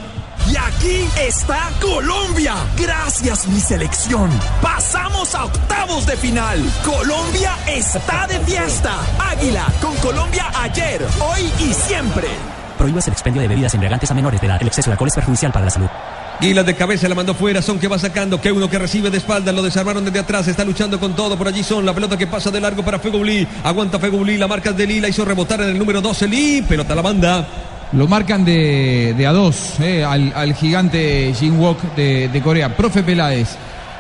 Y 0.50 0.56
aquí 0.56 1.10
está 1.20 1.70
Colombia. 1.82 2.56
Gracias 2.78 3.48
mi 3.48 3.60
selección. 3.60 4.30
Pasamos 4.62 5.36
a 5.36 5.46
octavos 5.46 6.06
de 6.06 6.16
final. 6.16 6.60
Colombia 6.86 7.58
está 7.68 8.28
de 8.28 8.40
fiesta. 8.40 8.94
Águila 9.20 9.66
con 9.82 9.96
Colombia 9.98 10.46
ayer, 10.62 11.06
hoy 11.20 11.52
y 11.60 11.74
siempre. 11.74 12.28
Prohíbas 12.78 13.08
el 13.08 13.14
expendio 13.14 13.42
de 13.42 13.48
bebidas 13.48 13.74
embriagantes 13.74 14.10
a 14.10 14.14
menores 14.14 14.40
de 14.40 14.48
edad. 14.48 14.62
El 14.62 14.68
exceso 14.68 14.90
de 14.90 14.94
alcohol 14.94 15.10
es 15.10 15.16
perjudicial 15.16 15.52
para 15.52 15.66
la 15.66 15.72
salud. 15.72 15.90
Gilas 16.40 16.66
de 16.66 16.76
cabeza 16.76 17.10
la 17.10 17.16
mandó 17.16 17.34
fuera, 17.34 17.62
Son 17.64 17.80
que 17.80 17.88
va 17.88 17.98
sacando, 17.98 18.40
que 18.40 18.52
uno 18.52 18.70
que 18.70 18.78
recibe 18.78 19.10
de 19.10 19.18
espalda, 19.18 19.52
lo 19.52 19.64
desarmaron 19.64 20.06
desde 20.06 20.20
atrás, 20.20 20.48
está 20.48 20.64
luchando 20.64 21.00
con 21.00 21.16
todo, 21.16 21.36
por 21.36 21.48
allí 21.48 21.64
Son, 21.64 21.84
la 21.84 21.96
pelota 21.96 22.16
que 22.16 22.28
pasa 22.28 22.52
de 22.52 22.62
largo 22.62 22.86
para 22.86 23.00
Feguli, 23.00 23.48
aguanta 23.64 23.98
Feguli, 23.98 24.38
la 24.38 24.48
marca 24.48 24.72
de 24.72 24.86
Lee, 24.86 25.00
la 25.00 25.10
hizo 25.10 25.26
rebotar 25.26 25.62
en 25.62 25.70
el 25.70 25.80
número 25.80 26.00
12 26.00 26.28
Lee, 26.28 26.62
pelota 26.62 26.94
a 26.94 26.96
la 26.96 27.02
banda. 27.02 27.48
Lo 27.94 28.08
marcan 28.08 28.44
de, 28.44 29.14
de 29.18 29.28
a 29.28 29.32
dos 29.32 29.80
eh, 29.80 30.04
al, 30.04 30.34
al 30.36 30.54
gigante 30.54 31.34
Jin 31.38 31.58
Wok 31.58 31.96
de, 31.96 32.28
de 32.28 32.42
Corea. 32.42 32.76
Profe 32.76 33.02
Peláez, 33.02 33.50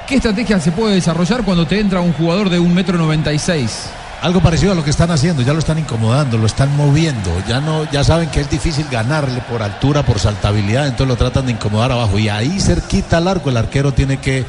¿qué 0.07 0.15
estrategia 0.15 0.59
se 0.59 0.71
puede 0.73 0.95
desarrollar 0.95 1.43
cuando 1.43 1.65
te 1.65 1.79
entra 1.79 2.01
un 2.01 2.11
jugador 2.13 2.49
de 2.49 2.59
un 2.59 2.73
metro 2.73 2.97
noventa 2.97 3.31
y 3.31 3.39
seis? 3.39 3.89
Algo 4.21 4.41
parecido 4.41 4.71
a 4.71 4.75
lo 4.75 4.83
que 4.83 4.89
están 4.89 5.11
haciendo, 5.11 5.43
ya 5.43 5.53
lo 5.53 5.59
están 5.59 5.77
incomodando, 5.77 6.38
lo 6.39 6.47
están 6.47 6.75
moviendo, 6.75 7.31
ya 7.47 7.61
no, 7.61 7.89
ya 7.91 8.03
saben 8.03 8.29
que 8.29 8.41
es 8.41 8.49
difícil 8.49 8.88
ganarle 8.91 9.41
por 9.41 9.61
altura, 9.61 10.03
por 10.03 10.17
saltabilidad, 10.19 10.85
entonces 10.88 11.07
lo 11.07 11.15
tratan 11.17 11.45
de 11.45 11.51
incomodar 11.51 11.91
abajo 11.91 12.17
y 12.17 12.27
ahí 12.27 12.59
cerquita 12.59 13.17
al 13.17 13.27
arco 13.27 13.51
el 13.51 13.57
arquero 13.57 13.93
tiene 13.93 14.17
que 14.17 14.43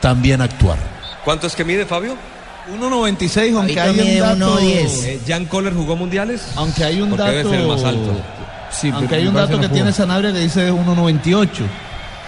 también 0.00 0.42
actuar. 0.42 0.76
¿Cuánto 1.24 1.46
es 1.46 1.56
que 1.56 1.64
mide 1.64 1.86
Fabio? 1.86 2.16
1.96, 2.78 3.56
aunque 3.56 3.80
Ahorita 3.80 3.82
hay 3.84 4.12
un 4.12 4.38
dato. 4.38 4.60
1.10. 4.60 5.04
Eh, 5.04 5.20
¿Jan 5.26 5.46
Kohler 5.46 5.72
jugó 5.74 5.96
mundiales? 5.96 6.42
Aunque 6.56 6.84
hay 6.84 7.00
un 7.00 7.08
Porque 7.10 7.22
dato. 7.24 7.36
debe 7.36 7.50
ser 7.50 7.60
el 7.60 7.66
más 7.68 7.82
alto. 7.84 8.12
Sí, 8.78 8.90
aunque 8.90 9.08
pero 9.08 9.22
hay 9.22 9.28
un 9.28 9.34
dato 9.34 9.60
que 9.60 9.68
tiene 9.68 9.92
Sanabria 9.92 10.32
que 10.32 10.40
dice 10.40 10.72
1.98. 10.72 11.48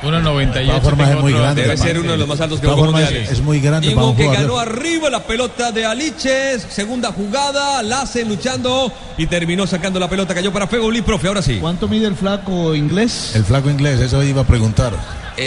1.98. 0.03 0.53
De 0.53 0.67
todas 0.67 0.83
formas, 0.83 1.09
tengo 1.09 1.19
es 1.19 1.23
muy 1.25 1.33
grande. 1.33 1.63
Debe 1.63 1.77
ser 1.77 1.99
uno 1.99 2.13
de 2.13 2.19
los 2.19 2.29
más 2.29 2.41
altos 2.41 2.61
que 2.61 2.67
jugó 2.67 2.85
mundiales. 2.85 3.31
es 3.31 3.41
muy 3.41 3.61
grande 3.61 3.89
Diego 3.89 4.11
un 4.11 4.17
que 4.17 4.25
jugador. 4.25 4.47
ganó 4.47 4.59
arriba 4.59 5.09
la 5.11 5.21
pelota 5.23 5.73
de 5.73 5.87
Aliches, 5.87 6.67
segunda 6.69 7.13
jugada, 7.13 7.83
la 7.83 8.03
hacen 8.03 8.29
luchando 8.29 8.93
y 9.17 9.27
terminó 9.27 9.67
sacando 9.67 9.99
la 9.99 10.09
pelota, 10.09 10.35
cayó 10.35 10.53
para 10.53 10.67
Feguli, 10.67 11.01
profe, 11.03 11.29
ahora 11.29 11.41
sí. 11.43 11.59
¿Cuánto 11.61 11.89
mide 11.89 12.07
el 12.07 12.15
flaco 12.15 12.75
inglés? 12.75 13.33
El 13.35 13.45
flaco 13.45 13.71
inglés, 13.71 14.01
eso 14.01 14.23
iba 14.23 14.43
a 14.43 14.47
preguntar. 14.47 14.93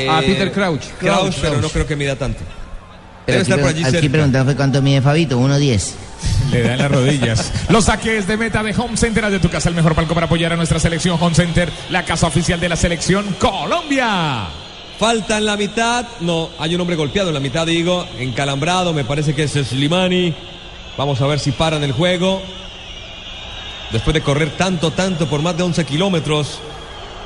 Ah, 0.10 0.22
Peter 0.26 0.52
Crouch. 0.52 0.82
Crouch, 1.00 1.20
Crouch, 1.20 1.36
pero 1.42 1.62
no 1.62 1.70
creo 1.70 1.86
que 1.86 1.96
mida 1.96 2.16
tanto. 2.16 2.40
Pero 3.26 3.40
Debe 3.40 3.42
aquí, 3.42 3.52
estar 3.52 3.60
por 3.60 3.70
allí 3.70 3.84
aquí 3.84 3.92
cerca. 3.92 4.10
preguntaron 4.12 4.48
fue 4.48 4.56
cuánto 4.56 4.82
mide 4.82 5.02
Fabito, 5.02 5.40
1.10. 5.40 5.92
Le 6.52 6.64
da 6.64 6.74
en 6.74 6.80
las 6.80 6.92
rodillas. 6.92 7.54
Los 7.70 7.86
saques 7.86 8.28
de 8.28 8.38
meta 8.38 8.64
de 8.64 8.74
Home 8.76 8.98
Center 8.98 9.30
de 9.30 9.40
tu 9.40 9.50
casa 9.50 9.70
el 9.70 9.76
mejor 9.76 9.94
palco 9.94 10.14
para 10.14 10.26
apoyar 10.26 10.54
a 10.54 10.56
nuestra 10.56 10.80
selección 10.80 11.18
Home 11.20 11.36
Center, 11.36 11.72
la 11.90 12.04
casa 12.06 12.28
oficial 12.28 12.60
de 12.60 12.70
la 12.70 12.76
selección 12.76 13.36
Colombia. 13.40 14.48
Falta 14.98 15.38
en 15.38 15.46
la 15.46 15.56
mitad, 15.56 16.06
no, 16.22 16.50
hay 16.60 16.76
un 16.76 16.82
hombre 16.82 16.96
golpeado 16.96 17.30
en 17.30 17.36
la 17.36 17.40
mitad, 17.40 17.66
digo, 17.66 18.06
encalambrado, 18.18 18.94
me 18.94 19.06
parece 19.06 19.34
que 19.34 19.44
es 19.44 19.52
Slimani. 19.52 20.34
Vamos 20.98 21.22
a 21.22 21.28
ver 21.28 21.40
si 21.40 21.52
paran 21.52 21.84
el 21.84 21.92
juego. 21.92 22.42
Después 23.92 24.14
de 24.14 24.22
correr 24.22 24.50
tanto, 24.58 24.92
tanto 24.92 25.28
por 25.28 25.42
más 25.42 25.56
de 25.56 25.64
11 25.64 25.86
kilómetros, 25.86 26.60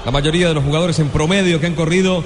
la 0.05 0.11
mayoría 0.11 0.49
de 0.49 0.53
los 0.53 0.63
jugadores 0.63 0.99
en 0.99 1.09
promedio 1.09 1.59
que 1.59 1.67
han 1.67 1.76
corrido 1.76 2.24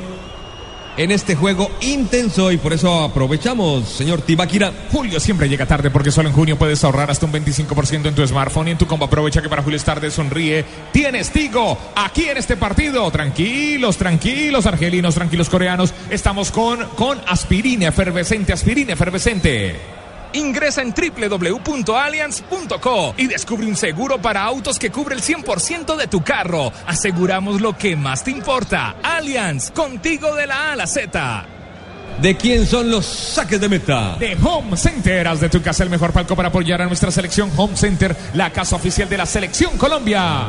en 0.98 1.12
este 1.12 1.36
juego 1.36 1.70
intenso 1.82 2.52
y 2.52 2.58
por 2.58 2.74
eso 2.74 3.04
aprovechamos, 3.04 3.88
señor 3.88 4.22
Tibaquira. 4.22 4.74
Julio 4.92 5.20
siempre 5.20 5.48
llega 5.48 5.66
tarde 5.66 5.92
porque 5.92 6.12
solo 6.12 6.30
en 6.30 6.36
junio 6.36 6.58
puedes 6.58 6.84
ahorrar 6.84 7.12
hasta 7.12 7.26
un 7.26 7.34
25% 7.34 8.08
en 8.08 8.16
tu 8.16 8.26
smartphone 8.26 8.70
y 8.70 8.72
en 8.72 8.78
tu 8.78 8.88
combo. 8.88 9.06
Aprovecha 9.06 9.42
que 9.42 9.50
para 9.50 9.64
Julio 9.64 9.78
es 9.78 9.84
tarde 9.84 10.12
sonríe. 10.12 10.66
Tienes 10.92 11.32
Tigo 11.32 11.78
aquí 11.96 12.26
en 12.26 12.38
este 12.38 12.58
partido. 12.58 13.10
Tranquilos, 13.12 13.98
tranquilos, 13.98 14.66
argelinos, 14.66 15.16
tranquilos, 15.16 15.50
coreanos. 15.50 15.94
Estamos 16.10 16.52
con, 16.52 16.84
con 16.96 17.22
aspirina 17.28 17.88
efervescente, 17.88 18.54
aspirina 18.54 18.94
efervescente. 18.94 19.97
Ingresa 20.34 20.82
en 20.82 20.94
www.allianz.co 20.94 23.14
y 23.18 23.28
descubre 23.28 23.68
un 23.68 23.76
seguro 23.76 24.22
para 24.22 24.44
autos 24.44 24.80
que 24.80 24.92
cubre 24.92 25.16
el 25.16 25.22
100% 25.22 25.96
de 25.96 26.08
tu 26.08 26.24
carro. 26.24 26.72
Aseguramos 26.86 27.62
lo 27.62 27.78
que 27.78 27.96
más 27.96 28.24
te 28.24 28.32
importa. 28.32 28.96
Allianz, 29.04 29.72
contigo 29.72 30.34
de 30.36 30.48
la 30.48 30.70
A 30.70 30.72
a 30.74 30.76
la 30.76 30.88
Z. 30.88 31.46
¿De 32.22 32.36
quién 32.36 32.66
son 32.66 32.90
los 32.90 33.06
saques 33.06 33.62
de 33.62 33.70
meta? 33.70 34.16
De 34.20 34.36
Home 34.44 34.76
Center, 34.76 35.28
haz 35.28 35.40
de 35.40 35.50
tu 35.50 35.62
casa 35.62 35.84
el 35.84 35.92
mejor 35.92 36.12
palco 36.12 36.36
para 36.36 36.50
apoyar 36.50 36.82
a 36.82 36.88
nuestra 36.88 37.12
selección. 37.12 37.52
Home 37.56 37.78
Center, 37.78 38.16
la 38.34 38.50
casa 38.50 38.76
oficial 38.76 39.08
de 39.08 39.18
la 39.18 39.28
selección 39.28 39.78
Colombia. 39.78 40.46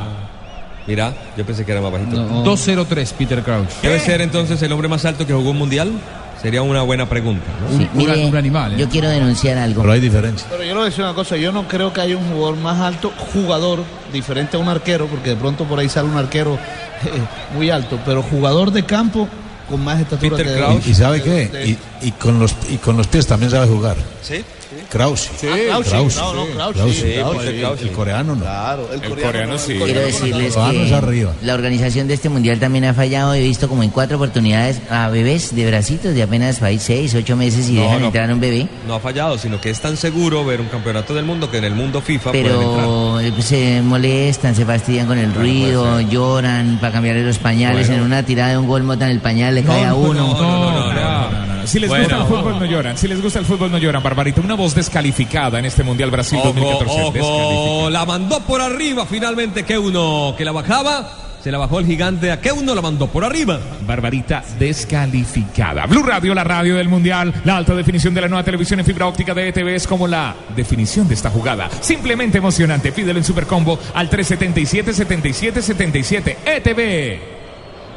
Mira, 0.87 1.13
yo 1.37 1.45
pensé 1.45 1.67
que 1.67 1.73
era 1.73 1.83
más 1.83 1.93
bajito. 1.93 2.17
203, 2.17 3.13
Peter 3.13 3.43
Crouch. 3.43 3.69
¿Debe 3.83 4.01
ser 4.01 4.23
entonces 4.23 4.63
el 4.63 4.73
hombre 4.73 4.89
más 4.89 5.05
alto 5.05 5.27
que 5.27 5.35
jugó 5.35 5.51
un 5.51 5.59
mundial? 5.59 5.93
Sería 6.41 6.63
una 6.63 6.83
buena 6.83 7.09
pregunta. 7.09 7.47
¿no? 7.61 7.77
Un, 7.77 7.89
Mire, 7.95 8.27
un 8.27 8.37
animal. 8.37 8.75
¿eh? 8.75 8.77
Yo 8.79 8.89
quiero 8.89 9.09
denunciar 9.09 9.59
algo. 9.59 9.83
Pero 9.83 9.93
hay 9.93 10.01
diferencia. 10.01 10.47
Pero 10.51 10.63
yo 10.63 10.69
le 10.69 10.75
voy 10.75 10.83
a 10.83 10.87
decir 10.87 11.05
una 11.05 11.15
cosa, 11.15 11.37
yo 11.37 11.51
no 11.53 11.67
creo 11.67 11.93
que 11.93 12.01
haya 12.01 12.17
un 12.17 12.29
jugador 12.31 12.57
más 12.57 12.79
alto, 12.81 13.13
jugador, 13.33 13.83
diferente 14.13 14.57
a 14.57 14.61
un 14.61 14.69
arquero, 14.69 15.07
porque 15.07 15.31
de 15.31 15.37
pronto 15.37 15.65
por 15.65 15.79
ahí 15.79 15.89
sale 15.89 16.09
un 16.09 16.17
arquero 16.17 16.55
eh, 17.05 17.57
muy 17.57 17.71
alto, 17.71 17.99
pero 18.05 18.23
jugador 18.23 18.71
de 18.71 18.85
campo 18.85 19.29
con 19.69 19.83
más 19.85 20.01
estatura 20.01 20.37
Peter 20.37 20.53
que 20.55 20.59
Crouch. 20.61 20.87
¿Y 20.87 20.95
sabe 20.95 21.19
de- 21.19 21.23
qué? 21.25 21.49
de- 21.59 21.67
Y, 21.69 21.79
y 22.03 22.11
con 22.13 22.39
los, 22.39 22.55
y 22.71 22.77
con 22.77 22.97
los 22.97 23.07
pies 23.07 23.27
también 23.27 23.51
sabe 23.51 23.67
jugar. 23.67 23.97
¿Sí? 24.23 24.45
Krause. 24.91 25.29
Krause. 25.41 25.89
Krause. 25.89 26.17
No, 26.17 26.35
no, 26.35 26.47
Krause, 26.47 26.77
Krause. 26.77 26.97
sí, 26.97 27.13
Krause, 27.17 27.45
El- 27.47 27.61
Krause. 27.61 27.83
El 27.83 27.91
coreano 27.93 28.35
no. 28.35 28.41
Claro, 28.43 28.89
el, 28.93 29.01
coreano 29.23 29.53
no, 29.55 29.59
sí. 29.59 29.73
el 29.73 29.83
Quiero 29.83 30.01
decirles 30.01 30.55
que 30.55 31.27
la 31.43 31.55
organización 31.55 32.07
de 32.09 32.15
este 32.15 32.29
mundial 32.29 32.59
también 32.59 32.85
ha 32.85 32.95
fallado. 32.95 33.35
He 33.35 33.41
visto 33.41 33.69
como 33.69 33.83
en 33.83 33.91
cuatro 33.91 34.17
oportunidades 34.17 34.81
a 34.91 35.09
bebés 35.09 35.55
de 35.55 35.67
bracitos 35.67 36.15
de 36.15 36.23
apenas 36.23 36.59
país 36.59 36.83
seis, 36.83 37.15
ocho 37.15 37.37
meses 37.37 37.69
y 37.69 37.75
No, 37.75 37.83
dejan 37.83 38.01
no. 38.01 38.07
entrar 38.07 38.31
a 38.31 38.35
un 38.35 38.41
bebé. 38.41 38.69
No 38.87 38.95
ha 38.95 39.01
fallado, 39.01 39.39
sino 39.39 39.61
que 39.61 39.71
es 39.71 39.81
tan 39.81 39.97
seguro 39.97 40.45
ver 40.45 40.61
un 40.61 40.69
campeonato 40.69 41.15
del 41.15 41.25
mundo 41.25 41.51
que 41.51 41.59
en 41.59 41.65
el 41.65 41.75
mundo 41.75 42.01
FIFA 42.01 42.31
pueden 42.33 42.47
entrar. 42.47 42.85
Eh, 43.29 43.43
se 43.43 43.83
molestan, 43.83 44.55
se 44.55 44.65
fastidian 44.65 45.07
con 45.07 45.19
el 45.19 45.35
ruido, 45.35 46.01
lloran 46.01 46.79
para 46.81 46.93
cambiarle 46.95 47.25
los 47.25 47.39
pañales. 47.39 47.87
Bueno. 47.89 48.03
En 48.03 48.07
una 48.07 48.23
tirada 48.23 48.51
de 48.53 48.59
un 48.59 48.67
gol 48.67 48.83
botan 48.83 49.11
el 49.11 49.21
pañal, 49.21 49.55
le 49.55 49.63
cae 49.63 49.85
a 49.87 49.95
uno. 49.95 50.35
No, 50.35 50.41
no, 50.41 50.93
no, 50.93 50.93
no. 50.93 51.67
Si 51.67 51.79
les 51.79 51.91
Bueno. 51.91 52.05
gusta 52.05 52.17
el 52.23 52.27
fútbol, 52.29 52.59
no 52.59 52.65
lloran. 52.65 52.97
Si 52.97 53.09
les 53.09 53.21
gusta 53.23 53.39
el 53.41 53.45
fútbol, 53.45 53.71
no 53.71 53.77
lloran. 53.79 54.03
Barbarita, 54.03 54.41
una 54.41 54.55
voz 54.55 54.75
descalificada 54.75 55.59
en 55.59 55.67
este 55.67 55.83
Mundial 55.85 56.11
Brasil 56.11 56.39
Ojo, 56.39 56.49
2014. 56.55 57.21
ojo, 57.21 57.91
la 57.91 58.07
mandó 58.07 58.41
por 58.41 58.61
arriba 58.63 59.05
finalmente 59.05 59.65
que 59.65 59.77
uno 59.79 60.35
que 60.39 60.45
la 60.47 60.53
bajaba, 60.53 61.11
se 61.43 61.51
la 61.53 61.59
bajó 61.59 61.79
el 61.79 61.87
gigante 61.87 62.33
a 62.33 62.41
uno 62.53 62.75
la 62.75 62.83
mandó 62.83 63.07
por 63.07 63.25
arriba. 63.25 63.61
Barbarita 63.87 64.43
descalificada. 64.59 65.87
Blue 65.87 66.03
Radio, 66.03 66.35
la 66.35 66.45
radio 66.45 66.77
del 66.77 66.89
Mundial. 66.89 67.33
La 67.45 67.57
alta 67.57 67.75
definición 67.75 68.13
de 68.15 68.21
la 68.23 68.29
nueva 68.29 68.45
televisión 68.45 68.81
en 68.81 68.87
fibra 68.87 69.07
óptica 69.07 69.35
de 69.35 69.49
ETV 69.49 69.69
es 69.75 69.87
como 69.87 70.09
la 70.09 70.35
definición 70.57 71.07
de 71.09 71.15
esta 71.15 71.31
jugada. 71.31 71.71
Simplemente 71.81 72.39
emocionante. 72.39 72.93
Pídelo 72.93 73.19
en 73.19 73.25
Supercombo 73.25 73.79
al 73.95 74.11
377-7777. 74.11 76.37
ETV. 76.45 77.38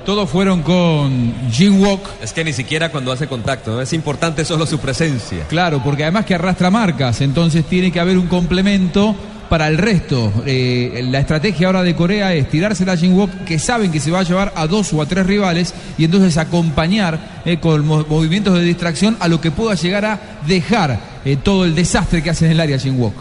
Todos 0.06 0.30
fueron 0.30 0.64
con 0.64 1.34
Jim 1.52 1.80
Walk. 1.82 2.02
Es 2.24 2.34
que 2.34 2.43
ni 2.43 2.54
siquiera 2.54 2.89
cuando 2.89 3.12
hace 3.12 3.28
contacto, 3.28 3.72
¿no? 3.76 3.82
es 3.82 3.93
importante 3.93 4.43
solo 4.45 4.66
su 4.66 4.80
presencia. 4.80 5.45
Claro, 5.47 5.82
porque 5.84 6.04
además 6.04 6.26
que 6.26 6.36
arrastra 6.36 6.72
marcas, 6.72 7.22
entonces 7.22 7.66
tiene 7.66 7.91
que 7.91 7.99
haber 7.99 8.18
un 8.18 8.28
complemento 8.28 9.16
para 9.47 9.68
el 9.68 9.78
resto. 9.78 10.32
Eh, 10.45 11.06
la 11.12 11.20
estrategia 11.20 11.68
ahora 11.68 11.84
de 11.84 11.93
Corea 11.95 12.34
es 12.34 12.49
tirarse 12.49 12.89
a 12.89 12.97
Jim 12.97 13.14
Walk, 13.16 13.43
que 13.45 13.60
saben 13.60 13.91
que 13.91 13.99
se 13.99 14.10
va 14.10 14.20
a 14.20 14.24
llevar 14.24 14.54
a 14.56 14.66
dos 14.66 14.91
o 14.93 15.02
a 15.02 15.06
tres 15.06 15.26
rivales, 15.28 15.74
y 15.97 16.06
entonces 16.06 16.38
acompañar 16.38 17.41
eh, 17.45 17.58
con 17.60 17.86
mo- 17.86 18.06
movimientos 18.10 18.54
de 18.56 18.64
distracción 18.64 19.18
a 19.20 19.28
lo 19.28 19.39
que 19.41 19.52
pueda 19.52 19.76
llegar 19.76 20.06
a 20.06 20.20
dejar 20.47 20.99
eh, 21.26 21.36
todo 21.36 21.66
el 21.66 21.76
desastre 21.76 22.24
que 22.24 22.30
hace 22.32 22.45
en 22.45 22.52
el 22.54 22.60
área 22.62 22.80
Jim 22.80 22.99
Walk. 22.99 23.14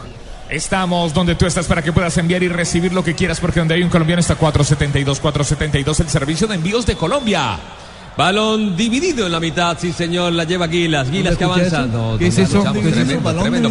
Estamos 0.50 1.14
donde 1.14 1.36
tú 1.36 1.46
estás 1.46 1.66
para 1.66 1.80
que 1.80 1.92
puedas 1.92 2.16
enviar 2.18 2.42
y 2.42 2.48
recibir 2.48 2.92
lo 2.92 3.04
que 3.04 3.14
quieras, 3.14 3.38
porque 3.38 3.60
donde 3.60 3.74
hay 3.74 3.84
un 3.84 3.88
colombiano 3.88 4.18
está 4.18 4.34
472, 4.34 5.20
472, 5.20 6.00
el 6.00 6.08
servicio 6.08 6.48
de 6.48 6.56
envíos 6.56 6.84
de 6.86 6.96
Colombia. 6.96 7.56
Balón 8.16 8.76
dividido 8.76 9.26
en 9.26 9.32
la 9.32 9.38
mitad, 9.38 9.78
sí 9.80 9.92
señor, 9.92 10.32
la 10.32 10.42
lleva 10.42 10.68
Gilas, 10.68 11.08
Gilas 11.08 11.36
que 11.36 11.44
avanza. 11.44 11.84
eso? 11.84 11.86
No, 11.86 12.18
¿Qué 12.18 12.26
es 12.26 12.38
eso? 12.38 12.64
¿Qué 12.72 12.80
es 12.80 12.86
eso? 12.86 13.20
Tremendo, 13.40 13.70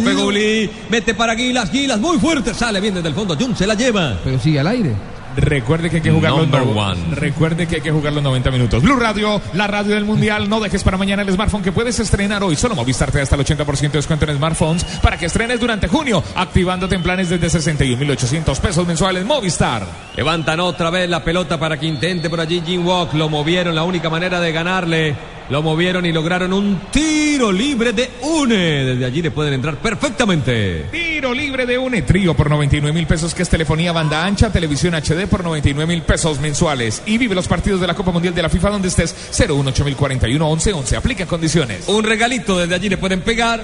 mete 0.88 1.14
para 1.14 1.36
Gilas, 1.36 1.70
Gilas 1.70 2.00
muy 2.00 2.18
fuerte, 2.18 2.54
sale 2.54 2.80
bien 2.80 2.94
desde 2.94 3.08
el 3.08 3.14
fondo, 3.14 3.36
Jun 3.36 3.54
se 3.54 3.66
la 3.66 3.74
lleva. 3.74 4.18
Pero 4.24 4.38
sigue 4.40 4.58
al 4.58 4.68
aire. 4.68 4.94
Recuerde 5.36 5.90
que 5.90 5.96
hay 5.96 6.02
que 6.02 6.10
jugar 6.10 6.32
los 6.32 6.48
Number 6.48 6.62
one. 6.76 7.14
Recuerde 7.14 7.66
que 7.66 7.76
hay 7.76 7.80
que 7.80 7.90
jugar 7.90 8.12
los 8.12 8.22
90 8.22 8.50
minutos. 8.50 8.82
Blue 8.82 8.96
Radio, 8.96 9.40
la 9.54 9.66
radio 9.66 9.94
del 9.94 10.04
mundial. 10.04 10.48
No 10.48 10.60
dejes 10.60 10.82
para 10.82 10.96
mañana 10.96 11.22
el 11.22 11.32
smartphone 11.32 11.62
que 11.62 11.72
puedes 11.72 11.98
estrenar 11.98 12.42
hoy. 12.42 12.56
Solo 12.56 12.74
Movistar 12.74 13.10
te 13.10 13.18
da 13.18 13.24
hasta 13.24 13.36
el 13.36 13.44
80% 13.44 13.80
de 13.80 13.88
descuento 13.88 14.26
en 14.26 14.36
smartphones 14.36 14.84
para 15.02 15.16
que 15.16 15.26
estrenes 15.26 15.60
durante 15.60 15.88
junio, 15.88 16.22
activándote 16.34 16.94
en 16.94 17.02
planes 17.02 17.28
desde 17.28 17.46
61.800 17.46 18.58
pesos 18.60 18.86
mensuales. 18.86 19.24
Movistar. 19.24 19.86
Levantan 20.16 20.60
otra 20.60 20.90
vez 20.90 21.08
la 21.08 21.22
pelota 21.22 21.58
para 21.58 21.78
que 21.78 21.86
intente 21.86 22.28
por 22.28 22.40
allí 22.40 22.62
Jim 22.64 22.86
Walk. 22.86 23.14
Lo 23.14 23.28
movieron, 23.28 23.74
la 23.74 23.84
única 23.84 24.10
manera 24.10 24.40
de 24.40 24.52
ganarle. 24.52 25.39
Lo 25.50 25.62
movieron 25.62 26.06
y 26.06 26.12
lograron 26.12 26.52
un 26.52 26.80
tiro 26.92 27.50
libre 27.50 27.92
de 27.92 28.08
UNE. 28.22 28.84
Desde 28.84 29.04
allí 29.04 29.20
le 29.20 29.32
pueden 29.32 29.54
entrar 29.54 29.78
perfectamente. 29.78 30.86
Tiro 30.92 31.34
libre 31.34 31.66
de 31.66 31.76
un 31.76 31.90
trío 32.06 32.34
por 32.34 32.48
99 32.48 32.94
mil 32.94 33.04
pesos, 33.04 33.34
que 33.34 33.42
es 33.42 33.48
telefonía 33.48 33.90
banda 33.90 34.24
ancha, 34.24 34.52
televisión 34.52 34.94
HD 34.94 35.26
por 35.28 35.42
99 35.42 35.92
mil 35.92 36.02
pesos 36.02 36.38
mensuales. 36.38 37.02
Y 37.04 37.18
vive 37.18 37.34
los 37.34 37.48
partidos 37.48 37.80
de 37.80 37.88
la 37.88 37.94
Copa 37.94 38.12
Mundial 38.12 38.32
de 38.32 38.42
la 38.42 38.48
FIFA 38.48 38.70
donde 38.70 38.86
estés 38.86 39.12
018041 39.32 40.48
11 40.48 40.72
11. 40.72 40.96
Aplica 40.96 41.26
condiciones. 41.26 41.88
Un 41.88 42.04
regalito 42.04 42.56
desde 42.56 42.76
allí 42.76 42.88
le 42.88 42.96
pueden 42.96 43.22
pegar. 43.22 43.60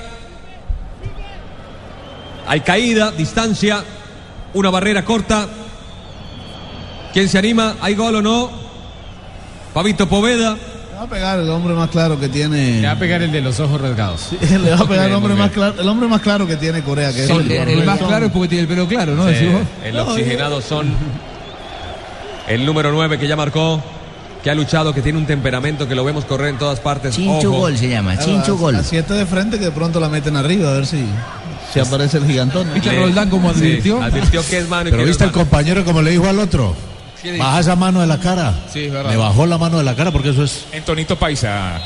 Hay 2.49 2.61
caída, 2.63 3.13
distancia, 3.13 3.85
una 4.55 4.71
barrera 4.71 5.05
corta. 5.05 5.49
¿Quién 7.13 7.29
se 7.29 7.39
anima? 7.39 7.77
¿Hay 7.81 7.95
gol 7.95 8.17
o 8.17 8.23
no? 8.23 8.51
Pavito 9.73 10.09
Poveda. 10.09 10.57
Le 10.97 11.01
va 11.01 11.05
a 11.05 11.11
pegar 11.11 11.39
el 11.41 11.51
hombre 11.51 11.75
más 11.75 11.91
claro 11.91 12.19
que 12.19 12.27
tiene. 12.31 12.81
Le 12.81 12.87
va 12.87 12.95
a 12.95 12.99
pegar 12.99 13.21
el 13.21 13.31
de 13.31 13.43
los 13.43 13.61
ojos 13.61 13.79
rasgados. 13.79 14.29
Le 14.41 14.71
va 14.71 14.77
a 14.81 14.89
pegar 14.89 15.09
el 15.11 15.15
hombre 15.15 15.35
más 15.35 15.51
claro, 15.51 15.79
el 15.79 15.87
hombre 15.87 16.09
más 16.09 16.23
claro 16.23 16.47
que 16.47 16.57
tiene 16.57 16.81
Corea, 16.81 17.13
que 17.13 17.25
es 17.25 17.29
El, 17.29 17.51
el 17.53 17.85
más 17.85 17.99
Son. 17.99 18.09
claro 18.09 18.25
es 18.27 18.33
porque 18.33 18.49
tiene 18.49 18.63
el 18.63 18.69
pelo 18.69 18.89
claro, 18.89 19.15
¿no? 19.15 19.29
El 19.29 19.99
oxigenado 19.99 20.63
son 20.63 20.95
el 22.49 22.65
número 22.65 22.91
9 22.93 23.19
que 23.19 23.29
ya 23.29 23.37
marcó, 23.37 23.83
que 24.43 24.49
ha 24.51 24.55
luchado, 24.55 24.95
que 24.95 25.03
tiene 25.03 25.19
un 25.19 25.27
temperamento 25.27 25.87
que 25.87 25.95
lo 25.95 26.03
vemos 26.03 26.25
correr 26.25 26.49
en 26.49 26.57
todas 26.59 26.81
partes. 26.81 27.15
Chinchu 27.15 27.49
Ojo. 27.51 27.59
Gol 27.59 27.77
se 27.77 27.91
llama, 27.91 28.13
A- 28.13 28.19
Chinchu 28.19 28.57
Gol. 28.57 28.77
A 28.77 28.83
siete 28.83 29.13
de 29.13 29.27
frente 29.27 29.59
que 29.59 29.67
de 29.67 29.73
pronto 29.73 30.01
la 30.01 30.09
meten 30.09 30.35
arriba, 30.35 30.71
a 30.71 30.73
ver 30.73 30.87
si, 30.87 31.05
si 31.75 31.79
aparece 31.79 32.17
el 32.17 32.27
gigantón. 32.27 32.73
¿Viste 32.73 32.99
Roldán 32.99 33.29
como 33.29 33.53
Sí, 33.53 33.59
advirtió? 33.61 34.03
advirtió 34.03 34.43
que 34.49 34.59
es 34.61 34.69
mano 34.71 34.89
y 34.89 34.93
Pero 34.93 35.03
que 35.03 35.09
viste 35.11 35.25
mano. 35.27 35.37
compañero 35.37 35.85
como 35.85 36.01
le 36.01 36.13
dijo 36.13 36.27
al 36.27 36.39
otro. 36.39 36.75
Baja 37.39 37.61
esa 37.61 37.77
mano 37.77 38.01
de 38.01 38.07
la 38.07 38.19
cara. 38.19 38.55
Sí, 38.73 38.85
es 38.85 38.93
verdad. 38.93 39.11
Le 39.11 39.17
bajó 39.17 39.47
la 39.47 39.59
mano 39.59 39.79
de 39.79 39.85
la 39.85 39.95
cara 39.95 40.11
porque 40.13 40.31
eso 40.31 40.45
es. 40.45 40.67
En 40.73 40.85
tonito 40.85 41.17
paisa. 41.17 41.81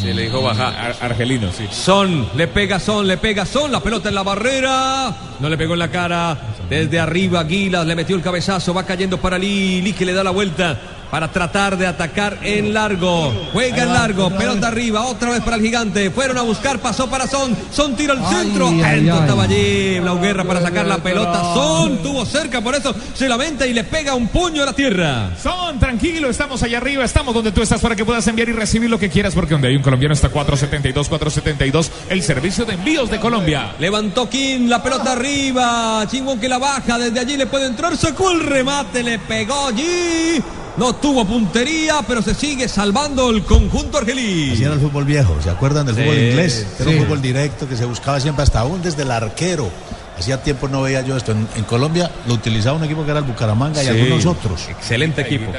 Se 0.00 0.12
le 0.12 0.22
dijo 0.22 0.42
bajar. 0.42 0.74
Ar- 0.78 0.96
argelino, 1.00 1.50
sí. 1.56 1.64
Son, 1.70 2.28
le 2.36 2.48
pega 2.48 2.78
Son, 2.78 3.06
le 3.06 3.16
pega 3.16 3.46
Son, 3.46 3.72
la 3.72 3.80
pelota 3.80 4.10
en 4.10 4.14
la 4.14 4.22
barrera, 4.22 5.14
no 5.40 5.48
le 5.48 5.56
pegó 5.56 5.72
en 5.72 5.78
la 5.78 5.90
cara, 5.90 6.36
desde 6.68 7.00
arriba 7.00 7.40
Aguilas 7.40 7.86
le 7.86 7.94
metió 7.96 8.14
el 8.14 8.20
cabezazo, 8.20 8.74
va 8.74 8.84
cayendo 8.84 9.18
para 9.18 9.38
Lili 9.38 9.94
que 9.94 10.04
le 10.04 10.12
da 10.12 10.22
la 10.22 10.32
vuelta 10.32 10.78
para 11.10 11.30
tratar 11.30 11.76
de 11.76 11.86
atacar 11.86 12.38
en 12.42 12.74
largo, 12.74 13.32
juega 13.52 13.82
en 13.82 13.92
largo, 13.92 14.30
pelota 14.30 14.68
arriba, 14.68 15.04
otra 15.04 15.30
vez 15.30 15.40
para 15.40 15.56
el 15.56 15.62
gigante, 15.62 16.10
fueron 16.10 16.38
a 16.38 16.42
buscar, 16.42 16.78
pasó 16.78 17.08
para 17.08 17.26
Son, 17.26 17.56
Son 17.72 17.94
tira 17.96 18.12
al 18.12 18.26
centro, 18.26 18.68
ay. 18.84 19.08
estaba 19.08 19.44
allí, 19.44 19.98
Blauguerra 20.00 20.44
para 20.44 20.60
sacar 20.60 20.86
la 20.86 20.98
pelota, 20.98 21.40
Son 21.54 21.98
tuvo 21.98 22.24
cerca, 22.24 22.60
por 22.60 22.74
eso 22.74 22.94
se 23.14 23.28
lamenta 23.28 23.66
y 23.66 23.72
le 23.72 23.84
pega 23.84 24.14
un 24.14 24.28
puño 24.28 24.62
a 24.62 24.66
la 24.66 24.72
tierra. 24.72 25.30
Son, 25.42 25.78
tranquilo, 25.78 26.28
estamos 26.30 26.62
allá 26.62 26.78
arriba, 26.78 27.04
estamos 27.04 27.34
donde 27.34 27.52
tú 27.52 27.62
estás 27.62 27.80
para 27.80 27.96
que 27.96 28.04
puedas 28.04 28.26
enviar 28.26 28.48
y 28.48 28.52
recibir 28.52 28.90
lo 28.90 28.98
que 28.98 29.08
quieras, 29.08 29.34
porque 29.34 29.54
donde 29.54 29.68
hay 29.68 29.76
un 29.76 29.82
colombiano 29.82 30.14
está 30.14 30.28
472, 30.28 31.08
472, 31.08 31.90
el 32.10 32.22
servicio 32.22 32.64
de 32.64 32.74
envíos 32.74 33.10
de 33.10 33.20
Colombia. 33.20 33.74
Levantó 33.78 34.28
Kim, 34.28 34.68
la 34.68 34.82
pelota 34.82 35.12
arriba. 35.12 36.04
Chingón 36.10 36.40
que 36.40 36.48
la 36.48 36.58
baja, 36.58 36.98
desde 36.98 37.20
allí 37.20 37.36
le 37.36 37.46
puede 37.46 37.66
entrar. 37.66 37.96
Sacó 37.96 38.30
el 38.30 38.40
remate, 38.40 39.02
le 39.02 39.18
pegó 39.18 39.68
allí. 39.68 40.42
No 40.76 40.94
tuvo 40.94 41.24
puntería, 41.24 42.00
pero 42.06 42.20
se 42.20 42.34
sigue 42.34 42.68
salvando 42.68 43.30
el 43.30 43.42
conjunto 43.44 43.96
argelí. 43.98 44.52
Así 44.52 44.62
era 44.64 44.74
el 44.74 44.80
fútbol 44.80 45.04
viejo, 45.04 45.34
¿se 45.42 45.48
acuerdan 45.48 45.86
del 45.86 45.96
Sí, 45.96 46.02
fútbol 46.02 46.18
inglés? 46.18 46.66
Era 46.78 46.90
sí. 46.90 46.96
un 46.96 47.04
fútbol 47.04 47.22
directo 47.22 47.66
que 47.68 47.76
se 47.76 47.84
buscaba 47.86 48.20
siempre 48.20 48.42
hasta 48.42 48.60
aún 48.60 48.82
desde 48.82 49.02
el 49.02 49.10
arquero. 49.10 49.70
Hacía 50.18 50.42
tiempo 50.42 50.68
no 50.68 50.82
veía 50.82 51.00
yo 51.02 51.16
esto. 51.16 51.32
En, 51.32 51.46
en 51.56 51.64
Colombia 51.64 52.10
lo 52.26 52.34
utilizaba 52.34 52.76
un 52.76 52.84
equipo 52.84 53.04
que 53.04 53.10
era 53.10 53.20
el 53.20 53.26
Bucaramanga 53.26 53.82
y 53.82 53.86
algunos 53.88 54.26
otros. 54.26 54.68
Excelente 54.68 55.22
equipo. 55.22 55.50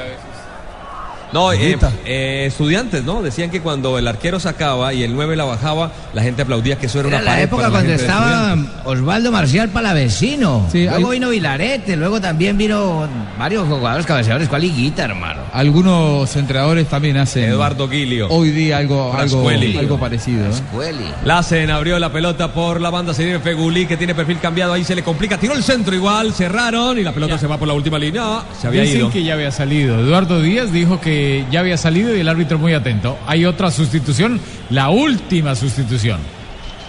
No, 1.32 1.52
eh, 1.52 1.76
eh, 2.06 2.44
estudiantes, 2.46 3.04
¿no? 3.04 3.22
Decían 3.22 3.50
que 3.50 3.60
cuando 3.60 3.98
el 3.98 4.08
arquero 4.08 4.40
sacaba 4.40 4.94
y 4.94 5.02
el 5.02 5.14
9 5.14 5.36
la 5.36 5.44
bajaba, 5.44 5.92
la 6.14 6.22
gente 6.22 6.42
aplaudía 6.42 6.76
que 6.78 6.86
eso 6.86 7.00
era 7.00 7.08
Era 7.08 7.16
una 7.18 7.24
la 7.24 7.30
pared 7.32 7.44
época 7.44 7.62
para 7.64 7.70
cuando 7.74 7.92
estaba. 7.92 8.56
Osvaldo 8.84 9.30
Marcial 9.32 9.68
Palavecino. 9.68 10.66
Sí, 10.72 10.84
luego 10.84 11.10
hay- 11.10 11.18
vino 11.18 11.28
Vilarete, 11.30 11.96
luego 11.96 12.20
también 12.20 12.56
vino 12.56 13.06
varios 13.38 13.68
jugadores 13.68 14.06
cabeceadores. 14.06 14.48
¿Cuál 14.48 14.62
liguita, 14.62 15.04
hermano? 15.04 15.42
Algunos 15.52 16.34
entrenadores 16.36 16.86
también 16.88 17.16
hacen 17.18 17.44
Eduardo 17.44 17.88
Guilio. 17.88 18.28
hoy 18.30 18.50
día 18.50 18.78
algo, 18.78 19.12
algo, 19.14 19.98
parecido. 19.98 20.46
¿eh? 20.46 20.50
Hueli. 20.72 21.04
Lassen 21.24 21.70
abrió 21.70 21.98
la 21.98 22.10
pelota 22.12 22.52
por 22.52 22.80
la 22.80 22.90
banda, 22.90 23.12
se 23.14 23.24
viene 23.24 23.38
Fegulí 23.40 23.86
que 23.86 23.96
tiene 23.96 24.14
perfil 24.14 24.38
cambiado, 24.40 24.72
ahí 24.72 24.84
se 24.84 24.94
le 24.94 25.02
complica, 25.02 25.36
tiró 25.38 25.54
el 25.54 25.62
centro 25.62 25.94
igual, 25.94 26.32
cerraron 26.32 26.98
y 26.98 27.02
la 27.02 27.12
pelota 27.12 27.38
se 27.38 27.46
va 27.46 27.58
por 27.58 27.68
la 27.68 27.74
última 27.74 27.98
línea, 27.98 28.42
se 28.60 28.66
había 28.66 28.82
Dicen 28.82 28.98
ido. 29.00 29.10
que 29.10 29.22
ya 29.24 29.34
había 29.34 29.50
salido. 29.52 29.98
Eduardo 30.00 30.40
Díaz 30.40 30.72
dijo 30.72 31.00
que 31.00 31.17
ya 31.50 31.60
había 31.60 31.76
salido 31.76 32.14
y 32.16 32.20
el 32.20 32.28
árbitro 32.28 32.58
muy 32.58 32.74
atento. 32.74 33.18
Hay 33.26 33.44
otra 33.44 33.70
sustitución, 33.70 34.40
la 34.70 34.90
última 34.90 35.54
sustitución. 35.54 36.20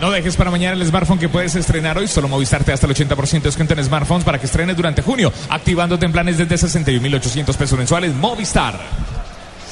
No 0.02 0.12
dejes 0.12 0.38
para 0.38 0.50
mañana 0.50 0.76
el 0.76 0.88
smartphone 0.88 1.20
que 1.20 1.28
puedes 1.28 1.56
estrenar 1.56 1.98
hoy. 1.98 2.08
Solo 2.08 2.30
Movistar 2.30 2.64
te 2.64 2.72
da 2.72 2.76
hasta 2.76 2.88
el 2.88 2.96
80% 2.96 3.32
de 3.32 3.40
descuento 3.40 3.74
en 3.74 3.84
smartphones 3.84 4.24
para 4.24 4.40
que 4.40 4.46
estrenes 4.46 4.78
durante 4.78 5.02
junio. 5.02 5.32
Activándote 5.50 6.06
en 6.06 6.14
planes 6.14 6.38
desde 6.38 6.56
61.800 6.56 7.56
pesos 7.56 7.78
mensuales. 7.78 8.14
Movistar. 8.16 8.80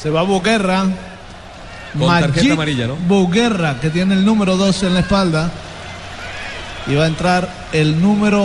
Se 0.02 0.10
va 0.10 0.24
Boguerra. 0.24 0.86
Con 1.98 2.08
tarjeta 2.08 2.36
Majid 2.36 2.52
amarilla, 2.52 2.88
¿no? 2.88 2.96
Boguerra, 3.08 3.80
que 3.80 3.90
tiene 3.90 4.16
el 4.16 4.26
número 4.26 4.58
12 4.58 4.88
en 4.88 4.94
la 4.96 5.00
espalda. 5.00 5.50
Y 6.88 6.96
va 6.96 7.06
a 7.06 7.08
entrar 7.08 7.50
el 7.72 8.02
número 8.02 8.44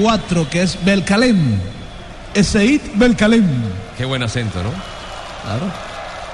4, 0.00 0.48
que 0.48 0.62
es 0.62 0.78
Belkalem. 0.84 1.58
Eseid 2.34 2.80
Belkalem. 2.94 3.46
Qué 3.98 4.04
buen 4.04 4.22
acento, 4.22 4.62
¿no? 4.62 4.99
Claro. 5.44 5.66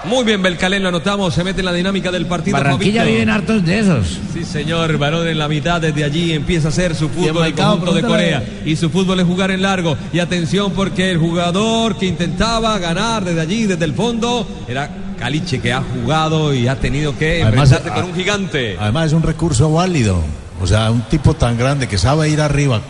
Muy 0.05 0.25
bien, 0.25 0.41
Belcalén, 0.41 0.83
lo 0.85 0.91
anotamos, 0.91 1.35
se 1.35 1.43
mete 1.43 1.61
en 1.63 1.65
la 1.65 1.73
dinámica 1.73 2.13
del 2.13 2.27
partido. 2.27 2.57
Barranquilla 2.57 3.01
Fabito. 3.01 3.13
viven 3.13 3.29
hartos 3.31 3.65
de 3.65 3.79
esos. 3.81 4.21
Sí, 4.33 4.45
señor, 4.45 4.99
balón 4.99 5.27
en 5.27 5.37
la 5.37 5.49
mitad, 5.49 5.81
desde 5.81 6.05
allí 6.05 6.33
empieza 6.33 6.69
a 6.69 6.71
hacer 6.71 6.95
su 6.95 7.09
fútbol 7.09 7.45
el 7.47 7.55
conjunto 7.55 7.93
de. 7.93 8.03
Corea. 8.03 8.45
Y 8.65 8.77
su 8.77 8.89
fútbol 8.91 9.19
es 9.19 9.27
jugar 9.27 9.51
en 9.51 9.63
largo. 9.63 9.97
Y 10.13 10.21
atención 10.21 10.73
porque 10.73 11.11
el 11.11 11.19
jugador 11.19 11.97
que 11.99 12.07
intentaba 12.07 12.79
ganar 12.79 13.25
desde 13.25 13.41
allí, 13.41 13.65
desde 13.67 13.85
el 13.85 13.95
fondo, 13.95 14.47
era 14.69 14.89
Caliche, 15.19 15.61
que 15.61 15.73
ha 15.73 15.83
jugado 15.83 16.55
y 16.55 16.69
ha 16.69 16.77
tenido 16.77 17.19
que 17.19 17.43
Además, 17.43 17.73
enfrentarse 17.73 17.91
a- 17.91 18.03
con 18.03 18.11
un 18.13 18.15
gigante. 18.17 18.77
Además 18.79 19.07
es 19.09 19.13
un 19.13 19.23
recurso 19.25 19.73
válido. 19.73 20.23
O 20.63 20.67
sea, 20.69 20.91
un 20.93 21.03
tipo 21.03 21.35
tan 21.35 21.59
grande 21.59 21.89
que 21.89 21.99
sabe 21.99 22.29
ir 22.29 22.41
arriba, 22.41 22.81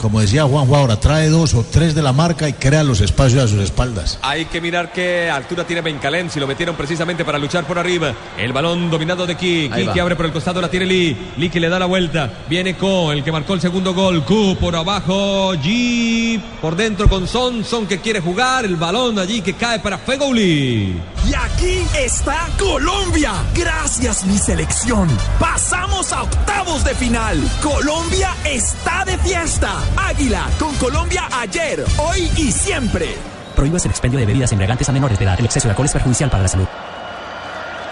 como 0.00 0.20
decía 0.20 0.44
Juanjo 0.44 0.76
ahora, 0.76 1.00
trae 1.00 1.28
dos 1.28 1.54
o 1.54 1.64
tres 1.64 1.94
de 1.94 2.02
la 2.02 2.12
marca 2.12 2.48
y 2.48 2.52
crea 2.52 2.84
los 2.84 3.00
espacios 3.00 3.42
a 3.44 3.48
sus 3.48 3.60
espaldas. 3.60 4.18
Hay 4.22 4.44
que 4.46 4.60
mirar 4.60 4.92
qué 4.92 5.30
altura 5.30 5.64
tiene 5.66 5.82
Bencalén, 5.82 6.30
si 6.30 6.38
lo 6.38 6.46
metieron 6.46 6.76
precisamente 6.76 7.24
para 7.24 7.38
luchar 7.38 7.66
por 7.66 7.78
arriba. 7.78 8.14
El 8.38 8.52
balón 8.52 8.90
dominado 8.90 9.26
de 9.26 9.36
Ki, 9.36 9.70
Ki 9.74 9.88
que 9.88 10.00
abre 10.00 10.16
por 10.16 10.26
el 10.26 10.32
costado, 10.32 10.60
la 10.60 10.70
tiene 10.70 10.86
Lee. 10.86 11.16
Lee 11.36 11.50
que 11.50 11.60
le 11.60 11.68
da 11.68 11.78
la 11.78 11.86
vuelta. 11.86 12.30
Viene 12.48 12.76
Ko, 12.76 13.12
el 13.12 13.24
que 13.24 13.32
marcó 13.32 13.54
el 13.54 13.60
segundo 13.60 13.94
gol. 13.94 14.24
Ku 14.24 14.56
por 14.60 14.76
abajo, 14.76 15.54
G 15.54 16.40
por 16.60 16.76
dentro 16.76 17.08
con 17.08 17.26
Son. 17.26 17.64
Son 17.64 17.86
que 17.86 18.00
quiere 18.00 18.20
jugar. 18.20 18.64
El 18.64 18.76
balón 18.76 19.18
allí 19.18 19.40
que 19.40 19.54
cae 19.54 19.78
para 19.78 19.98
Fegouli. 19.98 21.00
Y 21.28 21.34
aquí 21.34 21.82
está 21.98 22.48
Colombia. 22.58 23.32
Gracias 23.54 24.24
mi 24.24 24.38
selección. 24.38 25.08
Pasamos 25.40 26.12
a 26.12 26.22
octavos 26.22 26.84
de 26.84 26.94
final. 26.94 27.38
Colombia 27.62 28.30
está 28.44 29.04
de 29.04 29.18
fiesta. 29.18 29.85
Águila 29.96 30.46
con 30.58 30.74
Colombia 30.76 31.28
ayer, 31.32 31.84
hoy 31.98 32.30
y 32.36 32.50
siempre. 32.50 33.14
Prohíbas 33.54 33.84
el 33.84 33.90
expendio 33.90 34.18
de 34.20 34.26
bebidas 34.26 34.52
embriagantes 34.52 34.88
a 34.88 34.92
menores 34.92 35.18
de 35.18 35.24
edad. 35.24 35.36
El 35.38 35.46
exceso 35.46 35.66
de 35.68 35.70
alcohol 35.70 35.86
es 35.86 35.92
perjudicial 35.92 36.30
para 36.30 36.42
la 36.42 36.48
salud. 36.48 36.66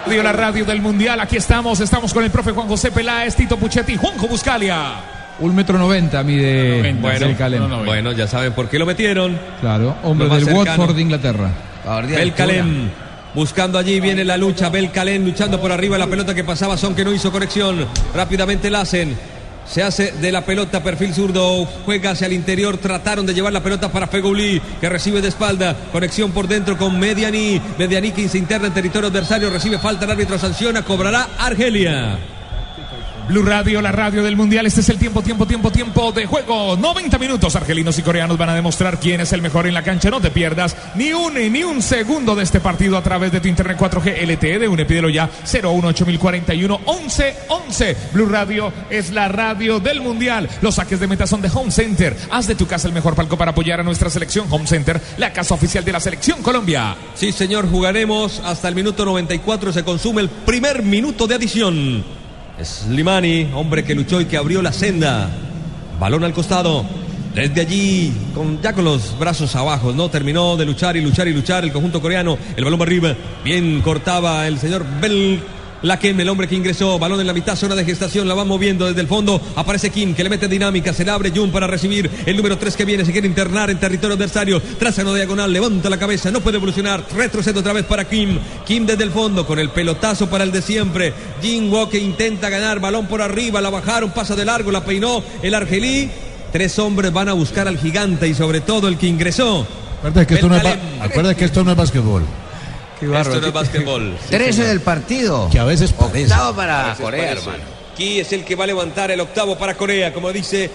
Radio 0.05 0.21
La 0.23 0.31
radio 0.31 0.65
del 0.65 0.81
Mundial. 0.81 1.19
Aquí 1.19 1.37
estamos. 1.37 1.79
Estamos 1.79 2.13
con 2.13 2.23
el 2.23 2.29
profe 2.29 2.51
Juan 2.51 2.67
José 2.67 2.91
Peláez, 2.91 3.35
Tito 3.35 3.57
Puchetti, 3.57 3.97
Juanjo 3.97 4.27
Buscalia. 4.27 4.93
Un 5.39 5.53
metro 5.55 5.77
noventa 5.77 6.23
mide 6.23 6.93
Bueno, 6.93 7.25
Belkalem. 7.27 7.85
bueno, 7.85 8.11
ya 8.13 8.27
saben 8.27 8.53
por 8.53 8.69
qué 8.69 8.77
lo 8.79 8.85
metieron. 8.85 9.37
Claro, 9.59 9.95
hombre 10.03 10.29
del 10.29 10.45
cercano. 10.45 10.59
Watford 10.59 10.95
de 10.95 11.01
Inglaterra. 11.01 11.49
Belkalem. 12.07 12.89
Buscando 13.33 13.77
allí 13.79 13.99
viene 13.99 14.23
la 14.23 14.37
lucha. 14.37 14.69
Belkalem 14.69 15.25
luchando 15.25 15.59
por 15.59 15.71
arriba. 15.71 15.97
La 15.97 16.07
pelota 16.07 16.33
que 16.35 16.43
pasaba 16.43 16.77
Son 16.77 16.93
que 16.95 17.03
no 17.03 17.11
hizo 17.11 17.31
conexión. 17.31 17.85
Rápidamente 18.13 18.69
la 18.69 18.81
hacen. 18.81 19.17
Se 19.67 19.83
hace 19.83 20.11
de 20.11 20.31
la 20.31 20.45
pelota 20.45 20.83
perfil 20.83 21.13
zurdo. 21.13 21.65
Juega 21.85 22.11
hacia 22.11 22.27
el 22.27 22.33
interior. 22.33 22.77
Trataron 22.77 23.25
de 23.25 23.33
llevar 23.33 23.53
la 23.53 23.63
pelota 23.63 23.91
para 23.91 24.07
Fegouli. 24.07 24.61
Que 24.79 24.89
recibe 24.89 25.21
de 25.21 25.29
espalda. 25.29 25.75
Conexión 25.91 26.31
por 26.31 26.47
dentro 26.47 26.77
con 26.77 26.99
Mediani. 26.99 27.61
Mediani 27.77 28.11
que 28.11 28.29
se 28.29 28.37
interna 28.37 28.67
en 28.67 28.73
territorio 28.73 29.09
adversario. 29.09 29.49
Recibe 29.49 29.79
falta. 29.79 30.05
El 30.05 30.11
árbitro 30.11 30.37
sanciona. 30.37 30.83
Cobrará 30.83 31.29
Argelia. 31.37 32.17
Blue 33.27 33.41
Radio, 33.41 33.81
la 33.81 33.91
radio 33.91 34.23
del 34.23 34.35
Mundial. 34.35 34.67
Este 34.67 34.81
es 34.81 34.89
el 34.89 34.99
tiempo, 34.99 35.23
tiempo, 35.23 35.47
tiempo, 35.47 35.71
tiempo 35.71 36.11
de 36.11 36.27
juego. 36.27 36.77
90 36.77 37.17
minutos. 37.17 37.55
Argelinos 37.55 37.97
y 37.97 38.03
coreanos 38.03 38.37
van 38.37 38.49
a 38.49 38.55
demostrar 38.55 38.99
quién 38.99 39.19
es 39.19 39.33
el 39.33 39.41
mejor 39.41 39.65
en 39.65 39.73
la 39.73 39.81
cancha. 39.81 40.11
No 40.11 40.21
te 40.21 40.29
pierdas 40.29 40.77
ni 40.93 41.11
un 41.11 41.33
ni 41.33 41.63
un 41.63 41.81
segundo 41.81 42.35
de 42.35 42.43
este 42.43 42.59
partido 42.59 42.97
a 42.97 43.03
través 43.03 43.31
de 43.31 43.41
tu 43.41 43.47
internet 43.47 43.79
4G 43.79 44.27
LTE 44.27 44.59
de 44.59 44.67
UNE. 44.67 44.85
Pídelo 44.85 45.09
ya 45.09 45.27
018041 45.43 46.79
1111. 46.79 47.97
Blue 48.13 48.27
Radio 48.27 48.71
es 48.91 49.11
la 49.11 49.27
radio 49.27 49.79
del 49.79 50.01
Mundial. 50.01 50.47
Los 50.61 50.75
saques 50.75 50.99
de 50.99 51.07
meta 51.07 51.25
son 51.25 51.41
de 51.41 51.49
Home 51.51 51.71
Center. 51.71 52.15
Haz 52.29 52.45
de 52.45 52.53
tu 52.53 52.67
casa 52.67 52.87
el 52.87 52.93
mejor 52.93 53.15
palco 53.15 53.37
para 53.37 53.51
apoyar 53.51 53.79
a 53.79 53.83
nuestra 53.83 54.11
selección. 54.11 54.45
Home 54.51 54.67
Center, 54.67 55.01
la 55.17 55.33
casa 55.33 55.55
oficial 55.55 55.83
de 55.83 55.91
la 55.91 55.99
selección 55.99 56.43
Colombia. 56.43 56.95
Sí, 57.15 57.31
señor, 57.31 57.69
jugaremos 57.69 58.39
hasta 58.45 58.67
el 58.67 58.75
minuto 58.75 59.03
94. 59.03 59.73
Se 59.73 59.83
consume 59.83 60.21
el 60.21 60.29
primer 60.29 60.83
minuto 60.83 61.25
de 61.25 61.35
adición. 61.35 62.24
Slimani, 62.63 63.51
hombre 63.53 63.83
que 63.83 63.95
luchó 63.95 64.21
y 64.21 64.25
que 64.25 64.37
abrió 64.37 64.61
la 64.61 64.71
senda. 64.71 65.29
Balón 65.99 66.23
al 66.23 66.33
costado. 66.33 66.85
Desde 67.33 67.61
allí, 67.61 68.13
con, 68.33 68.61
ya 68.61 68.71
con 68.71 68.85
los 68.85 69.19
brazos 69.19 69.53
abajo, 69.57 69.91
¿no? 69.91 70.09
Terminó 70.09 70.55
de 70.55 70.65
luchar 70.65 70.95
y 70.95 71.01
luchar 71.01 71.27
y 71.27 71.33
luchar 71.33 71.65
el 71.65 71.73
conjunto 71.73 72.01
coreano. 72.01 72.37
El 72.55 72.63
balón 72.63 72.81
arriba. 72.81 73.13
Bien 73.43 73.81
cortaba 73.81 74.47
el 74.47 74.57
señor 74.57 74.85
Bel. 75.01 75.41
Laken, 75.85 76.19
el 76.19 76.29
hombre 76.29 76.47
que 76.47 76.55
ingresó, 76.55 76.97
balón 76.97 77.21
en 77.21 77.27
la 77.27 77.33
mitad, 77.33 77.55
zona 77.55 77.75
de 77.75 77.85
gestación, 77.85 78.27
la 78.27 78.33
va 78.33 78.43
moviendo 78.43 78.87
desde 78.87 79.01
el 79.01 79.07
fondo. 79.07 79.39
Aparece 79.55 79.91
Kim, 79.91 80.15
que 80.15 80.23
le 80.23 80.31
mete 80.31 80.47
dinámica, 80.47 80.91
se 80.93 81.05
le 81.05 81.11
abre 81.11 81.29
Jun 81.29 81.51
para 81.51 81.67
recibir. 81.67 82.09
El 82.25 82.35
número 82.37 82.57
3 82.57 82.75
que 82.75 82.85
viene, 82.85 83.05
se 83.05 83.11
quiere 83.11 83.27
internar 83.27 83.69
en 83.69 83.79
territorio 83.79 84.15
adversario. 84.15 84.59
Traza 84.79 85.03
una 85.03 85.13
diagonal, 85.13 85.53
levanta 85.53 85.87
la 85.91 85.99
cabeza, 85.99 86.31
no 86.31 86.41
puede 86.41 86.57
evolucionar. 86.57 87.05
Retrocede 87.15 87.59
otra 87.59 87.73
vez 87.73 87.85
para 87.85 88.05
Kim. 88.05 88.39
Kim 88.65 88.87
desde 88.87 89.03
el 89.03 89.11
fondo, 89.11 89.45
con 89.45 89.59
el 89.59 89.69
pelotazo 89.69 90.27
para 90.27 90.43
el 90.43 90.51
de 90.51 90.63
siempre. 90.63 91.13
Jin 91.39 91.71
que 91.91 91.99
intenta 91.99 92.49
ganar, 92.49 92.79
balón 92.79 93.05
por 93.05 93.21
arriba, 93.21 93.61
la 93.61 93.69
bajaron, 93.69 94.09
pasa 94.09 94.35
de 94.35 94.43
largo, 94.43 94.71
la 94.71 94.83
peinó 94.83 95.23
el 95.43 95.53
argelí. 95.53 96.09
Tres 96.51 96.79
hombres 96.79 97.13
van 97.13 97.29
a 97.29 97.33
buscar 97.33 97.67
al 97.67 97.77
gigante 97.77 98.27
y 98.27 98.33
sobre 98.33 98.61
todo 98.61 98.87
el 98.87 98.97
que 98.97 99.05
ingresó. 99.05 99.67
Acuérdate 99.99 100.25
que 100.25 100.33
esto 100.33 100.49
no 100.49 100.55
es, 100.55 100.65
acuérdate 100.99 101.35
que 101.35 101.45
esto 101.45 101.63
no 101.63 101.69
es 101.69 101.77
básquetbol. 101.77 102.23
Esto 103.13 103.41
no 103.41 103.47
es 103.47 103.53
básquetbol. 103.53 104.17
13 104.29 104.63
del 104.65 104.81
partido. 104.81 105.49
Que 105.51 105.59
a 105.59 105.63
veces. 105.65 105.93
Octavo 105.97 106.55
para 106.55 106.95
Corea, 106.95 107.27
parece. 107.27 107.41
hermano. 107.49 107.63
Aquí 107.93 108.19
es 108.19 108.31
el 108.33 108.43
que 108.43 108.55
va 108.55 108.63
a 108.65 108.67
levantar 108.67 109.11
el 109.11 109.19
octavo 109.21 109.57
para 109.57 109.73
Corea, 109.75 110.13
como 110.13 110.31
dice 110.33 110.69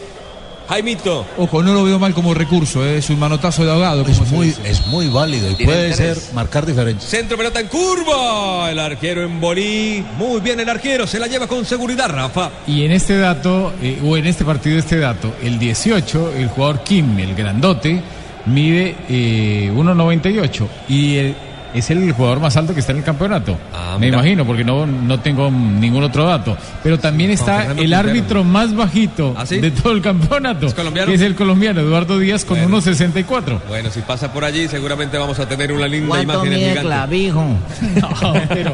Jaimito. 0.69 1.27
Ojo, 1.37 1.63
no 1.63 1.75
lo 1.75 1.83
veo 1.85 1.99
mal 1.99 2.15
como 2.15 2.33
recurso, 2.33 2.87
¿eh? 2.87 2.99
es 2.99 3.11
un 3.11 3.19
manotazo 3.19 3.65
de 3.65 3.73
ahogado. 3.73 4.05
Como 4.05 4.23
Es 4.23 4.31
muy, 4.31 4.55
es 4.65 4.87
muy 4.87 5.09
válido 5.09 5.51
y 5.51 5.65
puede 5.65 5.93
ser 5.95 6.17
marcar 6.33 6.65
diferencia. 6.65 7.07
Centro 7.09 7.37
pelota 7.37 7.61
en 7.61 7.67
curva. 7.67 8.71
El 8.71 8.79
arquero 8.79 9.23
en 9.25 9.41
bolí. 9.41 10.03
Muy 10.17 10.41
bien 10.41 10.61
el 10.61 10.69
arquero. 10.69 11.07
Se 11.07 11.19
la 11.19 11.27
lleva 11.27 11.47
con 11.47 11.67
seguridad, 11.67 12.09
Rafa. 12.09 12.51
Y 12.67 12.85
en 12.85 12.93
este 12.93 13.19
dato, 13.19 13.73
eh, 13.83 14.01
o 14.05 14.17
en 14.17 14.27
este 14.27 14.45
partido, 14.45 14.79
este 14.79 14.97
dato, 14.99 15.35
el 15.43 15.59
18, 15.59 16.33
el 16.37 16.49
jugador 16.49 16.85
Kim, 16.85 17.19
el 17.19 17.35
grandote, 17.35 18.01
mide 18.47 18.95
eh, 19.09 19.71
1.98 19.75 20.67
y 20.89 21.17
el- 21.17 21.35
es 21.75 21.91
el 21.91 22.13
jugador 22.13 22.41
más 22.41 22.57
alto 22.57 22.75
que 22.75 22.81
está 22.81 22.93
en 22.93 22.99
el 22.99 23.05
campeonato. 23.05 23.57
Ah, 23.75 23.97
Me 23.99 24.09
imagino, 24.09 24.45
porque 24.47 24.65
no, 24.65 24.87
no 24.87 25.21
tengo 25.21 25.51
ningún 25.51 26.05
otro 26.05 26.25
dato. 26.27 26.57
Pero 26.83 26.99
también 26.99 27.31
está 27.31 27.59
Fernando 27.59 27.83
el 27.83 27.89
Quintero. 27.89 28.09
árbitro 28.11 28.45
más 28.45 28.75
bajito 28.75 29.35
¿Ah, 29.37 29.47
sí? 29.47 29.59
de 29.61 29.71
todo 29.71 29.93
el 29.93 30.03
campeonato, 30.03 30.67
¿Es 30.67 30.75
colombiano? 30.75 31.09
que 31.09 31.15
es 31.15 31.21
el 31.23 31.35
colombiano 31.35 31.81
Eduardo 31.81 32.19
Díaz 32.19 32.45
con 32.45 32.59
Bueno. 32.59 32.81
1.64. 32.81 33.61
Bueno, 33.69 33.91
si 33.91 34.01
pasa 34.01 34.33
por 34.33 34.45
allí, 34.45 34.69
seguramente 34.69 35.17
vamos 35.19 35.39
a 35.39 35.47
tener 35.49 35.73
una 35.73 35.87
linda 35.87 36.09
¿Cuánto 36.09 36.33
imagen 36.47 36.53
mide 36.55 36.81
clavijo? 36.81 37.45
No, 38.01 38.33
pero- 38.49 38.73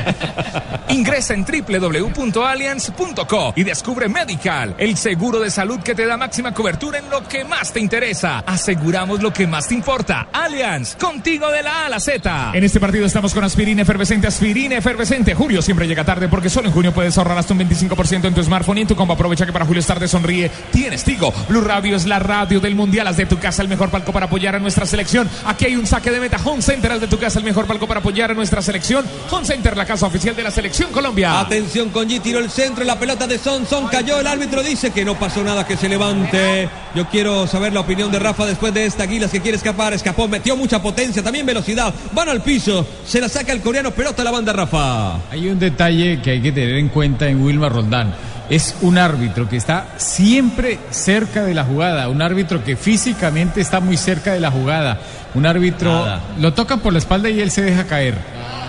Ingresa 0.88 1.34
en 1.34 1.44
www.allianz.co 1.44 3.53
y 3.57 3.64
descubre 3.64 4.09
Medical, 4.09 4.74
el 4.78 4.97
seguro 4.97 5.40
de 5.40 5.51
salud 5.51 5.80
que 5.80 5.94
te 5.94 6.07
da 6.07 6.16
máxima 6.16 6.53
cobertura 6.55 6.99
en 6.99 7.11
lo 7.11 7.26
que 7.26 7.44
más 7.44 7.72
te 7.72 7.80
interesa. 7.80 8.44
Aseguramos 8.47 9.22
lo 9.22 9.32
que 9.32 9.47
más 9.47 9.68
te 9.68 9.74
importa. 9.74 10.28
Allianz, 10.32 10.94
contigo 10.97 11.51
de 11.51 11.62
la 11.62 11.82
A 11.82 11.86
a 11.86 11.88
la 11.88 12.01
Z. 12.01 12.51
En 12.55 12.64
este 12.64 12.80
partido 12.87 13.05
estamos 13.05 13.34
con 13.34 13.43
aspirina 13.43 13.82
efervescente, 13.82 14.28
aspirina 14.28 14.76
efervescente. 14.76 15.34
Julio 15.34 15.61
siempre 15.61 15.89
llega 15.89 16.05
tarde 16.05 16.28
porque 16.28 16.49
solo 16.49 16.68
en 16.68 16.72
junio 16.72 16.95
puedes 16.95 17.18
ahorrar 17.18 17.37
hasta 17.37 17.53
un 17.53 17.59
25% 17.59 18.26
en 18.26 18.32
tu 18.32 18.45
smartphone 18.45 18.78
y 18.78 18.80
en 18.82 18.87
tu 18.87 18.95
combo. 18.95 19.12
Aprovecha 19.12 19.45
que 19.45 19.53
para 19.53 19.66
Julio 19.66 19.80
es 19.80 19.87
tarde 19.89 20.07
sonríe. 20.07 20.53
Tienes 20.70 21.03
Tigo. 21.03 21.34
Blue 21.49 21.62
Radio 21.62 21.97
es 21.97 22.07
la 22.07 22.20
radio 22.20 22.61
del 22.61 22.76
mundial. 22.76 23.09
Haz 23.09 23.16
de 23.16 23.26
tu 23.26 23.41
casa 23.41 23.61
el 23.62 23.66
mejor 23.66 23.91
palco 23.91 24.12
para 24.12 24.26
apoyar 24.26 24.55
a 24.55 24.61
nuestra 24.61 24.87
selección. 24.87 25.28
Aquí 25.47 25.64
hay 25.64 25.74
un 25.74 25.84
saque 25.84 26.12
de 26.12 26.20
meta. 26.20 26.39
Home 26.45 26.62
Center, 26.62 26.93
haz 26.93 27.01
de 27.01 27.09
tu 27.09 27.18
casa 27.18 27.41
el 27.41 27.45
mejor 27.45 27.66
palco 27.66 27.89
para 27.89 27.99
apoyar 27.99 28.30
a 28.30 28.34
nuestra 28.34 28.62
selección. 28.62 29.05
Home 29.32 29.45
Center, 29.45 29.76
la 29.76 29.84
casa 29.84 30.07
oficial 30.07 30.37
de 30.37 30.45
la 30.45 30.53
selección 30.53 30.93
Colombia. 30.93 31.41
Atención 31.41 31.91
con 31.91 32.09
G, 32.09 32.22
tiró 32.22 32.39
el 32.39 32.51
centro, 32.51 32.84
la 32.84 33.01
pelota 33.01 33.26
de 33.26 33.41
Son, 33.41 33.66
Son 33.66 33.89
cayó, 33.89 34.20
el 34.20 34.28
árbitro 34.28 34.62
dice 34.62 34.93
que 34.93 35.05
no 35.05 35.18
pasó 35.18 35.43
nada, 35.43 35.66
que 35.66 35.76
se 35.76 35.89
levante. 35.89 36.68
Yo 36.95 37.09
quiero 37.09 37.49
saber 37.49 37.72
la 37.72 37.80
opinión 37.80 38.12
de 38.12 38.20
Rafa 38.20 38.47
después 38.47 38.72
de 38.72 38.87
esta 38.87 39.03
Aguilas 39.03 39.30
que 39.30 39.41
quiere 39.41 39.57
escapar, 39.57 39.93
escapó, 39.93 40.28
metió 40.28 40.57
mucha 40.57 40.80
potencia, 40.80 41.22
también 41.22 41.45
velocidad, 41.47 41.93
van 42.12 42.28
al 42.28 42.43
piso, 42.43 42.76
se 43.07 43.20
la 43.20 43.29
saca 43.29 43.53
el 43.53 43.61
coreano, 43.61 43.93
pelota 43.93 44.22
a 44.22 44.24
la 44.24 44.31
banda 44.31 44.53
Rafa. 44.53 45.31
Hay 45.31 45.49
un 45.49 45.59
detalle 45.59 46.20
que 46.20 46.33
hay 46.33 46.41
que 46.41 46.53
tener 46.53 46.77
en 46.77 46.89
cuenta 46.89 47.29
en 47.29 47.43
Wilmar 47.43 47.72
Roldán. 47.72 48.12
Es 48.51 48.77
un 48.81 48.99
árbitro 48.99 49.49
que 49.49 49.57
está 49.57 49.89
siempre 49.97 50.79
cerca 50.91 51.45
de 51.45 51.55
la 51.55 51.64
jugada, 51.64 52.09
un 52.09 52.22
árbitro 52.22 52.62
que 52.62 52.77
físicamente 52.77 53.61
está 53.61 53.81
muy 53.81 53.97
cerca 53.97 54.33
de 54.33 54.41
la 54.41 54.51
jugada, 54.51 54.99
un 55.35 55.47
árbitro 55.47 55.93
Nada. 55.93 56.20
lo 56.39 56.53
tocan 56.55 56.81
por 56.81 56.93
la 56.93 57.01
espalda 57.01 57.29
y 57.29 57.41
él 57.41 57.51
se 57.51 57.62
deja 57.62 57.85
caer. 57.85 58.14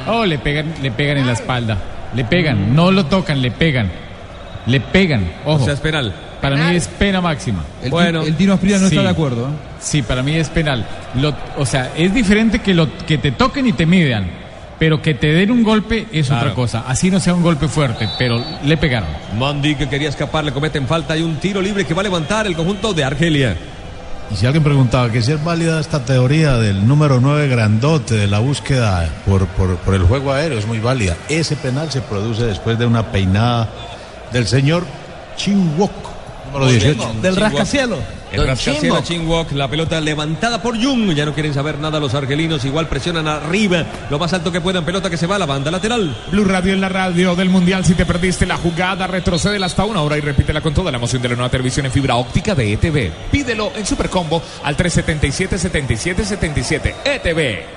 Oh, 0.08 0.26
le 0.26 0.40
pegan, 0.40 0.74
le 0.82 0.92
pegan 0.92 1.18
en 1.18 1.28
la 1.28 1.34
espalda, 1.34 1.78
le 2.16 2.26
pegan, 2.26 2.76
no 2.76 2.92
lo 2.92 3.06
tocan, 3.06 3.42
le 3.42 3.52
pegan, 3.52 3.92
le 4.66 4.80
pegan. 4.80 5.32
Ojo. 5.46 5.62
O 5.62 5.66
sea, 5.66 5.74
es 5.74 5.80
penal. 5.80 6.14
Para 6.42 6.56
mí 6.56 6.76
es 6.76 6.88
pena 6.88 7.20
máxima. 7.22 7.64
El, 7.84 7.90
bueno, 7.92 8.22
el 8.22 8.36
Tino 8.36 8.54
Asprilla 8.54 8.78
no 8.80 8.90
Sí. 8.90 8.96
está 8.96 9.04
de 9.04 9.10
acuerdo. 9.12 9.48
¿eh? 9.48 9.52
Sí, 9.80 10.02
para 10.02 10.22
mí 10.24 10.36
es 10.36 10.50
penal. 10.50 10.86
Lo- 11.16 11.36
o 11.58 11.66
sea, 11.66 11.92
es 11.96 12.14
diferente 12.14 12.60
que, 12.60 12.74
lo, 12.74 12.88
que 13.06 13.18
te 13.18 13.32
toquen 13.32 13.66
y 13.68 13.74
te 13.74 13.86
midan, 13.86 14.28
pero 14.78 15.02
que 15.02 15.14
te 15.16 15.28
den 15.34 15.50
un 15.52 15.64
golpe 15.64 16.06
es 16.12 16.28
Claro. 16.28 16.44
otra 16.44 16.56
cosa. 16.56 16.84
Así 16.88 17.10
no 17.10 17.20
sea 17.20 17.34
un 17.34 17.42
golpe 17.42 17.68
fuerte, 17.68 18.08
pero 18.20 18.44
le 18.64 18.78
pegaron. 18.78 19.10
Mandy 19.38 19.76
que 19.76 19.90
quería 19.90 20.10
escapar, 20.10 20.44
le 20.46 20.52
cometen 20.52 20.86
falta 20.88 21.18
y 21.18 21.24
un 21.24 21.38
tiro 21.38 21.62
libre 21.62 21.86
que 21.86 21.94
va 21.94 22.02
a 22.02 22.04
levantar 22.04 22.46
el 22.46 22.56
conjunto 22.56 22.94
de 22.94 23.04
Argelia. 23.04 23.56
Y 24.30 24.36
si 24.36 24.46
alguien 24.46 24.62
preguntaba 24.64 25.10
que 25.10 25.22
si 25.22 25.32
es 25.32 25.42
válida 25.44 25.80
esta 25.80 26.04
teoría 26.04 26.58
del 26.58 26.86
número 26.86 27.20
9 27.22 27.48
grandote 27.48 28.14
de 28.16 28.28
la 28.28 28.40
búsqueda 28.40 29.10
por, 29.26 29.48
por, 29.48 29.78
por 29.78 29.96
el 29.96 30.04
juego 30.04 30.34
aéreo, 30.34 30.60
es 30.60 30.68
muy 30.68 30.80
válida. 30.80 31.16
Ese 31.30 31.56
penal 31.56 31.90
se 31.92 32.02
produce 32.02 32.44
después 32.44 32.78
de 32.78 32.86
una 32.86 33.04
peinada 33.12 33.70
del 34.34 34.46
señor 34.46 34.84
Chinwok, 35.38 35.92
número 36.48 36.72
18. 36.72 37.14
Del 37.22 37.36
rascacielos. 37.36 38.00
El 38.32 38.46
rascacielos 38.46 39.04
Chinwok, 39.04 39.52
la 39.54 39.70
pelota 39.70 40.02
levantada 40.02 40.62
por 40.62 40.82
Jung. 40.82 41.14
Ya 41.14 41.26
no 41.26 41.34
quieren 41.34 41.54
saber 41.54 41.80
nada 41.80 42.00
los 42.00 42.14
argelinos. 42.14 42.66
Igual 42.66 42.88
presionan 42.88 43.28
arriba 43.28 43.86
lo 44.10 44.20
más 44.20 44.34
alto 44.34 44.52
que 44.52 44.60
puedan. 44.60 44.84
Pelota 44.84 45.10
que 45.10 45.18
se 45.18 45.28
va 45.28 45.38
a 45.38 45.40
la 45.40 45.46
banda 45.46 45.72
lateral. 45.72 46.16
Blue 46.32 46.44
Radio 46.44 46.74
es 46.74 46.80
la 46.80 46.90
radio 46.90 47.36
del 47.36 47.50
mundial. 47.50 47.86
Si 47.86 47.94
te 47.94 48.06
perdiste 48.06 48.46
la 48.46 48.58
jugada, 48.58 49.08
retrocede 49.08 49.64
hasta 49.64 49.86
una 49.86 50.02
hora 50.02 50.18
y 50.18 50.22
repítela 50.22 50.62
con 50.62 50.74
toda 50.74 50.92
la 50.92 50.98
emoción 50.98 51.22
de 51.22 51.30
la 51.30 51.36
nueva 51.36 51.50
televisión 51.50 51.86
en 51.86 51.92
fibra 51.92 52.16
óptica 52.16 52.54
de 52.54 52.74
ETV. 52.74 53.12
Pídelo 53.32 53.72
en 53.76 53.86
Supercombo 53.86 54.42
al 54.64 54.76
377-7777. 54.76 56.96
ETV. 57.06 57.77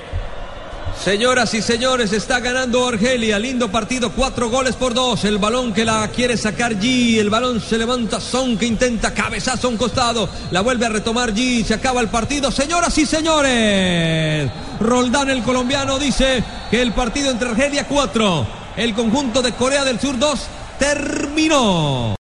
Señoras 1.05 1.55
y 1.55 1.63
señores, 1.63 2.13
está 2.13 2.41
ganando 2.41 2.87
Argelia. 2.87 3.39
Lindo 3.39 3.73
partido, 3.73 4.13
cuatro 4.13 4.51
goles 4.51 4.77
por 4.77 4.93
dos. 4.93 5.25
El 5.25 5.39
balón 5.39 5.73
que 5.73 5.87
la 5.87 6.07
quiere 6.09 6.37
sacar 6.37 6.79
G. 6.79 7.19
El 7.19 7.31
balón 7.31 7.59
se 7.59 7.79
levanta 7.79 8.21
Son 8.21 8.59
que 8.59 8.67
intenta 8.67 9.15
cabezazo 9.15 9.67
a 9.67 9.71
un 9.71 9.79
costado. 9.79 10.29
La 10.51 10.61
vuelve 10.61 10.85
a 10.85 10.91
retomar 10.91 11.33
G. 11.33 11.65
Se 11.65 11.73
acaba 11.73 12.03
el 12.03 12.09
partido. 12.09 12.51
Señoras 12.51 12.99
y 12.99 13.07
señores, 13.07 14.51
Roldán, 14.79 15.31
el 15.31 15.43
colombiano, 15.43 15.99
dice 15.99 16.45
que 16.71 16.83
el 16.83 16.93
partido 16.93 17.31
entre 17.31 17.49
Argelia 17.49 17.89
4, 17.89 18.47
el 18.77 18.95
conjunto 18.95 19.41
de 19.41 19.53
Corea 19.53 19.85
del 19.85 19.99
Sur 19.99 20.19
2, 20.19 20.41
terminó. 20.79 22.15